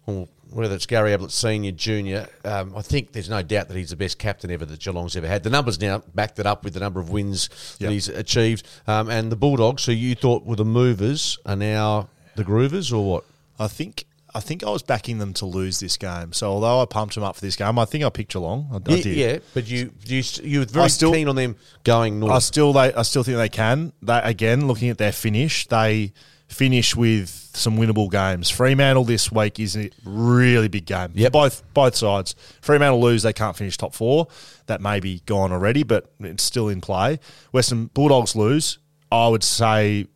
or 0.05 0.27
whether 0.51 0.75
it's 0.75 0.85
Gary 0.85 1.13
Ablett 1.13 1.31
Senior, 1.31 1.71
Junior. 1.71 2.27
Um, 2.45 2.73
I 2.77 2.81
think 2.83 3.11
there's 3.13 3.29
no 3.29 3.41
doubt 3.41 3.69
that 3.69 3.77
he's 3.77 3.89
the 3.89 3.95
best 3.95 4.19
captain 4.19 4.51
ever 4.51 4.65
that 4.65 4.79
Geelong's 4.79 5.15
ever 5.15 5.27
had. 5.27 5.41
The 5.43 5.49
numbers 5.49 5.79
now 5.81 6.03
backed 6.13 6.37
it 6.39 6.45
up 6.45 6.63
with 6.63 6.73
the 6.75 6.79
number 6.79 6.99
of 6.99 7.09
wins 7.09 7.49
Yep. 7.79 7.87
that 7.87 7.93
he's 7.93 8.07
achieved. 8.09 8.67
Um, 8.85 9.09
and 9.09 9.31
the 9.31 9.35
Bulldogs, 9.35 9.85
who 9.85 9.93
you 9.93 10.13
thought 10.13 10.45
were 10.45 10.55
the 10.55 10.65
movers, 10.65 11.39
are 11.45 11.55
now 11.55 12.09
the 12.35 12.43
groovers, 12.43 12.93
or 12.93 13.03
what? 13.03 13.23
I 13.59 13.67
think 13.67 14.05
I 14.35 14.39
think 14.39 14.63
I 14.63 14.69
was 14.69 14.81
backing 14.81 15.19
them 15.19 15.33
to 15.35 15.45
lose 15.45 15.79
this 15.79 15.95
game. 15.97 16.33
So 16.33 16.49
although 16.51 16.81
I 16.81 16.85
pumped 16.85 17.15
them 17.15 17.23
up 17.23 17.35
for 17.35 17.41
this 17.41 17.55
game, 17.55 17.77
I 17.77 17.85
think 17.85 18.03
I 18.03 18.09
picked 18.09 18.33
Geelong. 18.33 18.67
I, 18.71 18.75
I 18.77 18.95
yeah, 18.95 19.03
did. 19.03 19.15
yeah, 19.17 19.37
but 19.53 19.69
you 19.69 19.91
you 20.05 20.23
you 20.43 20.59
were 20.59 20.65
very 20.65 20.89
still- 20.89 21.13
keen 21.13 21.27
on 21.27 21.35
them 21.35 21.55
going 21.83 22.19
north. 22.19 22.31
I 22.31 22.39
still 22.39 22.73
they 22.73 22.93
I 22.93 23.03
still 23.03 23.23
think 23.23 23.37
they 23.37 23.49
can. 23.49 23.93
They 24.01 24.19
again 24.23 24.67
looking 24.67 24.89
at 24.89 24.97
their 24.97 25.11
finish, 25.11 25.67
they 25.67 26.13
finish 26.47 26.95
with 26.95 27.29
some 27.55 27.77
winnable 27.77 28.11
games. 28.11 28.49
Fremantle 28.49 29.03
this 29.05 29.31
week 29.31 29.59
is 29.59 29.75
a 29.75 29.89
really 30.05 30.67
big 30.67 30.85
game. 30.85 31.11
Yeah, 31.15 31.29
Both 31.29 31.63
both 31.73 31.95
sides. 31.95 32.35
Fremantle 32.61 33.01
lose, 33.01 33.23
they 33.23 33.33
can't 33.33 33.55
finish 33.55 33.77
top 33.77 33.93
four. 33.93 34.27
That 34.67 34.81
may 34.81 34.99
be 34.99 35.21
gone 35.25 35.51
already, 35.51 35.83
but 35.83 36.11
it's 36.19 36.43
still 36.43 36.69
in 36.69 36.79
play. 36.81 37.19
Western 37.51 37.87
Bulldogs 37.87 38.35
lose. 38.35 38.77
I 39.11 39.27
would 39.27 39.43
say 39.43 40.07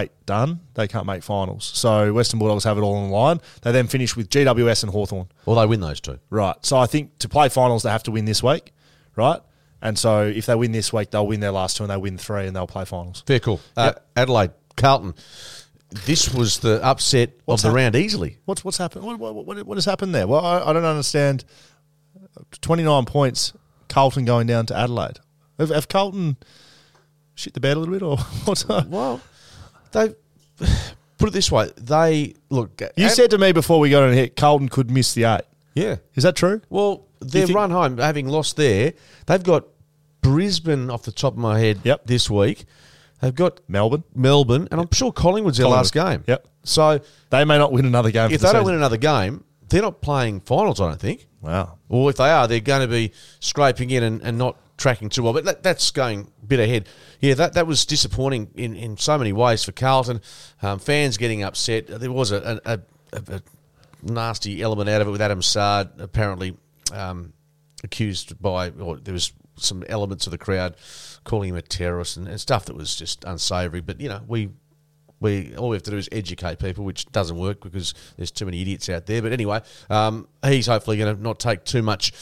eight 0.00 0.10
done. 0.26 0.60
They 0.74 0.88
can't 0.88 1.06
make 1.06 1.22
finals. 1.22 1.64
So 1.64 2.12
Western 2.12 2.38
Bulldogs 2.38 2.64
have 2.64 2.78
it 2.78 2.82
all 2.82 2.94
on 2.96 3.10
the 3.10 3.14
line. 3.14 3.40
They 3.62 3.72
then 3.72 3.86
finish 3.86 4.16
with 4.16 4.28
GWS 4.30 4.84
and 4.84 4.92
Hawthorn. 4.92 5.28
well, 5.46 5.56
they 5.56 5.66
win 5.66 5.80
those 5.80 6.00
two. 6.00 6.18
Right. 6.30 6.56
So 6.62 6.76
I 6.76 6.86
think 6.86 7.18
to 7.18 7.28
play 7.28 7.48
finals, 7.48 7.82
they 7.82 7.90
have 7.90 8.02
to 8.04 8.10
win 8.10 8.24
this 8.24 8.42
week, 8.42 8.72
right? 9.16 9.40
And 9.80 9.98
so 9.98 10.22
if 10.22 10.46
they 10.46 10.54
win 10.54 10.72
this 10.72 10.92
week, 10.92 11.10
they'll 11.10 11.26
win 11.26 11.40
their 11.40 11.50
last 11.52 11.76
two 11.76 11.84
and 11.84 11.90
they 11.90 11.96
win 11.96 12.16
three 12.16 12.46
and 12.46 12.56
they'll 12.56 12.66
play 12.66 12.84
finals. 12.84 13.22
Fair 13.26 13.40
call. 13.40 13.60
Uh, 13.76 13.92
Adelaide, 14.16 14.52
Carlton. 14.76 15.14
This 16.06 16.32
was 16.32 16.58
the 16.58 16.82
upset 16.82 17.32
What's 17.44 17.62
of 17.62 17.70
the 17.70 17.76
round 17.76 17.94
easily. 17.94 18.38
What's 18.46 18.64
what's 18.64 18.78
happened? 18.78 19.04
What, 19.04 19.18
what, 19.18 19.34
what, 19.46 19.62
what 19.64 19.76
has 19.76 19.84
happened 19.84 20.14
there? 20.14 20.26
Well, 20.26 20.44
I, 20.44 20.70
I 20.70 20.72
don't 20.72 20.84
understand. 20.84 21.44
Twenty 22.60 22.82
nine 22.82 23.04
points, 23.04 23.52
Carlton 23.88 24.24
going 24.24 24.48
down 24.48 24.66
to 24.66 24.76
Adelaide. 24.76 25.20
Have, 25.58 25.68
have 25.68 25.88
Carlton 25.88 26.36
shit 27.34 27.54
the 27.54 27.60
bed 27.60 27.76
a 27.76 27.80
little 27.80 27.94
bit, 27.94 28.02
or 28.02 28.16
what's? 28.44 28.66
Well, 28.66 29.20
they 29.94 30.14
put 31.18 31.28
it 31.30 31.32
this 31.32 31.50
way. 31.50 31.70
They 31.76 32.34
look. 32.50 32.82
You 32.96 33.08
said 33.08 33.30
to 33.30 33.38
me 33.38 33.52
before 33.52 33.80
we 33.80 33.88
got 33.90 34.02
on 34.02 34.12
here, 34.12 34.28
Carlton 34.28 34.68
could 34.68 34.90
miss 34.90 35.14
the 35.14 35.24
eight. 35.24 35.42
yeah. 35.74 35.96
Is 36.14 36.24
that 36.24 36.36
true? 36.36 36.60
Well, 36.68 37.06
their 37.20 37.46
run 37.46 37.70
home, 37.70 37.96
having 37.96 38.28
lost 38.28 38.56
there, 38.56 38.92
they've 39.26 39.42
got 39.42 39.64
Brisbane 40.20 40.90
off 40.90 41.02
the 41.04 41.12
top 41.12 41.32
of 41.34 41.38
my 41.38 41.58
head 41.58 41.80
Yep. 41.84 42.06
this 42.06 42.28
week. 42.30 42.64
They've 43.20 43.34
got 43.34 43.60
Melbourne. 43.68 44.04
Melbourne, 44.14 44.68
and 44.70 44.80
I'm 44.80 44.88
sure 44.92 45.10
Collingwood's 45.12 45.56
their 45.58 45.68
last 45.68 45.94
game. 45.94 46.24
Yep. 46.26 46.46
So 46.64 47.00
They 47.30 47.44
may 47.44 47.58
not 47.58 47.72
win 47.72 47.86
another 47.86 48.10
game. 48.10 48.30
if 48.30 48.40
for 48.40 48.46
they 48.46 48.52
the 48.52 48.52
don't 48.58 48.64
win 48.66 48.74
another 48.74 48.96
game, 48.96 49.44
they're 49.68 49.82
not 49.82 50.00
playing 50.02 50.40
finals. 50.40 50.80
I 50.80 50.88
don't 50.88 51.00
think. 51.00 51.26
wow. 51.40 51.78
Or 51.88 52.10
if 52.10 52.16
they 52.16 52.28
are, 52.30 52.46
they're 52.48 52.60
going 52.60 52.82
to 52.82 52.88
be 52.88 53.12
scraping 53.40 53.90
in 53.90 54.02
and, 54.02 54.22
and 54.22 54.36
not 54.36 54.56
tracking 54.76 55.08
too 55.08 55.22
well. 55.22 55.32
But 55.32 55.44
that, 55.44 55.62
that's 55.62 55.90
going 55.90 56.30
a 56.42 56.46
bit 56.46 56.60
ahead. 56.60 56.88
Yeah, 57.20 57.34
that, 57.34 57.54
that 57.54 57.66
was 57.66 57.86
disappointing 57.86 58.50
in, 58.54 58.74
in 58.74 58.96
so 58.96 59.16
many 59.18 59.32
ways 59.32 59.64
for 59.64 59.72
Carlton. 59.72 60.20
Um, 60.62 60.78
fans 60.78 61.16
getting 61.16 61.42
upset. 61.42 61.86
There 61.86 62.12
was 62.12 62.32
a, 62.32 62.60
a, 62.64 62.80
a, 63.12 63.36
a 63.36 63.42
nasty 64.02 64.62
element 64.62 64.88
out 64.88 65.00
of 65.00 65.08
it 65.08 65.10
with 65.10 65.22
Adam 65.22 65.42
Saad 65.42 65.92
apparently 65.98 66.56
um, 66.92 67.32
accused 67.82 68.40
by, 68.40 68.70
or 68.70 68.96
there 68.98 69.14
was 69.14 69.32
some 69.56 69.84
elements 69.88 70.26
of 70.26 70.30
the 70.32 70.38
crowd 70.38 70.76
calling 71.22 71.50
him 71.50 71.56
a 71.56 71.62
terrorist 71.62 72.16
and, 72.16 72.26
and 72.28 72.40
stuff 72.40 72.66
that 72.66 72.76
was 72.76 72.96
just 72.96 73.24
unsavoury. 73.24 73.80
But, 73.80 74.00
you 74.00 74.08
know, 74.08 74.20
we 74.26 74.50
we 75.20 75.56
all 75.56 75.70
we 75.70 75.76
have 75.76 75.82
to 75.84 75.90
do 75.90 75.96
is 75.96 76.08
educate 76.12 76.58
people, 76.58 76.84
which 76.84 77.06
doesn't 77.12 77.36
work 77.38 77.62
because 77.62 77.94
there's 78.16 78.30
too 78.30 78.44
many 78.44 78.60
idiots 78.60 78.88
out 78.88 79.06
there. 79.06 79.22
But 79.22 79.32
anyway, 79.32 79.60
um, 79.88 80.28
he's 80.44 80.66
hopefully 80.66 80.98
going 80.98 81.16
to 81.16 81.22
not 81.22 81.38
take 81.38 81.64
too 81.64 81.82
much 81.82 82.12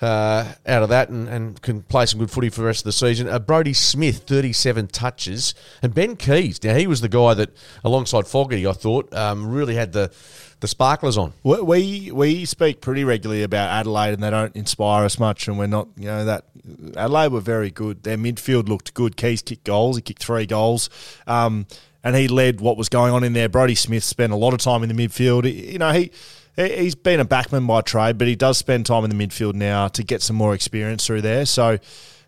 uh, 0.00 0.52
out 0.66 0.82
of 0.82 0.88
that 0.90 1.08
and, 1.08 1.28
and 1.28 1.60
can 1.62 1.82
play 1.82 2.06
some 2.06 2.20
good 2.20 2.30
footy 2.30 2.50
for 2.50 2.60
the 2.60 2.66
rest 2.66 2.80
of 2.80 2.84
the 2.84 2.92
season. 2.92 3.28
Uh, 3.28 3.38
Brodie 3.38 3.72
Smith, 3.72 4.18
37 4.26 4.88
touches, 4.88 5.54
and 5.82 5.94
Ben 5.94 6.16
Keays. 6.16 6.62
Now 6.62 6.74
he 6.74 6.86
was 6.86 7.00
the 7.00 7.08
guy 7.08 7.34
that, 7.34 7.50
alongside 7.82 8.26
Fogarty, 8.26 8.66
I 8.66 8.72
thought 8.72 9.12
um, 9.14 9.46
really 9.48 9.74
had 9.74 9.92
the 9.92 10.12
the 10.60 10.68
sparklers 10.68 11.18
on. 11.18 11.32
We- 11.42 12.10
We 12.12 12.44
speak 12.46 12.80
pretty 12.80 13.04
regularly 13.04 13.42
about 13.42 13.68
Adelaide, 13.70 14.14
and 14.14 14.22
they 14.22 14.30
don't 14.30 14.54
inspire 14.56 15.04
us 15.04 15.18
much. 15.18 15.46
And 15.48 15.58
we're 15.58 15.66
not, 15.66 15.88
you 15.98 16.06
know, 16.06 16.24
that 16.24 16.44
Adelaide 16.96 17.32
were 17.32 17.40
very 17.40 17.70
good. 17.70 18.02
Their 18.02 18.16
midfield 18.16 18.68
looked 18.68 18.94
good. 18.94 19.16
Keays 19.16 19.42
kicked 19.42 19.64
goals. 19.64 19.96
He 19.96 20.02
kicked 20.02 20.22
three 20.22 20.46
goals, 20.46 20.88
um, 21.26 21.66
and 22.04 22.14
he 22.14 22.28
led 22.28 22.60
what 22.60 22.76
was 22.76 22.88
going 22.88 23.12
on 23.12 23.24
in 23.24 23.32
there. 23.32 23.48
Brodie 23.48 23.74
Smith 23.74 24.04
spent 24.04 24.32
a 24.32 24.36
lot 24.36 24.52
of 24.54 24.60
time 24.60 24.82
in 24.84 24.94
the 24.94 25.08
midfield. 25.08 25.52
You 25.52 25.78
know, 25.78 25.90
he. 25.92 26.02
he- 26.02 26.10
He's 26.56 26.94
been 26.94 27.18
a 27.18 27.24
backman 27.24 27.66
by 27.66 27.80
trade, 27.80 28.16
but 28.16 28.28
he 28.28 28.36
does 28.36 28.56
spend 28.58 28.86
time 28.86 29.02
in 29.02 29.10
the 29.10 29.26
midfield 29.26 29.54
now 29.54 29.88
to 29.88 30.04
get 30.04 30.22
some 30.22 30.36
more 30.36 30.54
experience 30.54 31.04
through 31.04 31.22
there. 31.22 31.46
So 31.46 31.78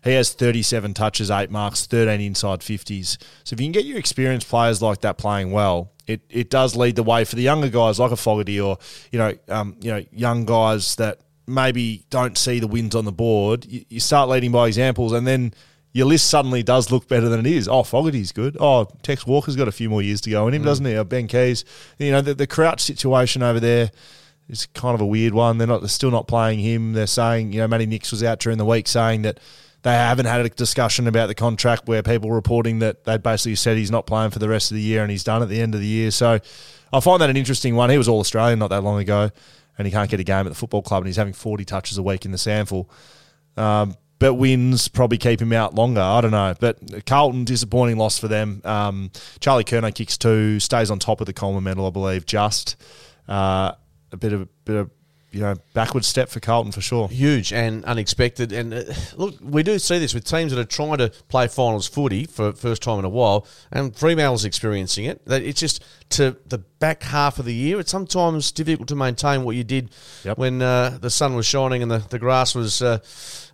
he 0.03 0.11
has 0.11 0.33
37 0.33 0.93
touches, 0.95 1.31
eight 1.31 1.49
marks, 1.49 1.85
13 1.85 2.19
inside 2.19 2.59
50s. 2.59 3.17
So 3.45 3.53
if 3.53 3.61
you 3.61 3.65
can 3.67 3.71
get 3.71 3.85
your 3.85 3.97
experienced 3.97 4.49
players 4.49 4.81
like 4.81 4.99
that 5.01 5.17
playing 5.17 5.51
well, 5.51 5.93
it, 6.07 6.19
it 6.29 6.49
does 6.49 6.75
lead 6.75 6.97
the 6.97 7.03
way 7.03 7.23
for 7.23 7.37
the 7.37 7.41
younger 7.41 7.69
guys 7.69 7.99
like 7.99 8.11
a 8.11 8.17
Fogarty 8.17 8.59
or 8.59 8.77
you 9.13 9.19
know 9.19 9.33
um, 9.47 9.77
you 9.79 9.91
know 9.91 10.03
young 10.11 10.43
guys 10.43 10.97
that 10.97 11.21
maybe 11.47 12.03
don't 12.09 12.37
see 12.37 12.59
the 12.59 12.67
wins 12.67 12.95
on 12.95 13.05
the 13.05 13.13
board. 13.13 13.65
You, 13.65 13.85
you 13.87 14.01
start 14.01 14.27
leading 14.27 14.51
by 14.51 14.67
examples, 14.67 15.13
and 15.13 15.25
then 15.25 15.53
your 15.97 16.05
list 16.05 16.29
suddenly 16.29 16.61
does 16.61 16.91
look 16.91 17.07
better 17.07 17.27
than 17.27 17.39
it 17.39 17.47
is. 17.47 17.67
Oh, 17.67 17.81
Fogarty's 17.81 18.31
good. 18.31 18.55
Oh, 18.59 18.87
Tex 19.01 19.25
Walker's 19.25 19.55
got 19.55 19.67
a 19.67 19.71
few 19.71 19.89
more 19.89 20.03
years 20.03 20.21
to 20.21 20.29
go 20.29 20.47
in 20.47 20.53
him, 20.53 20.61
doesn't 20.61 20.85
he? 20.85 20.95
Or 20.95 21.03
Ben 21.03 21.27
Keays. 21.27 21.63
You 21.97 22.11
know 22.11 22.21
the, 22.21 22.35
the 22.35 22.45
Crouch 22.45 22.81
situation 22.81 23.41
over 23.41 23.59
there 23.59 23.89
is 24.47 24.67
kind 24.67 24.93
of 24.93 25.01
a 25.01 25.05
weird 25.07 25.33
one. 25.33 25.57
They're 25.57 25.67
not 25.67 25.81
they're 25.81 25.89
still 25.89 26.11
not 26.11 26.27
playing 26.27 26.59
him. 26.59 26.93
They're 26.93 27.07
saying 27.07 27.51
you 27.51 27.61
know 27.61 27.67
Matty 27.67 27.87
Nicks 27.87 28.11
was 28.11 28.23
out 28.23 28.39
during 28.39 28.59
the 28.59 28.65
week 28.65 28.87
saying 28.87 29.23
that. 29.23 29.39
They 29.83 29.93
haven't 29.93 30.25
had 30.25 30.41
a 30.41 30.49
discussion 30.49 31.07
about 31.07 31.27
the 31.27 31.35
contract 31.35 31.87
where 31.87 32.03
people 32.03 32.31
reporting 32.31 32.79
that 32.79 33.05
they 33.05 33.17
basically 33.17 33.55
said 33.55 33.77
he's 33.77 33.91
not 33.91 34.05
playing 34.05 34.31
for 34.31 34.39
the 34.39 34.49
rest 34.49 34.71
of 34.71 34.75
the 34.75 34.81
year 34.81 35.01
and 35.01 35.09
he's 35.09 35.23
done 35.23 35.41
at 35.41 35.49
the 35.49 35.61
end 35.61 35.75
of 35.75 35.79
the 35.79 35.87
year. 35.87 36.11
So 36.11 36.39
I 36.91 36.99
find 36.99 37.21
that 37.21 37.29
an 37.29 37.37
interesting 37.37 37.75
one. 37.75 37.89
He 37.91 37.97
was 37.97 38.09
all 38.09 38.19
Australian 38.19 38.59
not 38.59 38.71
that 38.71 38.83
long 38.83 38.99
ago 38.99 39.29
and 39.77 39.87
he 39.87 39.91
can't 39.93 40.09
get 40.09 40.19
a 40.19 40.25
game 40.25 40.45
at 40.45 40.49
the 40.49 40.55
football 40.55 40.81
club 40.81 41.03
and 41.03 41.07
he's 41.07 41.15
having 41.15 41.31
40 41.31 41.63
touches 41.63 41.97
a 41.97 42.03
week 42.03 42.25
in 42.25 42.31
the 42.31 42.37
SANFL. 42.37 42.87
Um, 43.55 43.95
but 44.19 44.35
wins 44.35 44.87
probably 44.87 45.17
keep 45.17 45.41
him 45.41 45.53
out 45.53 45.75
longer. 45.75 46.01
I 46.01 46.21
don't 46.21 46.31
know. 46.31 46.55
But 46.59 47.05
Carlton, 47.05 47.45
disappointing 47.45 47.97
loss 47.97 48.17
for 48.17 48.27
them. 48.27 48.61
Um, 48.63 49.11
Charlie 49.39 49.63
Curnow 49.63 49.93
kicks 49.93 50.17
two, 50.17 50.59
stays 50.59 50.89
on 50.89 50.99
top 50.99 51.21
of 51.21 51.27
the 51.27 51.33
Coleman 51.33 51.63
medal, 51.63 51.85
I 51.87 51.89
believe. 51.91 52.25
Just 52.25 52.75
uh, 53.27 53.73
a 54.11 54.17
bit 54.17 54.33
of 54.33 54.47
bit 54.65 54.75
of 54.75 54.91
you 55.31 55.41
know 55.41 55.55
backward 55.73 56.05
step 56.05 56.29
for 56.29 56.39
Carlton 56.39 56.71
for 56.71 56.81
sure. 56.81 57.07
Huge 57.09 57.51
and 57.51 57.83
unexpected. 57.85 58.51
And 58.51 58.73
uh, 58.73 58.83
look, 59.15 59.35
we 59.41 59.61
do 59.63 59.77
see 59.77 59.99
this 59.99 60.13
with 60.13 60.23
teams 60.23 60.51
that 60.53 60.59
are 60.59 60.65
trying 60.65 60.97
to 60.99 61.09
play 61.27 61.47
finals 61.47 61.87
footy 61.87 62.25
for 62.25 62.53
first 62.53 62.81
time 62.81 62.99
in 62.99 63.05
a 63.05 63.09
while, 63.09 63.45
and 63.71 63.95
Fremantle's 63.95 64.45
experiencing 64.45 65.05
it. 65.05 65.25
That 65.25 65.41
it's 65.43 65.59
just 65.59 65.83
to 66.11 66.37
the 66.45 66.59
back 66.79 67.03
half 67.03 67.39
of 67.39 67.45
the 67.45 67.53
year. 67.53 67.79
It's 67.79 67.91
sometimes 67.91 68.51
difficult 68.51 68.87
to 68.89 68.95
maintain 68.95 69.43
what 69.43 69.55
you 69.55 69.63
did 69.63 69.89
Yep. 70.23 70.37
when 70.37 70.61
uh, 70.61 70.97
the 71.01 71.09
sun 71.09 71.35
was 71.35 71.45
shining 71.45 71.81
and 71.81 71.91
the, 71.91 71.97
the 71.97 72.19
grass 72.19 72.55
was, 72.55 72.81
uh, 72.81 72.99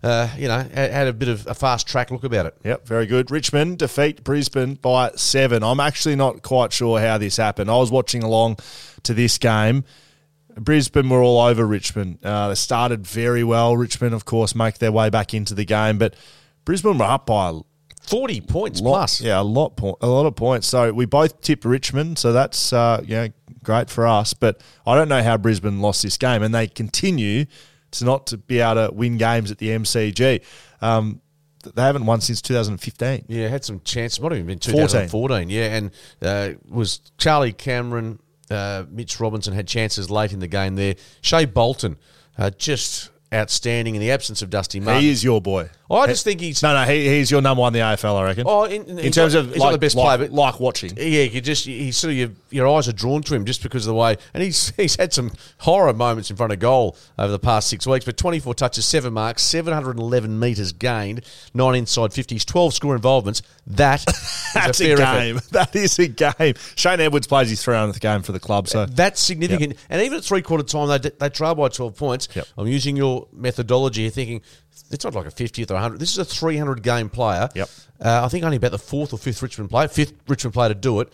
uh, 0.03 0.29
you 0.37 0.47
know, 0.47 0.59
had, 0.59 0.91
had 0.91 1.07
a 1.07 1.13
bit 1.13 1.29
of 1.29 1.47
a 1.47 1.53
fast 1.53 1.87
track 1.87 2.11
look 2.11 2.23
about 2.23 2.45
it. 2.45 2.55
Yep, 2.63 2.85
very 2.85 3.05
good. 3.07 3.31
Richmond 3.31 3.79
defeat 3.79 4.23
Brisbane 4.23 4.75
by 4.75 5.11
seven. 5.15 5.63
I'm 5.63 5.79
actually 5.79 6.15
not 6.15 6.43
quite 6.43 6.73
sure 6.73 6.99
how 6.99 7.17
this 7.17 7.37
happened. 7.37 7.71
I 7.71 7.77
was 7.77 7.91
watching 7.91 8.23
along 8.23 8.57
to 9.03 9.13
this 9.13 9.37
game. 9.37 9.85
Brisbane 10.55 11.09
were 11.09 11.21
all 11.21 11.39
over 11.39 11.65
Richmond. 11.65 12.19
Uh, 12.23 12.49
they 12.49 12.55
started 12.55 13.05
very 13.05 13.43
well. 13.43 13.75
Richmond, 13.77 14.13
of 14.13 14.25
course, 14.25 14.55
make 14.55 14.79
their 14.79 14.91
way 14.91 15.09
back 15.09 15.33
into 15.33 15.53
the 15.53 15.65
game, 15.65 15.97
but 15.97 16.15
Brisbane 16.65 16.97
were 16.97 17.05
up 17.05 17.25
by 17.27 17.59
Forty 18.03 18.41
points 18.41 18.81
lot, 18.81 18.91
plus. 18.91 19.21
Yeah, 19.21 19.39
a 19.39 19.43
lot, 19.43 19.77
po- 19.77 19.97
a 20.01 20.07
lot 20.07 20.25
of 20.25 20.35
points. 20.35 20.67
So 20.67 20.91
we 20.91 21.05
both 21.05 21.39
tipped 21.39 21.63
Richmond, 21.63 22.19
so 22.19 22.33
that's 22.33 22.73
uh, 22.73 23.01
know 23.07 23.29
great 23.63 23.89
for 23.89 24.05
us. 24.05 24.33
But 24.33 24.61
I 24.85 24.95
don't 24.95 25.07
know 25.07 25.23
how 25.23 25.37
Brisbane 25.37 25.79
lost 25.79 26.03
this 26.03 26.17
game, 26.17 26.43
and 26.43 26.53
they 26.53 26.67
continue 26.67 27.45
to 27.91 28.05
not 28.05 28.27
to 28.27 28.37
be 28.37 28.59
able 28.59 28.87
to 28.87 28.93
win 28.93 29.17
games 29.17 29.51
at 29.51 29.57
the 29.57 29.69
MCG. 29.69 30.41
Um, 30.81 31.21
they 31.63 31.81
haven't 31.81 32.05
won 32.05 32.19
since 32.19 32.41
2015. 32.41 33.25
Yeah, 33.29 33.47
had 33.47 33.63
some 33.63 33.79
chances. 33.85 34.19
Might 34.19 34.33
have 34.33 34.39
even 34.39 34.47
been 34.47 34.59
14. 34.59 34.81
2014. 34.81 35.49
Yeah, 35.49 35.75
and 35.75 35.91
uh, 36.21 36.59
was 36.67 36.99
Charlie 37.17 37.53
Cameron, 37.53 38.19
uh, 38.53 38.85
Mitch 38.89 39.19
Robinson 39.19 39.53
had 39.53 39.67
chances 39.67 40.09
late 40.09 40.33
in 40.33 40.39
the 40.39 40.47
game 40.47 40.75
there. 40.75 40.95
Shai 41.21 41.45
Bolton, 41.45 41.97
uh, 42.37 42.51
just 42.51 43.09
outstanding 43.33 43.95
in 43.95 44.01
the 44.01 44.11
absence 44.11 44.41
of 44.41 44.49
Dusty 44.49 44.79
Martin. 44.79 45.01
He 45.01 45.09
is 45.09 45.23
your 45.23 45.41
boy. 45.41 45.69
Oh, 45.89 45.97
I 45.97 46.07
just 46.07 46.23
think 46.23 46.39
he's. 46.41 46.63
No, 46.63 46.73
no, 46.73 46.89
he, 46.89 47.07
he's 47.07 47.29
your 47.29 47.41
number 47.41 47.61
one 47.61 47.75
in 47.75 47.79
the 47.79 47.85
AFL, 47.85 48.15
I 48.15 48.23
reckon. 48.23 48.45
Oh, 48.47 48.63
in, 48.63 48.83
in, 48.85 48.99
in 48.99 49.11
terms 49.11 49.35
not- 49.35 49.41
of 49.41 49.49
he's 49.49 49.57
like, 49.57 49.67
not 49.67 49.71
the 49.73 49.77
best 49.77 49.95
like, 49.95 50.17
player, 50.17 50.27
but 50.27 50.33
like 50.35 50.59
watching. 50.59 50.93
yeah, 50.97 51.23
you 51.23 51.39
just 51.41 51.65
he's 51.65 51.97
sort 51.97 52.11
of 52.11 52.17
your, 52.17 52.29
your 52.49 52.67
eyes 52.67 52.87
are 52.87 52.93
drawn 52.93 53.21
to 53.23 53.35
him 53.35 53.45
just 53.45 53.61
because 53.61 53.85
of 53.85 53.91
the 53.91 53.99
way, 53.99 54.17
and 54.33 54.41
he's 54.41 54.69
he's 54.77 54.95
had 54.95 55.13
some 55.13 55.31
horror 55.59 55.93
moments 55.93 56.31
in 56.31 56.35
front 56.35 56.51
of 56.51 56.59
goal 56.59 56.95
over 57.19 57.31
the 57.31 57.39
past 57.39 57.67
six 57.67 57.85
weeks. 57.85 58.05
But 58.05 58.17
twenty 58.17 58.39
four 58.39 58.55
touches, 58.55 58.85
seven 58.85 59.13
marks, 59.13 59.43
seven 59.43 59.73
hundred 59.73 59.91
and 59.91 59.99
eleven 59.99 60.39
meters 60.39 60.71
gained, 60.71 61.21
nine 61.53 61.75
inside 61.75 62.11
fifties, 62.13 62.43
twelve 62.45 62.73
score 62.73 62.95
involvements. 62.95 63.43
That 63.67 64.03
That's 64.53 64.81
a 64.81 64.93
a, 64.93 64.97
fair 64.97 64.97
game. 64.97 65.37
effort. 65.37 65.49
That 65.51 65.75
is 65.75 65.99
a 65.99 66.07
game. 66.07 66.55
Shane 66.75 66.99
Edwards 66.99 67.27
plays 67.27 67.49
his 67.49 67.63
300th 67.63 67.99
game 67.99 68.21
for 68.23 68.31
the 68.31 68.39
club, 68.39 68.67
so 68.67 68.85
That's 68.85 69.21
significant. 69.21 69.75
And 69.89 70.01
even 70.01 70.17
at 70.17 70.23
three 70.23 70.41
quarter 70.41 70.63
time, 70.63 70.87
they, 71.01 71.09
they 71.09 71.29
trail 71.29 71.55
by 71.55 71.69
12 71.69 71.95
points. 71.95 72.27
Yep. 72.33 72.47
I'm 72.57 72.67
using 72.67 72.95
your 72.97 73.22
methodology 73.31 74.01
here, 74.03 74.11
thinking 74.11 74.41
it's 74.91 75.03
not 75.03 75.13
like 75.15 75.25
a 75.25 75.31
50th 75.31 75.71
or 75.71 75.75
100. 75.75 75.99
This 75.99 76.11
is 76.11 76.17
a 76.17 76.25
300 76.25 76.83
game 76.83 77.09
player. 77.09 77.49
Yep. 77.55 77.69
Uh, 78.03 78.21
I 78.25 78.27
think 78.27 78.43
only 78.43 78.57
about 78.57 78.71
the 78.71 78.79
fourth 78.79 79.13
or 79.13 79.17
fifth 79.17 79.41
Richmond 79.41 79.69
player, 79.69 79.87
fifth 79.87 80.13
Richmond 80.27 80.53
player 80.53 80.69
to 80.69 80.75
do 80.75 80.99
it. 80.99 81.11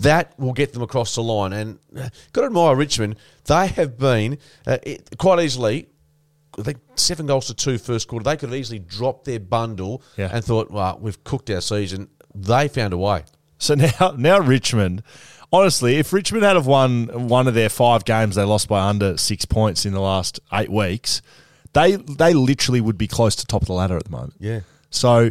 That 0.00 0.38
will 0.38 0.52
get 0.52 0.72
them 0.72 0.82
across 0.82 1.14
the 1.14 1.22
line. 1.22 1.52
And 1.52 1.78
uh, 1.96 2.08
got 2.32 2.40
to 2.42 2.46
admire 2.48 2.74
Richmond. 2.74 3.16
They 3.44 3.68
have 3.68 3.96
been 3.98 4.38
uh, 4.66 4.78
it, 4.82 5.16
quite 5.18 5.40
easily. 5.40 5.86
I 6.58 6.62
think 6.62 6.78
seven 6.96 7.26
goals 7.26 7.46
to 7.46 7.54
two 7.54 7.78
first 7.78 8.08
quarter. 8.08 8.24
They 8.24 8.36
could 8.36 8.48
have 8.48 8.58
easily 8.58 8.78
dropped 8.78 9.24
their 9.26 9.38
bundle 9.40 10.02
Yeah. 10.16 10.30
and 10.32 10.44
thought, 10.44 10.70
"Well, 10.70 10.98
we've 11.00 11.22
cooked 11.22 11.50
our 11.50 11.60
season." 11.60 12.08
They 12.34 12.68
found 12.68 12.92
a 12.92 12.98
way. 12.98 13.24
So 13.58 13.74
now, 13.74 14.14
now 14.16 14.38
Richmond. 14.40 15.02
Honestly, 15.52 15.96
if 15.96 16.12
Richmond 16.12 16.44
had 16.44 16.56
have 16.56 16.66
won 16.66 17.28
one 17.28 17.46
of 17.46 17.54
their 17.54 17.68
five 17.68 18.04
games, 18.04 18.34
they 18.34 18.42
lost 18.42 18.68
by 18.68 18.86
under 18.88 19.16
six 19.16 19.44
points 19.44 19.86
in 19.86 19.92
the 19.92 20.00
last 20.00 20.40
eight 20.52 20.70
weeks. 20.70 21.22
They 21.72 21.96
they 21.96 22.34
literally 22.34 22.80
would 22.80 22.98
be 22.98 23.06
close 23.08 23.36
to 23.36 23.46
top 23.46 23.62
of 23.62 23.68
the 23.68 23.74
ladder 23.74 23.96
at 23.96 24.04
the 24.04 24.10
moment. 24.10 24.34
Yeah. 24.38 24.60
So 24.90 25.30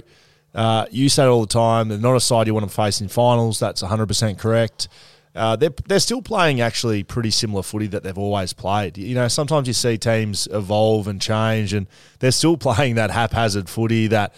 uh, 0.54 0.86
you 0.92 1.10
say 1.10 1.24
it 1.24 1.28
all 1.28 1.42
the 1.42 1.48
time. 1.48 1.90
They're 1.90 1.98
not 1.98 2.16
a 2.16 2.20
side 2.20 2.48
you 2.48 2.54
want 2.54 2.68
to 2.68 2.74
face 2.74 3.02
in 3.02 3.08
finals. 3.08 3.60
That's 3.60 3.82
100 3.82 4.08
percent 4.08 4.40
correct. 4.40 4.88
Uh, 5.36 5.56
they're 5.58 5.74
they're 5.88 6.00
still 6.00 6.22
playing 6.22 6.62
actually 6.62 7.04
pretty 7.04 7.30
similar 7.30 7.62
footy 7.62 7.88
that 7.88 8.04
they've 8.04 8.18
always 8.18 8.54
played. 8.54 8.98
You 8.98 9.16
know, 9.16 9.28
sometimes 9.28 9.68
you 9.68 9.74
see 9.74 9.98
teams 9.98 10.48
evolve 10.52 11.08
and 11.08 11.22
change, 11.22 11.74
and 11.74 11.88
they're 12.20 12.32
still 12.32 12.56
playing 12.68 12.96
that 12.96 13.12
haphazard 13.12 13.70
footy 13.70 14.08
that. 14.08 14.34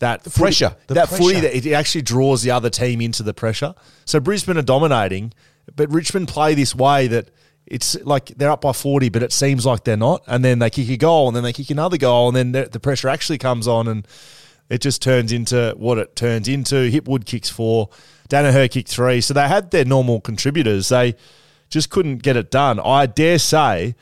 That 0.00 0.22
footy- 0.22 0.40
pressure, 0.40 0.76
the 0.86 0.94
that 0.94 1.08
footy 1.08 1.40
that 1.40 1.56
it 1.56 1.72
actually 1.72 2.02
draws 2.02 2.42
the 2.42 2.52
other 2.52 2.70
team 2.70 3.00
into 3.00 3.24
the 3.24 3.34
pressure. 3.34 3.74
So 4.04 4.20
Brisbane 4.20 4.56
are 4.56 4.62
dominating, 4.62 5.32
but 5.74 5.92
Richmond 5.92 6.28
play 6.28 6.54
this 6.54 6.72
way 6.72 7.08
that 7.08 7.30
it's 7.70 7.96
like 8.04 8.26
they're 8.36 8.50
up 8.50 8.62
by 8.62 8.72
40, 8.72 9.08
but 9.10 9.22
it 9.22 9.32
seems 9.32 9.64
like 9.66 9.84
they're 9.84 9.96
not. 9.96 10.22
And 10.26 10.44
then 10.44 10.58
they 10.58 10.70
kick 10.70 10.88
a 10.88 10.96
goal, 10.96 11.28
and 11.28 11.36
then 11.36 11.42
they 11.44 11.52
kick 11.52 11.70
another 11.70 11.96
goal, 11.96 12.28
and 12.28 12.36
then 12.36 12.52
the, 12.70 12.80
pressure 12.80 13.08
actually 13.08 13.38
comes 13.38 13.68
on, 13.68 13.86
and 13.88 14.06
it 14.68 14.80
just 14.80 15.02
turns 15.02 15.32
into 15.32 15.74
what 15.76 15.98
it 15.98 16.16
turns 16.16 16.48
into. 16.48 16.90
Hipwood 16.90 17.24
kicks 17.24 17.48
four, 17.50 17.88
Daniher 18.28 18.70
kicked 18.70 18.88
three. 18.88 19.20
So 19.20 19.34
they 19.34 19.48
had 19.48 19.70
their 19.70 19.84
normal 19.84 20.20
contributors. 20.20 20.88
They 20.88 21.14
just 21.70 21.90
couldn't 21.90 22.22
get 22.22 22.36
it 22.36 22.50
done. 22.50 22.80
I 22.80 23.06
dare 23.06 23.38
say 23.38 23.94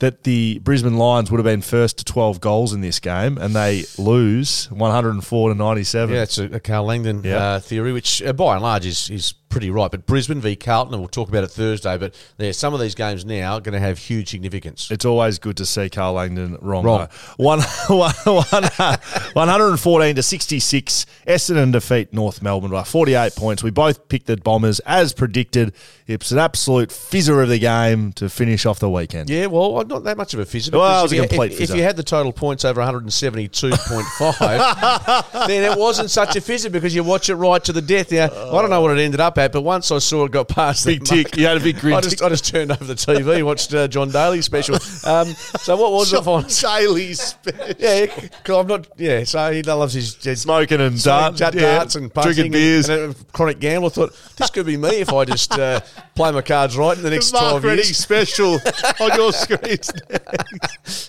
that 0.00 0.24
the 0.24 0.58
Brisbane 0.64 0.96
Lions 0.96 1.30
would 1.30 1.38
have 1.38 1.44
been 1.44 1.62
first 1.62 1.98
to 1.98 2.04
12 2.04 2.40
goals 2.40 2.72
in 2.72 2.80
this 2.80 2.98
game, 2.98 3.38
and 3.38 3.54
they 3.54 3.84
lose 3.98 4.68
104 4.72 5.48
to 5.50 5.54
97. 5.54 6.12
Yeah, 6.14 6.22
it's 6.22 6.38
a, 6.38 6.44
a 6.46 6.58
Karl 6.60 6.86
Langdon 6.86 7.22
Yeah. 7.22 7.36
uh, 7.36 7.60
theory, 7.60 7.92
which 7.92 8.20
uh, 8.22 8.32
by 8.32 8.54
and 8.54 8.62
large 8.64 8.84
is, 8.84 9.08
is 9.10 9.32
pretty 9.52 9.70
right. 9.70 9.90
But 9.90 10.06
Brisbane 10.06 10.40
v 10.40 10.56
Carlton, 10.56 10.94
and 10.94 11.02
we'll 11.02 11.08
talk 11.08 11.28
about 11.28 11.44
it 11.44 11.50
Thursday. 11.50 11.98
But 11.98 12.14
yeah, 12.38 12.52
some 12.52 12.72
of 12.74 12.80
these 12.80 12.94
games 12.94 13.24
now 13.24 13.54
are 13.54 13.60
going 13.60 13.74
to 13.74 13.80
have 13.80 13.98
huge 13.98 14.30
significance. 14.30 14.90
It's 14.90 15.04
always 15.04 15.38
good 15.38 15.56
to 15.58 15.66
see 15.66 15.90
Karl 15.90 16.14
Langdon 16.14 16.56
wrong. 16.60 16.84
Wrong. 16.84 17.08
One, 17.36 17.60
one, 17.60 18.64
uh, 18.78 18.96
one, 19.32 19.48
114 19.48 20.16
to 20.16 20.22
66. 20.22 21.06
Essendon 21.26 21.72
defeat 21.72 22.12
North 22.12 22.40
Melbourne 22.40 22.70
by 22.70 22.84
48 22.84 23.34
points. 23.36 23.62
We 23.62 23.70
both 23.70 24.08
picked 24.08 24.26
the 24.26 24.36
Bombers 24.36 24.80
as 24.80 25.12
predicted. 25.12 25.74
It's 26.06 26.30
an 26.30 26.38
absolute 26.38 26.90
fizzer 26.90 27.42
of 27.42 27.48
the 27.48 27.58
game 27.58 28.12
to 28.14 28.28
finish 28.28 28.64
off 28.64 28.78
the 28.78 28.88
weekend. 28.88 29.28
Yeah, 29.28 29.46
well, 29.46 29.84
not 29.84 30.04
that 30.04 30.16
much 30.16 30.34
of 30.34 30.40
a 30.40 30.44
fizzer. 30.44 30.72
Well, 30.72 31.00
it 31.00 31.02
was 31.02 31.12
a 31.12 31.26
complete 31.26 31.52
if, 31.52 31.62
if 31.62 31.76
you 31.76 31.82
had 31.82 31.96
the 31.96 32.02
total 32.02 32.32
points 32.32 32.64
over 32.64 32.80
172.5, 32.80 35.32
then 35.46 35.72
it 35.72 35.78
wasn't 35.78 36.10
such 36.10 36.36
a 36.36 36.40
fizzer 36.40 36.70
because 36.70 36.94
you 36.94 37.02
watch 37.02 37.28
it 37.28 37.34
right 37.34 37.62
to 37.64 37.72
the 37.72 37.82
death. 37.82 38.12
Now, 38.12 38.26
I 38.26 38.60
don't 38.60 38.70
know 38.70 38.80
what 38.80 38.96
it 38.96 39.02
ended 39.02 39.20
up 39.20 39.38
at, 39.38 39.41
but 39.48 39.62
once 39.62 39.90
I 39.90 39.98
saw 39.98 40.24
it 40.26 40.32
got 40.32 40.48
past 40.48 40.84
the 40.84 40.98
Big 40.98 41.04
tick. 41.04 41.26
mark, 41.28 41.36
You 41.36 41.46
had 41.46 41.56
a 41.56 41.60
big 41.60 41.78
green 41.80 41.94
I 41.94 42.00
just. 42.00 42.22
I 42.22 42.28
just 42.28 42.46
turned 42.46 42.70
over 42.72 42.84
the 42.84 42.94
TV 42.94 43.36
and 43.36 43.46
watched 43.46 43.72
uh, 43.74 43.88
John 43.88 44.10
Daly's 44.10 44.44
special. 44.44 44.74
Um, 45.04 45.28
so 45.60 45.76
what 45.76 45.92
was 45.92 46.10
the 46.10 46.22
final? 46.22 46.42
Daly's 46.48 47.20
special. 47.22 47.74
Yeah, 47.78 48.06
'cause 48.44 48.56
I'm 48.56 48.66
not. 48.66 48.88
Yeah, 48.96 49.24
so 49.24 49.52
he 49.52 49.62
loves 49.62 49.94
his, 49.94 50.22
his 50.22 50.42
Smoking 50.42 50.80
and 50.80 51.02
Darts, 51.02 51.38
dart, 51.40 51.54
darts 51.54 51.94
and 51.96 52.12
drinking 52.12 52.52
beers. 52.52 52.88
and, 52.88 53.00
and 53.02 53.14
a 53.14 53.32
chronic 53.32 53.58
gambler. 53.60 53.90
thought 53.90 54.14
this 54.36 54.50
could 54.50 54.66
be 54.66 54.76
me 54.76 55.00
if 55.00 55.12
I 55.12 55.24
just 55.24 55.52
uh, 55.58 55.80
play 56.14 56.30
my 56.32 56.42
cards 56.42 56.76
right 56.76 56.96
in 56.96 57.02
the 57.02 57.10
next 57.10 57.32
Mark 57.32 57.60
twelve 57.62 57.64
years. 57.64 57.96
special 57.96 58.58
on 59.00 59.16
your 59.16 59.32
screens. 59.32 59.90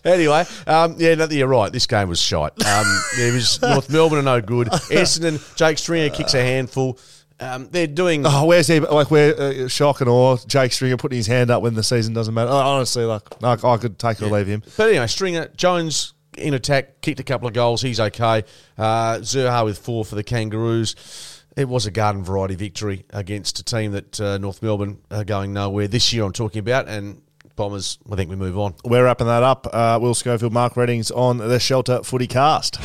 Anyway, 0.06 0.46
um, 0.68 0.96
yeah, 0.98 1.16
no, 1.16 1.26
you're 1.26 1.48
right. 1.48 1.72
This 1.72 1.86
game 1.88 2.10
was 2.10 2.22
shite. 2.22 2.52
Um, 2.66 2.86
yeah, 3.18 3.26
it 3.28 3.34
was 3.34 3.62
North 3.62 3.90
Melbourne 3.90 4.20
are 4.20 4.22
no 4.22 4.42
good. 4.42 4.68
Essendon, 4.68 5.56
Jake 5.56 5.78
Stringer 5.78 6.10
kicks 6.14 6.34
a 6.34 6.42
handful. 6.44 7.00
Um, 7.40 7.68
they're 7.72 7.88
doing. 7.88 8.24
Oh, 8.26 8.46
where's 8.46 8.68
he? 8.68 8.80
Like, 8.80 9.12
where 9.12 9.40
uh, 9.40 9.68
shock 9.68 10.02
and 10.02 10.10
awe? 10.10 10.38
Jake 10.48 10.72
Stringer 10.72 10.98
putting 10.98 11.18
his 11.18 11.28
hand 11.28 11.50
up 11.50 11.62
when 11.62 11.74
the 11.74 11.84
season 11.84 12.14
doesn't 12.14 12.34
matter. 12.34 12.50
Oh, 12.50 12.56
honestly, 12.56 13.04
like, 13.06 13.24
I, 13.44 13.54
I 13.54 13.78
could 13.78 14.00
take 14.00 14.22
or 14.22 14.28
leave 14.28 14.48
him. 14.48 14.64
But 14.78 14.90
anyway, 14.90 15.08
Stringer, 15.08 15.50
Jones 15.56 16.14
in 16.38 16.54
attack, 16.54 17.02
kicked 17.02 17.20
a 17.20 17.24
couple 17.24 17.48
of 17.48 17.54
goals. 17.54 17.82
He's 17.82 18.00
okay. 18.00 18.44
Uh, 18.78 19.18
Zurhaar 19.18 19.66
with 19.66 19.78
four 19.78 20.06
for 20.06 20.16
the 20.16 20.24
Kangaroos. 20.24 21.44
It 21.56 21.70
was 21.70 21.86
a 21.86 21.92
garden 21.92 22.24
variety 22.24 22.56
victory 22.56 23.06
against 23.12 23.60
a 23.60 23.64
team 23.64 23.92
that 23.92 24.20
uh, 24.20 24.38
North 24.40 24.64
Melbourne 24.64 25.00
are 25.12 25.24
going 25.24 25.54
nowhere 25.54 25.88
this 25.88 26.12
year. 26.12 26.24
I'm 26.24 26.34
talking 26.34 26.60
about 26.60 26.88
and 26.88 27.22
Bombers. 27.56 28.00
I 28.12 28.16
think 28.16 28.32
we 28.32 28.36
move 28.36 28.58
on. 28.58 28.74
We're 28.84 29.04
wrapping 29.04 29.28
that 29.28 29.44
up. 29.44 29.68
Uh, 29.72 30.00
Will 30.02 30.16
Schofield, 30.16 30.54
Mark 30.54 30.76
Readings 30.76 31.12
on 31.12 31.38
the 31.38 31.60
Shelter 31.60 32.02
Footy 32.02 32.26
Cast. 32.26 32.80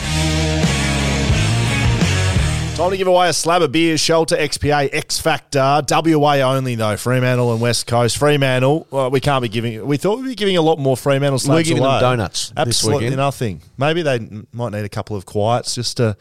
Time 2.79 2.93
to 2.93 2.97
give 2.97 3.09
away 3.09 3.29
a 3.29 3.33
slab 3.33 3.61
of 3.63 3.73
beers, 3.73 3.99
Shelter, 4.01 4.37
XPA, 4.37 4.89
X 4.93 5.19
Factor, 5.19 5.83
WA 5.91 6.35
only 6.37 6.77
though, 6.77 6.97
Fremantle 6.97 7.51
and 7.53 7.61
West 7.61 7.89
Coast. 7.89 8.17
Fremantle, 8.17 8.87
well, 8.93 9.11
we 9.11 9.19
can't 9.19 9.43
be 9.43 9.49
giving, 9.49 9.85
we 9.85 9.97
thought 9.97 10.19
we'd 10.21 10.27
be 10.27 10.35
giving 10.37 10.57
a 10.57 10.63
lot 10.63 10.79
more 10.79 10.97
Fremantle 10.97 11.41
slabs 11.41 11.59
We're 11.69 11.75
giving 11.75 11.83
them 11.83 12.01
donuts 12.01 12.53
Absolutely 12.57 13.17
nothing. 13.17 13.63
Maybe 13.79 14.03
they 14.03 14.21
might 14.53 14.71
need 14.71 14.85
a 14.85 14.89
couple 14.89 15.17
of 15.17 15.27
quiets, 15.27 15.75
just 15.75 15.97
to, 15.97 16.17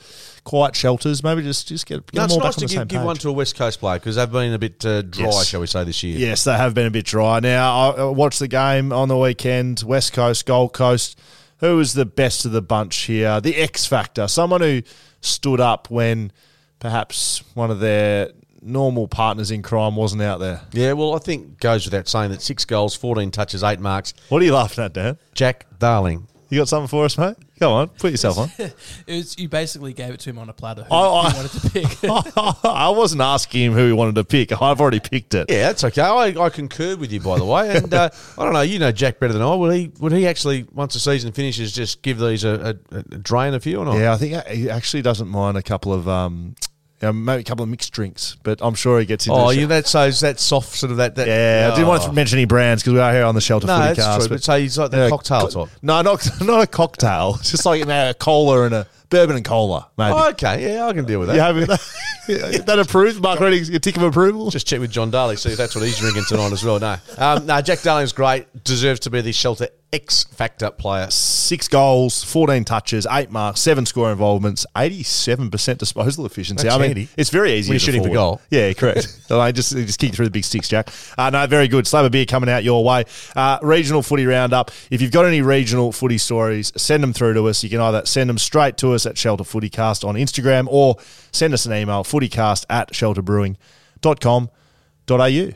quiet 0.45 0.75
shelters. 0.75 1.23
Maybe 1.23 1.43
just, 1.43 1.67
just 1.67 1.85
get, 1.85 2.03
get 2.07 2.15
No, 2.15 2.21
them 2.21 2.25
it's 2.25 2.33
all 2.33 2.39
nice 2.39 2.55
back 2.55 2.55
on 2.55 2.59
to 2.61 2.65
the 2.65 2.69
same 2.69 2.79
give, 2.79 2.87
give 2.87 2.99
page. 3.01 3.05
one 3.05 3.15
to 3.17 3.29
a 3.29 3.33
West 3.33 3.55
Coast 3.55 3.79
player 3.79 3.99
because 3.99 4.15
they've 4.15 4.31
been 4.31 4.53
a 4.53 4.57
bit 4.57 4.83
uh, 4.83 5.03
dry, 5.03 5.25
Yes. 5.25 5.45
shall 5.47 5.61
we 5.61 5.67
say, 5.67 5.83
this 5.83 6.01
year. 6.01 6.17
Yes, 6.17 6.43
they 6.43 6.57
have 6.57 6.73
been 6.73 6.87
a 6.87 6.91
bit 6.91 7.05
dry. 7.05 7.39
Now, 7.39 7.91
I 7.91 8.01
I 8.01 8.03
watched 8.05 8.39
the 8.39 8.47
game 8.47 8.91
on 8.91 9.09
the 9.09 9.17
weekend. 9.17 9.83
West 9.85 10.11
Coast, 10.11 10.47
Gold 10.47 10.73
Coast, 10.73 11.19
who 11.59 11.77
was 11.77 11.93
the 11.93 12.05
best 12.07 12.45
of 12.45 12.51
the 12.51 12.63
bunch 12.63 12.97
here? 13.01 13.39
The 13.41 13.57
X 13.57 13.85
factor, 13.85 14.27
someone 14.27 14.61
who 14.61 14.81
stood 15.21 15.59
up 15.59 15.91
when 15.91 16.31
perhaps 16.79 17.43
one 17.53 17.71
of 17.71 17.79
their 17.79 18.31
normal 18.61 19.07
partners 19.07 19.51
in 19.51 19.61
crime 19.61 19.95
wasn't 19.95 20.21
out 20.21 20.39
there. 20.39 20.61
Yeah, 20.73 20.93
well, 20.93 21.15
I 21.15 21.19
think 21.19 21.59
goes 21.59 21.85
without 21.85 22.07
saying 22.07 22.31
that 22.31 22.41
six 22.41 22.65
goals, 22.65 22.95
14 22.95 23.31
touches, 23.31 23.63
eight 23.63 23.79
marks. 23.79 24.13
What 24.29 24.41
are 24.41 24.45
you 24.45 24.53
laughing 24.53 24.83
at, 24.83 24.93
Dan? 24.93 25.17
Jack 25.33 25.65
Darling. 25.79 26.27
You 26.49 26.59
got 26.59 26.67
something 26.67 26.87
for 26.87 27.05
us, 27.05 27.17
mate? 27.17 27.35
Go 27.59 27.73
on, 27.73 27.87
put 27.89 28.11
yourself 28.11 28.37
on. 28.37 28.51
It 29.07 29.15
was, 29.15 29.37
you 29.39 29.49
basically 29.49 29.93
gave 29.93 30.13
it 30.13 30.19
to 30.21 30.29
him 30.29 30.37
on 30.39 30.49
a 30.49 30.53
platter. 30.53 30.83
Who, 30.83 30.93
I- 30.93 31.07
who 31.07 31.27
I- 31.27 31.29
he 31.31 31.37
wanted 31.37 31.51
to 31.61 31.69
pick. 31.69 32.63
I 32.65 32.89
wasn't 32.89 33.21
asking 33.21 33.63
him 33.63 33.73
who 33.73 33.87
he 33.87 33.93
wanted 33.93 34.15
to 34.15 34.23
pick. 34.23 34.51
I've 34.61 34.79
already 34.81 34.99
picked 34.99 35.33
it. 35.33 35.49
Yeah, 35.49 35.67
that's 35.67 35.83
okay. 35.83 36.01
I, 36.01 36.25
I 36.39 36.49
concurred 36.49 36.99
with 36.99 37.11
you, 37.11 37.19
by 37.19 37.37
the 37.37 37.45
way. 37.45 37.75
And 37.77 37.93
uh, 37.93 38.09
I 38.37 38.43
don't 38.43 38.53
know, 38.53 38.61
you 38.61 38.79
know 38.79 38.91
Jack 38.91 39.19
better 39.19 39.33
than 39.33 39.41
I. 39.41 39.53
Would 39.55 39.73
he? 39.75 39.91
Would 39.99 40.11
he 40.11 40.27
actually, 40.27 40.65
once 40.73 40.93
the 40.93 40.99
season 40.99 41.31
finishes, 41.31 41.71
just 41.71 42.01
give 42.01 42.19
these 42.19 42.43
a, 42.43 42.77
a, 42.91 42.97
a 42.97 43.01
drain 43.17 43.53
a 43.53 43.59
few 43.59 43.79
or 43.79 43.85
not? 43.85 43.97
Yeah, 43.97 44.13
I 44.13 44.17
think 44.17 44.45
he 44.47 44.69
actually 44.69 45.01
doesn't 45.01 45.27
mind 45.27 45.57
a 45.57 45.63
couple 45.63 45.93
of 45.93 46.07
um, 46.07 46.55
you 47.01 47.07
know, 47.07 47.13
maybe 47.13 47.41
a 47.41 47.43
couple 47.43 47.63
of 47.63 47.69
mixed 47.69 47.93
drinks, 47.93 48.37
but 48.43 48.59
I'm 48.61 48.73
sure 48.73 48.99
he 48.99 49.05
gets 49.05 49.27
into. 49.27 49.37
Oh, 49.39 49.49
you 49.51 49.61
show. 49.61 49.67
that's 49.67 49.89
so 49.91 50.09
that 50.09 50.39
soft 50.39 50.73
sort 50.75 50.91
of 50.91 50.97
that. 50.97 51.15
that 51.15 51.27
yeah. 51.27 51.69
I 51.71 51.75
didn't 51.75 51.87
want 51.87 52.01
to 52.03 52.09
Oh. 52.09 52.11
mention 52.13 52.39
any 52.39 52.45
brands 52.45 52.81
because 52.81 52.93
we 52.93 52.99
are 52.99 53.13
here 53.13 53.23
on 53.23 53.35
the 53.35 53.41
Shelter 53.41 53.67
No, 53.67 53.77
that's 53.79 53.99
Cast. 53.99 54.19
true. 54.27 54.29
But 54.35 54.43
so 54.43 54.59
he's 54.59 54.77
like 54.77 54.91
the 54.91 54.97
Yeah, 54.97 55.09
cocktail 55.09 55.47
co- 55.47 55.65
type. 55.65 55.73
No, 55.81 56.01
not 56.01 56.27
not 56.41 56.61
a 56.63 56.67
cocktail. 56.67 57.35
It's 57.39 57.51
just 57.51 57.65
like 57.65 57.79
you 57.79 57.85
know, 57.85 58.09
a 58.09 58.13
cola 58.15 58.63
and 58.63 58.73
a 58.73 58.87
bourbon 59.09 59.35
and 59.35 59.45
cola, 59.45 59.87
maybe. 59.97 60.13
Oh, 60.13 60.29
okay, 60.29 60.73
yeah, 60.73 60.85
I 60.87 60.93
can 60.93 61.05
deal 61.05 61.19
with 61.19 61.29
that. 61.29 61.35
you 61.35 61.41
having 61.41 61.65
that, 61.67 61.79
that 62.65 62.79
approved? 62.79 63.21
Mark 63.21 63.39
Reading's 63.39 63.69
a 63.69 63.79
tick 63.79 63.95
of 63.95 64.03
approval. 64.03 64.49
Just 64.49 64.67
check 64.67 64.79
with 64.79 64.91
John 64.91 65.11
Daly, 65.11 65.35
see 65.37 65.51
if 65.51 65.57
that's 65.57 65.75
what 65.75 65.85
he's 65.85 65.97
drinking 65.97 66.23
tonight 66.27 66.51
as 66.51 66.63
well. 66.63 66.79
No, 66.79 66.97
um, 67.17 67.45
no, 67.45 67.61
Jack 67.61 67.81
Darling's 67.83 68.11
great. 68.11 68.47
Deserves 68.63 68.99
to 69.01 69.09
be 69.09 69.21
the 69.21 69.31
shelter 69.31 69.69
X 69.93 70.25
factor 70.25 70.69
player. 70.69 71.09
Six 71.09 71.69
goals, 71.69 72.21
14 72.25 72.65
touches, 72.65 73.07
eight 73.09 73.31
marks, 73.31 73.61
seven 73.61 73.85
score 73.85 74.11
involvements, 74.11 74.65
87% 74.75 75.77
disposal 75.77 76.25
efficiency. 76.25 76.63
That's 76.63 76.75
I 76.75 76.79
mean, 76.79 76.87
handy. 76.89 77.07
it's 77.15 77.29
very 77.29 77.53
easy 77.53 77.69
When 77.69 77.75
you're 77.75 77.79
shooting 77.79 78.03
for 78.03 78.09
goal. 78.09 78.41
Yeah, 78.49 78.73
correct. 78.73 79.17
I 79.31 79.53
just 79.53 79.71
just 79.71 79.97
kick 79.97 80.13
through 80.13 80.25
the 80.25 80.31
big 80.31 80.43
sticks, 80.43 80.67
Jack. 80.67 80.89
Uh, 81.17 81.29
no, 81.29 81.47
very 81.47 81.69
good. 81.69 81.87
Slab 81.87 82.03
of 82.03 82.11
beer 82.11 82.25
coming 82.25 82.49
out 82.49 82.65
your 82.65 82.83
way. 82.83 83.05
Uh, 83.33 83.59
regional 83.61 84.03
footy 84.03 84.25
roundup. 84.25 84.71
If 84.91 85.01
you've 85.01 85.13
got 85.13 85.23
any 85.25 85.41
regional 85.41 85.93
footy 85.93 86.17
stories, 86.17 86.73
send 86.75 87.01
them 87.01 87.13
through 87.13 87.35
to 87.35 87.47
us. 87.47 87.63
You 87.63 87.69
can 87.69 87.79
either 87.79 88.05
send 88.05 88.29
them 88.29 88.37
straight 88.37 88.75
to 88.77 88.91
us 88.93 89.05
at 89.05 89.17
Shelter 89.17 89.45
Footycast 89.45 90.05
on 90.05 90.15
Instagram 90.15 90.67
or 90.69 90.97
send 91.31 91.53
us 91.53 91.65
an 91.65 91.71
email, 91.73 92.03
footycast 92.03 92.65
at 92.69 92.91
shelterbrewing.com.au. 92.91 95.49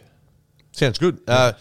Sounds 0.71 0.97
good. 0.97 1.19
Uh, 1.27 1.51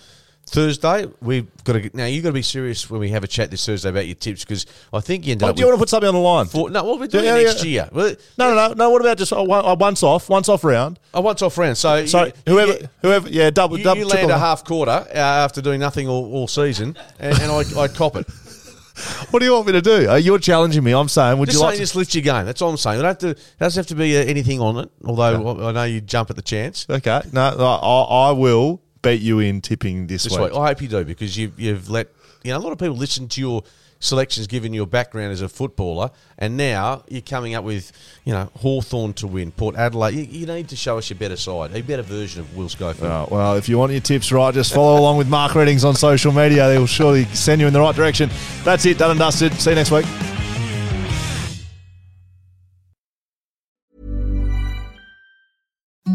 Thursday, 0.51 1.07
we've 1.21 1.47
got 1.65 1.75
to 1.75 1.91
now. 1.95 2.07
You've 2.07 2.25
got 2.25 2.31
to 2.31 2.35
be 2.35 2.43
serious 2.43 2.91
when 2.91 3.01
we 3.01 3.11
have 3.11 3.23
a 3.23 3.29
chat 3.29 3.51
this 3.53 3.65
Thursday 3.65 3.89
about 3.89 4.07
your 4.07 4.17
tips 4.17 4.45
because 4.45 4.67
I 4.93 4.99
think 5.01 5.25
you 5.27 5.33
ended 5.33 5.47
Oh, 5.47 5.51
up. 5.51 5.57
do 5.57 5.61
you 5.61 5.67
want 5.67 5.77
to 5.77 5.81
put 5.81 5.89
something 5.89 6.09
on 6.09 6.15
the 6.15 6.21
line? 6.21 6.47
four, 6.47 6.71
no, 6.71 6.83
well, 6.83 6.99
we're 6.99 7.07
doing 7.07 7.25
Yeah, 7.25 7.37
yeah. 7.37 7.45
next 7.45 7.65
year. 7.65 7.89
Well, 7.93 8.15
No, 8.37 8.53
no, 8.55 8.69
no, 8.69 8.75
no. 8.75 8.91
What 8.91 9.01
about 9.01 9.17
just 9.19 9.31
a, 9.33 9.43
one- 9.43 9.65
a 9.65 9.75
once 9.75 10.03
off, 10.03 10.29
once 10.29 10.49
off 10.49 10.65
round? 10.65 10.99
a 11.15 11.21
once 11.21 11.41
off 11.43 11.57
round. 11.57 11.79
So, 11.79 12.05
So 12.07 12.25
you- 12.25 12.33
whoever, 12.49 12.73
you, 12.73 12.89
whoever, 13.03 13.29
yeah, 13.29 13.51
double, 13.51 13.79
you, 13.79 13.85
double, 13.85 14.01
you 14.01 14.07
land 14.09 14.31
a 14.31 14.39
half 14.39 14.65
quarter 14.65 14.91
uh, 14.91 15.15
after 15.15 15.63
doing 15.63 15.79
nothing 15.81 16.09
all, 16.09 16.33
all 16.35 16.49
season, 16.49 16.97
and, 17.21 17.39
and 17.41 17.53
I, 17.53 17.81
I 17.83 17.89
cop 17.89 18.17
it. 18.17 18.27
What 19.31 19.39
do 19.39 19.47
you 19.47 19.53
want 19.55 19.67
me 19.67 19.73
to 19.73 19.81
do? 19.81 20.11
Uh, 20.11 20.17
you're 20.17 20.39
challenging 20.39 20.85
me. 20.85 20.93
I'm 20.93 21.09
saying, 21.09 21.39
would 21.39 21.47
Just 21.47 21.55
you 21.57 21.61
saying, 21.61 21.69
like? 21.71 21.75
To, 21.77 21.81
just 21.83 21.97
lift 21.97 22.15
your 22.15 22.21
game. 22.23 22.45
That's 22.45 22.61
all 22.61 22.69
I'm 22.69 22.77
saying. 22.77 23.03
Have 23.03 23.17
to, 23.19 23.29
it 23.31 23.39
doesn't 23.59 23.81
have 23.81 23.87
to 23.87 23.95
be 23.95 24.15
uh, 24.19 24.21
anything 24.25 24.61
on 24.61 24.77
it. 24.77 24.91
Although 25.07 25.69
I 25.69 25.73
know 25.73 25.85
you 25.85 26.03
jump 26.03 26.29
at 26.29 26.37
the 26.37 26.43
chance. 26.43 26.85
okay, 26.91 27.23
no, 27.33 27.41
I, 27.41 28.29
I 28.29 28.33
will 28.33 28.83
beat 29.03 29.21
you 29.21 29.39
in 29.39 29.61
tipping 29.61 30.07
this, 30.07 30.25
this 30.25 30.33
week. 30.33 30.53
week. 30.53 30.59
I 30.59 30.69
hope 30.69 30.83
you 30.83 30.89
do 30.89 31.05
because 31.05 31.37
you've 31.37 31.59
you've 31.59 31.89
let 31.91 32.09
you 32.43 32.53
know 32.53 32.59
a 32.59 32.61
lot 32.61 32.73
of 32.73 32.79
people 32.79 32.97
listen 32.97 33.29
to 33.29 33.41
your 33.41 33.63
selections 34.01 34.47
given 34.47 34.73
your 34.73 34.87
background 34.87 35.31
as 35.31 35.43
a 35.43 35.49
footballer, 35.49 36.11
and 36.39 36.57
now 36.57 37.05
you're 37.09 37.21
coming 37.21 37.55
up 37.55 37.65
with 37.65 37.93
you 38.25 38.33
know 38.33 38.51
Hawthorn 38.57 39.13
to 39.15 39.27
win, 39.27 39.53
Port 39.53 39.77
Adelaide. 39.77 40.15
You, 40.15 40.25
you 40.25 40.47
need 40.47 40.69
to 40.69 40.77
show 40.77 40.99
us 40.99 41.11
your 41.11 41.19
better 41.19 41.37
side, 41.37 41.75
a 41.75 41.83
better 41.83 42.03
version 42.03 42.41
of 42.41 42.57
Will 42.57 42.69
Schofield. 42.69 43.11
Oh, 43.11 43.15
uh, 43.15 43.27
well, 43.31 43.57
if 43.57 43.69
you 43.69 43.79
want 43.79 43.93
your 43.93 44.01
tips 44.01 44.33
right, 44.33 44.53
just 44.53 44.75
follow 44.75 44.99
along 44.99 45.19
with 45.19 45.29
Mark 45.29 45.55
Readings 45.55 45.85
on 45.85 45.95
social 45.95 46.33
media. 46.33 46.67
They 46.69 46.79
will 46.79 46.87
surely 46.87 47.25
send 47.27 47.61
you 47.61 47.67
in 47.67 47.73
the 47.73 47.81
right 47.81 47.95
direction. 47.95 48.31
That's 48.65 48.85
it. 48.87 48.99
Done 48.99 49.13
and 49.13 49.21
dusted. 49.21 49.53
See 49.55 49.71
you 49.71 49.77
next 49.77 49.91
week. 49.91 50.07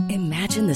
Imagine 0.10 0.68
the 0.68 0.76